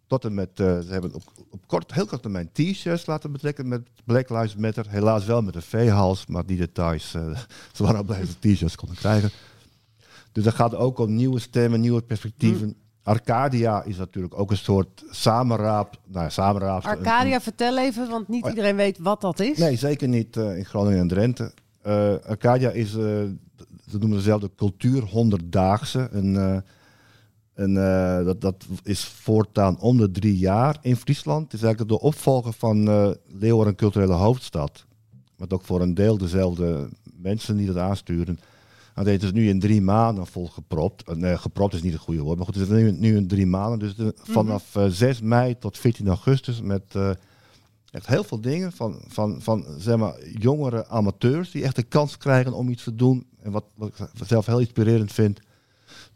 Tot 0.07 0.25
en 0.25 0.35
met, 0.35 0.61
eh, 0.61 0.79
ze 0.79 0.87
hebben 0.89 1.15
op, 1.15 1.23
op 1.51 1.67
kort, 1.67 1.95
heel 1.95 2.07
kort 2.07 2.23
termijn 2.23 2.51
t-shirts 2.53 3.07
laten 3.07 3.33
betrekken 3.33 3.69
met 3.69 3.89
Black 4.05 4.31
Lives 4.31 4.57
Matter. 4.57 4.89
Helaas 4.89 5.25
wel 5.25 5.43
met 5.43 5.55
een 5.55 5.63
V-hals, 5.63 6.27
maar 6.27 6.47
die 6.47 6.57
details, 6.57 7.15
eh 7.15 7.39
ze 7.75 7.83
waren 7.83 7.97
al 7.97 8.05
blij 8.05 8.21
dat 8.21 8.41
t-shirts 8.41 8.77
konden 8.77 8.97
krijgen. 8.97 9.31
Dus 10.35 10.45
dat 10.45 10.55
gaat 10.55 10.75
ook 10.75 10.99
om 10.99 11.15
nieuwe 11.15 11.41
stemmen, 11.41 11.81
nieuwe 11.81 12.03
perspectieven. 12.03 12.77
Arcadia 13.03 13.83
is 13.83 13.97
natuurlijk 13.97 14.39
ook 14.39 14.51
een 14.51 14.57
soort 14.57 15.05
samenraap. 15.11 16.01
Nou, 16.07 16.31
samenraap. 16.31 16.85
Arcadia, 16.85 17.41
vertel 17.41 17.79
even, 17.79 18.09
want 18.09 18.29
niet 18.29 18.45
Oh 18.45 18.49
iedereen 18.49 18.77
weet 18.77 18.99
wat 18.99 19.21
dat 19.21 19.41
is. 19.41 19.59
Nee, 19.59 19.77
zeker 19.77 20.09
niet 20.09 20.37
eh, 20.37 20.57
in 20.57 20.65
Groningen 20.65 21.01
en 21.01 21.09
Drenthe. 21.09 21.53
Eh, 21.83 22.15
Arcadia 22.27 22.71
is, 22.71 22.89
eh, 22.89 23.03
ze 23.91 23.99
noemen 23.99 24.13
het 24.13 24.25
zelf 24.25 24.41
de 24.41 24.51
cultuur 24.57 25.03
honderddaagse. 25.03 26.09
En, 26.13 26.65
en 27.55 27.75
dat, 28.25 28.41
dat 28.41 28.67
is 28.83 29.05
voortaan 29.05 29.81
om 29.81 29.97
de 29.97 30.11
drie 30.11 30.39
jaar 30.39 30.79
in 30.83 30.97
Friesland. 30.97 31.45
Het 31.45 31.53
is 31.53 31.63
eigenlijk 31.63 32.01
de 32.01 32.07
opvolger 32.07 32.53
van 32.53 32.85
Leeuwarden 33.27 33.75
Culturele 33.75 34.13
Hoofdstad. 34.13 34.85
Met 35.37 35.53
ook 35.53 35.65
voor 35.65 35.81
een 35.81 35.95
deel 35.95 36.19
dezelfde 36.19 36.89
mensen 37.17 37.57
die 37.57 37.67
dat 37.67 37.77
aansturen. 37.77 38.39
Nou, 38.95 39.09
het 39.11 39.23
is 39.23 39.33
nu 39.33 39.49
in 39.49 39.61
drie 39.61 39.83
maanden 39.83 40.27
volgepropt. 40.27 41.09
Uh, 41.09 41.15
nee, 41.17 41.37
gepropt 41.39 41.75
is 41.75 41.83
niet 41.83 41.93
het 41.93 42.03
goede 42.03 42.21
woord. 42.23 42.37
Maar 42.37 42.47
goed, 42.47 42.55
het 42.55 42.71
is 42.71 42.77
nu, 42.77 42.91
nu 42.93 43.17
in 43.17 43.27
drie 43.29 43.47
maanden. 43.47 43.79
Dus 43.79 43.95
de- 43.97 44.15
vanaf 44.23 44.77
eh, 44.77 44.87
6 44.89 45.21
mei 45.21 45.59
tot 45.59 45.79
14 45.79 46.09
augustus 46.09 46.61
met... 46.63 46.83
eh, 46.93 47.11
Echt 47.91 48.07
heel 48.07 48.25
veel 48.25 48.41
dingen 48.41 48.73
van, 48.73 49.01
van, 49.09 49.37
van 49.43 49.65
zeg 49.79 49.97
maar, 49.97 50.15
jongere 50.39 50.87
amateurs 50.89 51.51
die 51.51 51.63
echt 51.63 51.77
de 51.77 51.83
kans 51.83 52.17
krijgen 52.17 52.53
om 52.53 52.69
iets 52.69 52.85
te 52.85 52.95
doen. 52.95 53.27
En 53.43 53.51
wat, 53.51 53.65
wat 53.75 53.89
ik 53.89 54.27
zelf 54.27 54.47
heel 54.47 54.59
inspirerend 54.59 55.13
vind. 55.13 55.41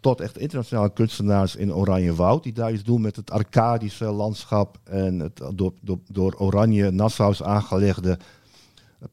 Tot 0.01 0.21
echt 0.21 0.39
internationale 0.39 0.93
kunstenaars 0.93 1.57
in 1.57 1.75
Oranje 1.75 2.15
Woud. 2.15 2.43
Die 2.43 2.53
daar 2.53 2.73
iets 2.73 2.83
doen 2.85 3.01
met 3.01 3.17
het 3.17 3.31
Arcadische 3.31 4.05
landschap. 4.05 4.79
En 4.85 5.19
het 5.19 5.41
door, 5.55 5.73
door, 5.83 5.99
door 6.13 6.35
Oranje 6.39 6.91
Nassau's 6.91 7.43
aangelegde 7.43 8.19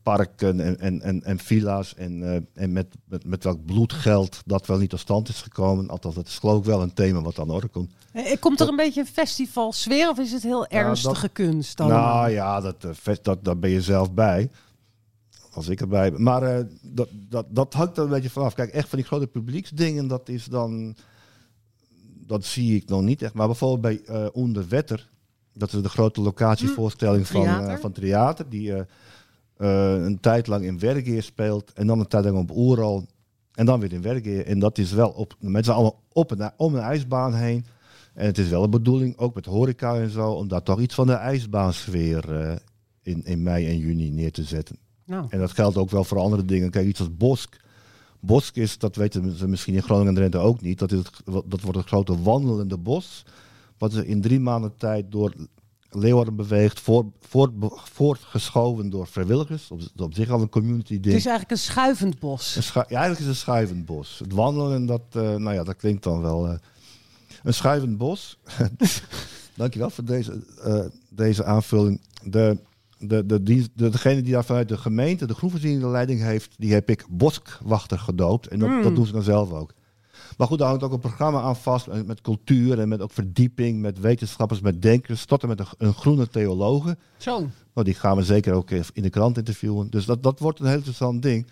parken 0.04 0.60
en, 0.60 0.80
en, 0.80 1.02
en, 1.02 1.24
en 1.24 1.40
villa's. 1.40 1.96
En, 1.96 2.34
eh, 2.34 2.64
en 2.64 2.74
met, 2.74 2.88
met, 3.06 3.26
met 3.26 3.44
welk 3.44 3.66
bloedgeld 3.66 4.42
dat 4.46 4.68
wel 4.68 4.78
niet 4.78 4.90
tot 4.90 5.00
stand 5.00 5.30
is 5.30 5.42
gekomen. 5.42 5.90
Althans, 5.90 6.16
dat 6.16 6.28
is 6.28 6.38
geloof 6.38 6.58
ik 6.60 6.66
wel 6.66 6.82
een 6.82 6.94
thema 6.94 7.22
wat 7.22 7.40
aan 7.40 7.48
de 7.48 7.54
orde 7.54 7.68
komt. 7.68 7.92
Eh, 8.12 8.40
Komt 8.40 8.60
er 8.60 8.68
een 8.68 8.76
beetje 8.76 9.02
een 9.02 9.08
festivalsfeer 9.08 10.10
of 10.10 10.20
is 10.20 10.32
het 10.32 10.44
heel 10.44 10.68
ernstige 10.68 11.30
kunst 11.30 11.78
dan? 11.78 11.88
Nou 11.88 12.30
ja, 12.30 12.62
dat, 12.62 12.84
eh, 13.04 13.16
dat, 13.22 13.44
daar 13.44 13.58
ben 13.60 13.70
je 13.70 13.82
zelf 13.82 14.12
bij. 14.14 14.50
Als 15.52 15.68
ik 15.68 15.82
erbij 15.82 16.12
ben. 16.12 16.24
Maar 16.24 16.44
eh, 16.44 16.66
dat, 16.82 17.08
dat, 17.12 17.46
dat 17.50 17.74
hangt 17.74 17.98
er 17.98 18.04
een 18.04 18.10
beetje 18.10 18.30
vanaf. 18.30 18.54
Kijk, 18.54 18.72
echt 18.72 18.90
van 18.90 18.98
die 18.98 19.08
grote 19.08 19.28
publieksdingen, 19.28 20.08
dat 20.08 20.30
is 20.30 20.46
dan... 20.46 20.96
Dat 22.28 22.46
zie 22.46 22.76
ik 22.76 22.90
nog 22.90 23.02
niet 23.02 23.22
echt. 23.22 23.34
Maar 23.34 23.48
bijvoorbeeld 23.48 23.82
bij 23.82 24.16
eh 24.16 24.28
Onder 24.34 24.68
Wetter, 24.68 25.10
dat 25.54 25.74
is 25.74 25.82
de 25.82 25.90
grote 25.90 26.22
locatievoorstelling 26.22 27.28
van, 27.28 27.42
Theater. 27.44 27.70
eh, 27.70 27.78
van 27.80 27.92
theater, 27.92 28.50
die 28.50 28.74
eh, 28.74 28.80
eh, 28.80 28.86
een 29.58 30.20
tijd 30.20 30.48
lang 30.48 30.66
in 30.66 30.80
Wergeer 30.80 31.24
speelt 31.24 31.74
en 31.74 31.88
dan 31.88 32.00
een 32.00 32.08
tijd 32.08 32.26
lang 32.26 32.38
op 32.38 32.52
Oeral 32.58 33.06
en 33.54 33.66
dan 33.66 33.80
weer 33.80 33.94
in 33.94 34.02
Wergeer. 34.02 34.46
En 34.46 34.60
dat 34.60 34.78
is 34.78 34.92
wel 34.92 35.10
op, 35.10 35.36
met 35.40 35.66
z'n 35.66 35.72
allen 35.72 35.94
op 36.12 36.32
een, 36.32 36.52
om 36.58 36.76
een 36.76 36.82
ijsbaan 36.82 37.34
heen. 37.34 37.66
En 38.14 38.26
het 38.26 38.38
is 38.38 38.50
wel 38.50 38.62
de 38.62 38.70
bedoeling, 38.70 39.18
ook 39.18 39.36
met 39.36 39.46
horeca 39.46 39.96
en 39.96 40.10
zo, 40.10 40.32
om 40.32 40.48
daar 40.48 40.64
toch 40.64 40.80
iets 40.80 40.96
van 40.96 41.08
de 41.08 41.14
ijsbaansfeer 41.14 42.42
eh, 42.42 42.56
in, 43.02 43.26
in 43.26 43.44
mei 43.44 43.68
en 43.68 43.78
juni 43.78 44.10
neer 44.10 44.32
te 44.32 44.44
zetten. 44.44 44.78
Nou. 45.06 45.26
En 45.30 45.40
dat 45.40 45.52
geldt 45.52 45.78
ook 45.78 45.90
wel 45.90 46.04
voor 46.04 46.20
andere 46.20 46.46
dingen. 46.46 46.70
Kijk, 46.70 46.88
iets 46.88 47.00
als 47.00 47.16
Bosk. 47.18 47.64
Bosk 48.20 48.56
is, 48.56 48.78
dat 48.78 48.96
weten 48.96 49.38
ze 49.38 49.48
misschien 49.48 49.74
in 49.74 49.84
Groningen 49.84 50.10
en 50.10 50.16
Drenthe 50.16 50.38
ook 50.38 50.62
niet, 50.62 50.80
dat, 50.80 50.92
is 50.92 50.98
het, 50.98 51.12
dat 51.26 51.62
wordt 51.62 51.78
het 51.78 51.88
grote 51.88 52.22
wandelende 52.22 52.78
bos. 52.78 53.26
Wat 53.78 53.92
ze 53.92 54.08
in 54.08 54.22
drie 54.22 54.40
maanden 54.40 54.78
tijd 54.78 55.12
door 55.12 55.34
Leeuwarden 55.96 56.36
beweegt, 56.36 56.80
voort, 56.80 57.06
voort, 57.20 57.52
voortgeschoven 57.94 58.90
door 58.90 59.08
vrijwilligers. 59.08 59.72
Op, 59.72 59.82
op 59.98 60.14
zich 60.14 60.30
al 60.30 60.42
een 60.42 60.50
community 60.50 60.94
Het 60.94 61.04
ding. 61.04 61.16
is 61.16 61.26
eigenlijk 61.26 61.52
een 61.52 61.66
schuivend 61.72 62.20
bos. 62.20 62.56
Een 62.56 62.64
schu- 62.64 62.80
ja, 62.80 62.86
eigenlijk 62.88 63.20
is 63.20 63.26
het 63.26 63.36
een 63.36 63.42
schuivend 63.42 63.86
bos. 63.86 64.20
Het 64.20 64.34
wandelen, 64.34 64.86
dat, 64.86 65.02
eh, 65.12 65.22
nou 65.22 65.54
ja, 65.54 65.64
dat 65.64 65.76
klinkt 65.76 66.04
dan 66.04 66.22
wel. 66.22 66.48
eh, 66.48 66.54
een 67.44 67.54
schuivend 67.54 67.98
bos. 67.98 68.38
Dankjewel 69.56 69.90
voor 69.90 70.04
deze, 70.06 70.40
eh, 70.64 70.80
deze 71.10 71.44
aanvulling. 71.46 72.02
De, 72.24 72.58
de, 73.00 73.26
de, 73.26 73.68
degene 73.76 74.22
die 74.22 74.34
daar 74.34 74.46
vanuit 74.46 74.70
de 74.70 74.78
gemeente 74.78 75.26
de 75.28 75.34
groenvoorziening 75.34 75.82
de 75.82 75.88
leiding 75.88 76.22
heeft, 76.22 76.54
die 76.58 76.74
heb 76.74 76.90
ik 76.90 77.06
boskwachter 77.10 78.00
gedoopt. 78.00 78.48
En 78.48 78.60
dat, 78.60 78.70
Mm. 78.70 78.82
dat 78.84 78.96
doen 78.96 79.06
ze 79.06 79.12
dan 79.12 79.22
zelf 79.24 79.52
ook. 79.52 79.74
Maar 80.38 80.48
goed, 80.48 80.60
daar 80.60 80.68
hangt 80.68 80.84
ook 80.84 80.92
een 80.92 81.00
programma 81.00 81.42
aan 81.42 81.56
vast 81.56 81.88
met, 82.06 82.22
cultuur 82.22 82.80
en 82.80 82.88
met 82.88 83.02
ook 83.02 83.12
verdieping, 83.12 83.82
met 83.82 84.00
wetenschappers, 84.00 84.60
met 84.62 84.82
denkers, 84.82 85.26
tot 85.26 85.42
en 85.42 85.48
met 85.48 85.60
een, 85.60 85.66
een 85.78 85.94
groene 85.94 86.28
theologe. 86.28 86.98
Zo. 87.18 87.40
Nou, 87.74 87.86
die 87.86 87.94
gaan 87.94 88.18
we 88.18 88.24
zeker 88.24 88.54
ook 88.54 88.72
in 88.72 89.04
de 89.04 89.10
krant 89.10 89.38
interviewen. 89.38 89.90
Dus 89.90 90.06
dat, 90.06 90.24
dat 90.24 90.40
wordt 90.40 90.60
een 90.60 90.66
heel 90.66 90.76
interessant 90.76 91.22
ding. 91.22 91.48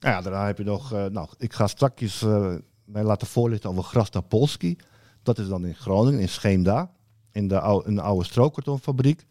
Nou 0.00 0.14
ja, 0.14 0.20
daarna 0.20 0.46
heb 0.46 0.58
je 0.58 0.64
nog... 0.64 0.92
eh, 0.92 1.04
nou, 1.04 1.28
ik 1.38 1.52
ga 1.52 1.66
straks 1.66 2.22
eh, 2.22 2.54
mij 2.84 3.02
laten 3.02 3.26
voorlichten 3.26 3.70
over 3.70 3.82
Grasna 3.82 4.20
Polski. 4.20 4.76
Dat 5.22 5.38
is 5.38 5.48
dan 5.48 5.64
in 5.64 5.74
Groningen, 5.74 6.20
in 6.20 6.28
Scheemda. 6.28 6.90
In 7.32 7.48
de 7.48 7.60
oude, 7.60 7.94
de 7.94 8.00
oude 8.00 8.24
strookkartonfabriek. 8.24 9.26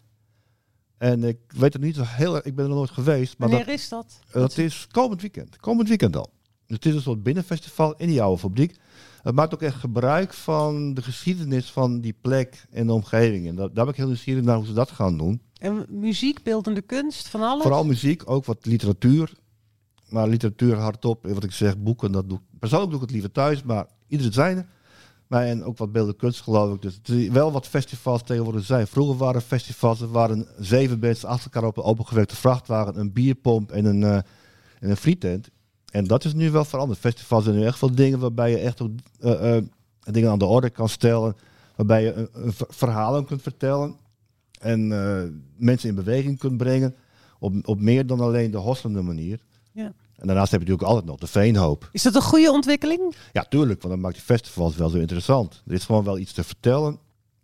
En 0.98 1.24
ik 1.24 1.38
weet 1.48 1.74
het 1.74 1.82
niet 1.82 1.96
zo 1.96 2.04
heel 2.06 2.36
erg... 2.36 2.44
Ik 2.46 2.56
ben 2.56 2.66
er 2.66 2.72
nooit 2.72 2.90
geweest. 2.90 3.38
Maar 3.38 3.50
Wanneer 3.50 3.66
dat, 3.68 3.76
is 3.76 3.90
dat? 3.90 4.20
dat 4.32 4.58
is 4.58 4.88
komend 4.92 5.22
weekend. 5.22 5.58
Komend 5.58 5.88
weekend 5.88 6.16
al. 6.16 6.30
Het 6.72 6.86
is 6.86 6.94
een 6.94 7.02
soort 7.02 7.24
binnenfestival 7.24 7.94
in 7.98 8.08
die 8.08 8.22
oude 8.22 8.40
fabriek. 8.40 8.76
Het 9.22 9.36
maakt 9.36 9.54
ook 9.54 9.62
echt 9.62 9.76
gebruik 9.76 10.34
van 10.34 10.94
de 10.94 11.02
geschiedenis 11.02 11.72
van 11.72 12.02
die 12.02 12.16
plek 12.22 12.66
en 12.70 12.88
de 12.88 12.94
omgeving. 12.94 13.48
En 13.48 13.56
dat, 13.56 13.76
daar 13.76 13.86
ben 13.86 13.94
ik 13.94 14.00
heel 14.00 14.08
nieuwsgierig 14.08 14.44
naar 14.44 14.56
hoe 14.56 14.66
ze 14.66 14.74
dat 14.74 14.92
gaan 14.92 15.18
doen. 15.18 15.42
En 15.58 15.86
muziek, 15.90 16.44
beeldende 16.44 16.82
kunst, 16.82 17.28
van 17.28 17.42
alles? 17.42 17.62
Vooral 17.62 17.86
muziek, 17.86 18.30
ook 18.30 18.46
wat 18.46 18.66
literatuur. 18.66 19.34
Maar 20.10 20.28
literatuur 20.28 20.76
hardop, 20.76 21.28
wat 21.28 21.44
ik 21.44 21.52
zeg, 21.52 21.78
boeken, 21.78 22.12
dat 22.12 22.30
doe 22.30 22.38
ik. 22.38 22.60
Persoonlijk 22.60 22.92
doe 22.92 23.00
ik 23.00 23.06
het 23.06 23.16
liever 23.16 23.32
thuis, 23.32 23.64
maar 23.64 23.86
ieder 24.08 24.34
zijn 24.34 24.58
er. 24.58 24.66
Maar 25.28 25.46
en 25.46 25.64
ook 25.64 25.78
wat 25.78 25.92
beelden 25.92 26.16
kunst 26.16 26.42
geloof 26.42 26.76
ik. 26.76 26.82
Dus 26.82 26.96
het 26.96 27.10
is 27.10 27.28
wel 27.28 27.52
wat 27.52 27.68
festivals 27.68 28.24
tegenwoordig 28.24 28.66
zijn. 28.66 28.88
Vroeger 28.88 29.18
waren 29.18 29.42
festivals, 29.42 30.02
er 30.02 30.12
waren 30.12 30.48
zeven 30.60 31.00
bands 31.00 31.26
achter 31.26 31.52
elkaar 31.52 31.70
op 31.70 31.78
een 31.78 31.84
opengewerkte 31.84 32.36
vrachtwagen, 32.36 33.00
een 33.00 33.14
bierpomp 33.14 33.72
en 33.72 33.86
een, 33.86 34.04
eh 34.04 34.16
en 34.80 34.90
een 34.90 34.98
frietent. 34.98 35.50
En 35.92 36.06
dat 36.06 36.26
is 36.26 36.34
nu 36.34 36.52
wel 36.52 36.66
veranderd. 36.66 37.00
Festivals 37.00 37.44
zijn 37.44 37.56
nu 37.56 37.66
echt 37.66 37.78
veel 37.78 37.96
dingen 37.96 38.20
waarbij 38.20 38.52
je 38.52 38.58
echt 38.58 38.82
ook 38.82 38.90
eh, 39.20 39.58
eh, 39.58 39.64
dingen 40.04 40.30
aan 40.30 40.40
de 40.40 40.46
orde 40.46 40.70
kan 40.70 40.90
stellen. 40.90 41.36
Waarbij 41.76 42.04
je 42.04 42.30
verhalen 42.70 43.26
kunt 43.26 43.42
vertellen. 43.42 43.96
En 44.60 44.92
eh, 44.92 45.24
mensen 45.56 45.90
in 45.90 45.96
beweging 45.96 46.40
kunt 46.40 46.58
brengen. 46.58 46.96
Op, 47.40 47.68
op 47.68 47.80
meer 47.80 48.06
dan 48.08 48.20
alleen 48.20 48.52
de 48.52 48.58
hostelende 48.58 49.02
manier. 49.02 49.40
Ja. 49.72 49.94
En 50.16 50.28
daarnaast 50.28 50.52
heb 50.52 50.62
je 50.62 50.68
natuurlijk 50.68 50.88
altijd 50.94 51.06
nog 51.06 51.20
de 51.20 51.28
veenhoop. 51.28 51.90
Is 51.92 52.04
dat 52.04 52.16
een 52.16 52.22
goede 52.22 52.52
ontwikkeling? 52.52 53.16
Ja, 53.32 53.44
tuurlijk, 53.44 53.82
want 53.82 53.94
dat 53.94 54.04
maakt 54.04 54.16
die 54.16 54.24
festivals 54.24 54.76
wel 54.76 54.90
zo 54.90 54.98
interessant. 54.98 55.64
Er 55.68 55.74
is 55.74 55.86
gewoon 55.86 56.04
wel 56.04 56.18
iets 56.18 56.34
te 56.34 56.44
vertellen. 56.44 57.00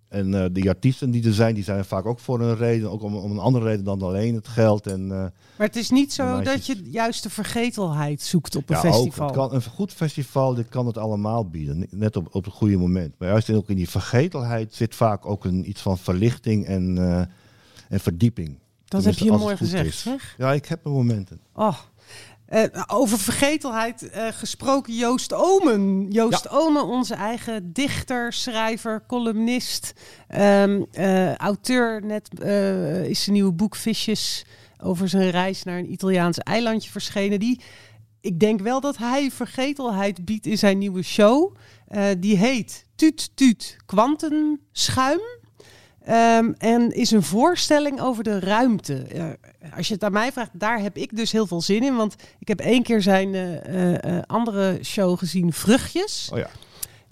En 0.08 0.43
eh, 0.43 0.45
die 0.51 0.70
artiesten 0.70 1.12
die 1.12 1.26
er 1.26 1.34
zijn, 1.34 1.55
die 1.55 1.64
zijn 1.64 1.78
er 1.78 1.86
vaak 1.86 2.05
ook 2.05 2.20
voor 2.20 2.41
een 2.41 2.55
reden. 2.55 2.91
Ook 2.91 3.01
om, 3.01 3.16
om 3.16 3.32
een 3.32 3.38
andere 3.39 3.66
reden 3.66 3.84
dan 3.84 4.01
alleen 4.01 4.36
het 4.36 4.47
geld. 4.47 4.88
En, 4.88 5.01
eh, 5.01 5.18
Maar 5.58 5.68
het 5.68 5.76
is 5.76 5.89
niet 5.89 6.14
zo 6.14 6.41
dat 6.41 6.66
je 6.66 6.89
juist 6.89 7.24
de 7.24 7.30
vergetelheid 7.30 8.22
zoekt 8.22 8.55
op 8.55 8.70
een 8.70 8.76
ja, 8.76 8.82
festival. 8.82 9.28
Ook, 9.28 9.36
het 9.36 9.38
kan, 9.38 9.53
een 9.53 9.64
goed 9.64 9.93
festival 9.93 10.53
dit 10.53 10.70
kan 10.70 10.86
het 10.88 10.97
allemaal 10.97 11.49
bieden. 11.49 11.88
Net 11.89 12.16
op, 12.16 12.28
op 12.36 12.45
het 12.45 12.53
goede 12.53 12.78
moment. 12.78 13.14
Maar 13.18 13.28
juist 13.28 13.49
in, 13.49 13.55
ook 13.55 13.70
in 13.70 13.76
die 13.76 13.89
vergetelheid 13.89 14.74
zit 14.74 14.95
vaak 14.95 15.26
ook 15.26 15.45
een, 15.45 15.70
iets 15.70 15.82
van 15.82 15.97
verlichting 15.97 16.66
en, 16.66 16.97
eh, 16.97 17.20
en 17.89 17.99
verdieping. 17.99 18.60
dat 18.86 19.03
heb 19.03 19.14
je 19.14 19.32
mooi 19.32 19.58
gezegd, 19.58 19.97
zeg. 19.97 20.36
Ja, 20.38 20.53
ik 20.53 20.66
heb 20.66 20.84
mijn 20.84 20.95
momenten. 20.95 21.39
Oh. 21.53 21.78
Eh, 22.47 22.63
over 22.87 23.19
vergetelheid 23.19 24.09
eh, 24.09 24.27
gesproken, 24.27 24.95
Joost 24.95 25.33
Omen. 25.33 26.11
Joost 26.11 26.49
Omen, 26.49 26.85
onze 26.85 27.13
eigen 27.13 27.73
dichter, 27.73 28.33
schrijver, 28.33 29.03
columnist, 29.07 29.93
ehm, 30.27 30.83
eh, 30.91 31.35
auteur. 31.35 32.05
Net 32.05 32.29
is 33.09 33.23
zijn 33.23 33.35
nieuwe 33.35 33.51
boek 33.51 33.75
Visjes 33.75 34.45
over 34.83 35.09
zijn 35.09 35.29
reis 35.29 35.63
naar 35.63 35.77
een 35.77 35.91
Italiaans 35.91 36.37
eilandje 36.37 36.91
verschenen. 36.91 37.39
Die, 37.39 37.61
ik 38.21 38.39
denk 38.39 38.61
wel 38.61 38.81
dat 38.81 38.97
hij 38.97 39.31
vergetelheid 39.31 40.25
biedt 40.25 40.45
in 40.45 40.57
zijn 40.57 40.77
nieuwe 40.77 41.01
show. 41.01 41.55
Die 42.17 42.37
heet 42.37 42.85
Tuut 42.95 43.31
Tuut 43.35 43.77
Quantenschuim. 43.85 45.21
Ehm, 46.08 46.51
en 46.58 46.91
is 46.91 47.12
een 47.12 47.24
voorstelling 47.24 48.01
over 48.01 48.24
de 48.24 48.39
ruimte. 48.39 49.05
Als 49.76 49.88
je 49.88 49.93
het 49.93 50.03
aan 50.03 50.12
mij 50.12 50.32
vraagt, 50.32 50.49
daar 50.53 50.80
heb 50.80 50.97
ik 50.97 51.16
dus 51.16 51.32
heel 51.32 51.47
veel 51.47 51.62
zin 51.62 51.84
in. 51.84 51.95
Want 51.95 52.16
ik 52.39 52.47
heb 52.47 52.60
één 52.60 52.84
keer 52.84 53.01
zijn 53.01 53.36
eh, 53.36 53.66
eh, 53.66 54.18
eh, 54.18 54.24
andere 54.26 54.80
show 54.84 55.18
gezien, 55.18 55.53
Vruchtjes. 55.53 56.30
Oh 56.34 56.38
ja. 56.38 56.49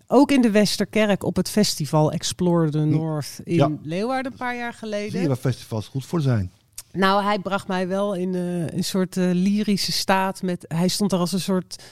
Ook 0.08 0.32
in 0.32 0.41
de 0.41 0.52
Westerkerk 0.52 1.24
op 1.24 1.36
het 1.36 1.50
festival 1.50 2.12
Explore 2.12 2.70
the 2.70 2.78
North 2.78 3.39
in 3.43 3.56
Ja. 3.56 3.72
Leeuwarden 3.84 4.32
een 4.32 4.38
paar 4.38 4.56
jaar 4.56 4.76
Zie 4.80 4.88
je 4.89 4.96
geleden. 4.96 5.28
waar 5.28 5.38
festivals 5.38 5.88
goed 5.88 6.06
voor 6.06 6.22
zijn. 6.22 6.52
Nou, 6.91 7.24
hij 7.24 7.39
bracht 7.39 7.68
mij 7.68 7.88
wel 7.88 8.14
in 8.14 8.34
een 8.34 8.84
soort 8.84 9.16
lyrische 9.16 9.91
staat. 9.91 10.41
Met, 10.41 10.66
hij 10.68 10.88
stond 10.88 11.12
er 11.12 11.20
als 11.20 11.32
een 11.32 11.39
soort 11.39 11.84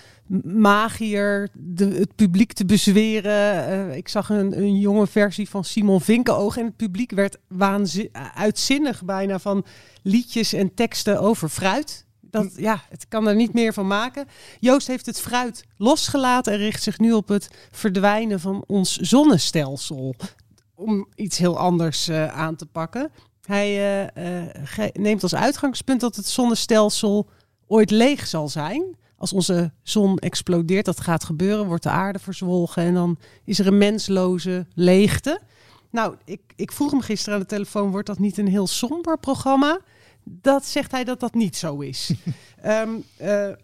magier 0.43 1.49
de, 1.53 1.85
het 1.85 2.15
publiek 2.15 2.53
te 2.53 2.65
bezweren. 2.65 3.67
Eh, 3.67 3.95
ik 3.95 4.07
zag 4.07 4.29
een, 4.29 4.57
een 4.57 4.79
jonge 4.79 5.07
versie 5.07 5.49
van 5.49 5.63
Simon 5.63 6.01
Vinkenoog. 6.01 6.57
En 6.57 6.65
het 6.65 6.75
publiek 6.75 7.11
werd 7.11 7.37
waanzin, 7.47 8.09
uitzinnig 8.35 9.03
bijna 9.03 9.39
van 9.39 9.65
liedjes 10.01 10.53
en 10.53 10.73
teksten 10.73 11.19
over 11.19 11.49
fruit. 11.49 12.05
Dat, 12.21 12.51
ja, 12.55 12.83
het 12.89 13.07
kan 13.07 13.27
er 13.27 13.35
niet 13.35 13.53
meer 13.53 13.73
van 13.73 13.87
maken. 13.87 14.27
Joost 14.59 14.87
heeft 14.87 15.05
het 15.05 15.19
fruit 15.19 15.65
losgelaten 15.77 16.53
en 16.53 16.59
richt 16.59 16.83
zich 16.83 16.99
nu 16.99 17.11
op 17.11 17.27
het 17.27 17.49
verdwijnen 17.71 18.39
van 18.39 18.63
ons 18.67 18.97
zonnestelsel. 18.97 20.15
Om 20.75 21.07
iets 21.15 21.37
heel 21.37 21.57
anders 21.57 22.07
eh, 22.07 22.27
aan 22.27 22.55
te 22.55 22.65
pakken. 22.65 23.11
Hij 23.45 24.05
eh, 24.13 24.87
neemt 24.93 25.23
als 25.23 25.35
uitgangspunt 25.35 26.01
dat 26.01 26.15
het 26.15 26.27
zonnestelsel 26.27 27.29
ooit 27.67 27.91
leeg 27.91 28.27
zal 28.27 28.49
zijn. 28.49 28.95
Als 29.23 29.33
onze 29.33 29.71
zon 29.83 30.17
explodeert, 30.17 30.85
dat 30.85 30.99
gaat 30.99 31.23
gebeuren, 31.23 31.65
wordt 31.65 31.83
de 31.83 31.89
aarde 31.89 32.19
verzwolgen 32.19 32.83
en 32.83 32.93
dan 32.93 33.17
is 33.43 33.59
er 33.59 33.67
een 33.67 33.77
mensloze 33.77 34.65
leegte. 34.73 35.39
Nou, 35.89 36.15
ik, 36.25 36.41
ik 36.55 36.71
vroeg 36.71 36.91
hem 36.91 37.01
gisteren 37.01 37.33
aan 37.33 37.39
de 37.39 37.47
telefoon, 37.47 37.91
wordt 37.91 38.07
dat 38.07 38.19
niet 38.19 38.37
een 38.37 38.47
heel 38.47 38.67
somber 38.67 39.17
programma? 39.17 39.79
Dat 40.23 40.65
zegt 40.65 40.91
hij 40.91 41.03
dat 41.03 41.19
dat 41.19 41.33
niet 41.33 41.55
zo 41.55 41.79
is. 41.79 42.11
Ehm, 42.61 42.89
eh, 43.17 43.49
eh, 43.49 43.55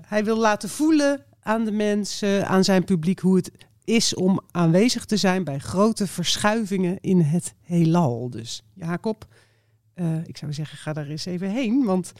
hij 0.00 0.24
wil 0.24 0.36
laten 0.36 0.68
voelen 0.68 1.24
aan 1.42 1.64
de 1.64 1.72
mensen, 1.72 2.46
aan 2.46 2.64
zijn 2.64 2.84
publiek, 2.84 3.20
hoe 3.20 3.36
het 3.36 3.50
is 3.84 4.14
om 4.14 4.40
aanwezig 4.50 5.04
te 5.04 5.16
zijn 5.16 5.44
bij 5.44 5.58
grote 5.58 6.06
verschuivingen 6.06 6.98
in 7.00 7.20
het 7.20 7.54
heelal. 7.60 8.30
Dus 8.30 8.62
Jacob, 8.74 9.26
eh, 9.94 10.26
ik 10.26 10.36
zou 10.36 10.52
zeggen, 10.52 10.78
ga 10.78 10.92
daar 10.92 11.08
eens 11.08 11.24
even 11.24 11.50
heen, 11.50 11.84
want 11.84 12.12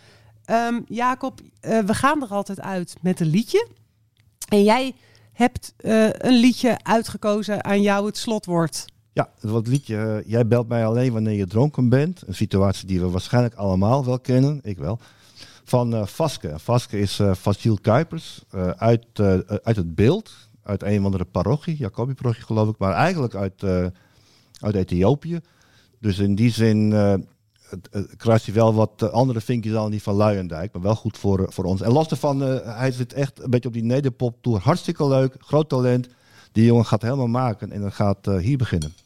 Ehm, 0.47 0.81
Jacob, 0.89 1.41
eh, 1.61 1.79
we 1.79 1.95
gaan 1.95 2.23
er 2.23 2.29
altijd 2.29 2.61
uit 2.61 2.97
met 3.01 3.21
een 3.21 3.27
liedje. 3.27 3.69
En 4.49 4.63
jij 4.63 4.95
hebt 5.37 5.75
eh, 5.77 6.09
een 6.13 6.41
liedje 6.41 6.79
uitgekozen 6.83 7.65
aan 7.65 7.83
jou 7.83 8.07
het 8.07 8.17
slotwoord. 8.17 8.85
Ja, 9.13 9.29
wat 9.41 9.67
liedje. 9.67 9.97
eh, 9.97 10.31
jij 10.31 10.47
belt 10.47 10.69
mij 10.69 10.87
alleen 10.87 11.13
wanneer 11.13 11.37
je 11.37 11.47
dronken 11.47 11.89
bent. 11.89 12.23
Een 12.27 12.35
situatie 12.35 12.87
die 12.87 13.01
we 13.01 13.11
waarschijnlijk 13.11 13.55
allemaal 13.55 14.05
wel 14.05 14.21
kennen. 14.21 14.61
Ik 14.63 14.79
wel. 14.79 14.99
Van 15.65 15.95
eh 15.95 16.07
Vaske. 16.07 16.53
Vaske 16.59 16.99
is 16.99 17.21
Vasiel 17.33 17.79
Kuipers. 17.81 18.45
uit, 18.77 19.07
uit 19.63 19.77
het 19.77 19.95
beeld. 19.95 20.33
Uit 20.63 20.83
een 20.83 20.99
of 20.99 21.05
andere 21.05 21.25
parochie. 21.25 21.77
Jacobi-parochie 21.77 22.45
geloof 22.45 22.69
ik. 22.69 22.79
Maar 22.79 22.93
eigenlijk 22.93 23.35
uit, 23.35 23.63
uit 24.61 24.75
Ethiopië. 24.75 25.41
Dus 26.01 26.19
in 26.19 26.35
die 26.35 26.51
zin 26.51 26.91
kruist 28.17 28.45
hij 28.45 28.55
wel 28.55 28.75
wat 28.75 29.03
eh, 29.03 29.09
andere 29.09 29.41
vinkjes 29.41 29.75
aan 29.75 29.91
die 29.91 30.03
van 30.03 30.15
Luijendijk. 30.15 30.73
Maar 30.73 30.83
wel 30.83 30.95
goed 30.95 31.19
voor, 31.19 31.39
eh, 31.39 31.51
voor 31.51 31.65
ons. 31.65 31.81
En 31.81 31.93
los 31.93 32.09
daarvan, 32.09 32.43
eh, 32.43 32.79
hij 32.79 32.93
zit 32.93 33.13
echt 33.13 33.43
een 33.43 33.51
beetje 33.51 33.69
op 33.69 33.75
die 33.75 33.85
nederpop 33.85 34.37
tour. 34.41 34.61
Hartstikke 34.61 35.09
leuk. 35.09 35.35
Groot 35.39 35.69
talent. 35.69 36.09
Die 36.53 36.65
jongen 36.65 36.87
gaat 36.87 37.03
helemaal 37.03 37.27
maken. 37.27 37.73
En 37.73 37.81
dat 37.81 37.95
gaat 37.95 38.27
hier 38.27 38.57
beginnen. 38.57 39.06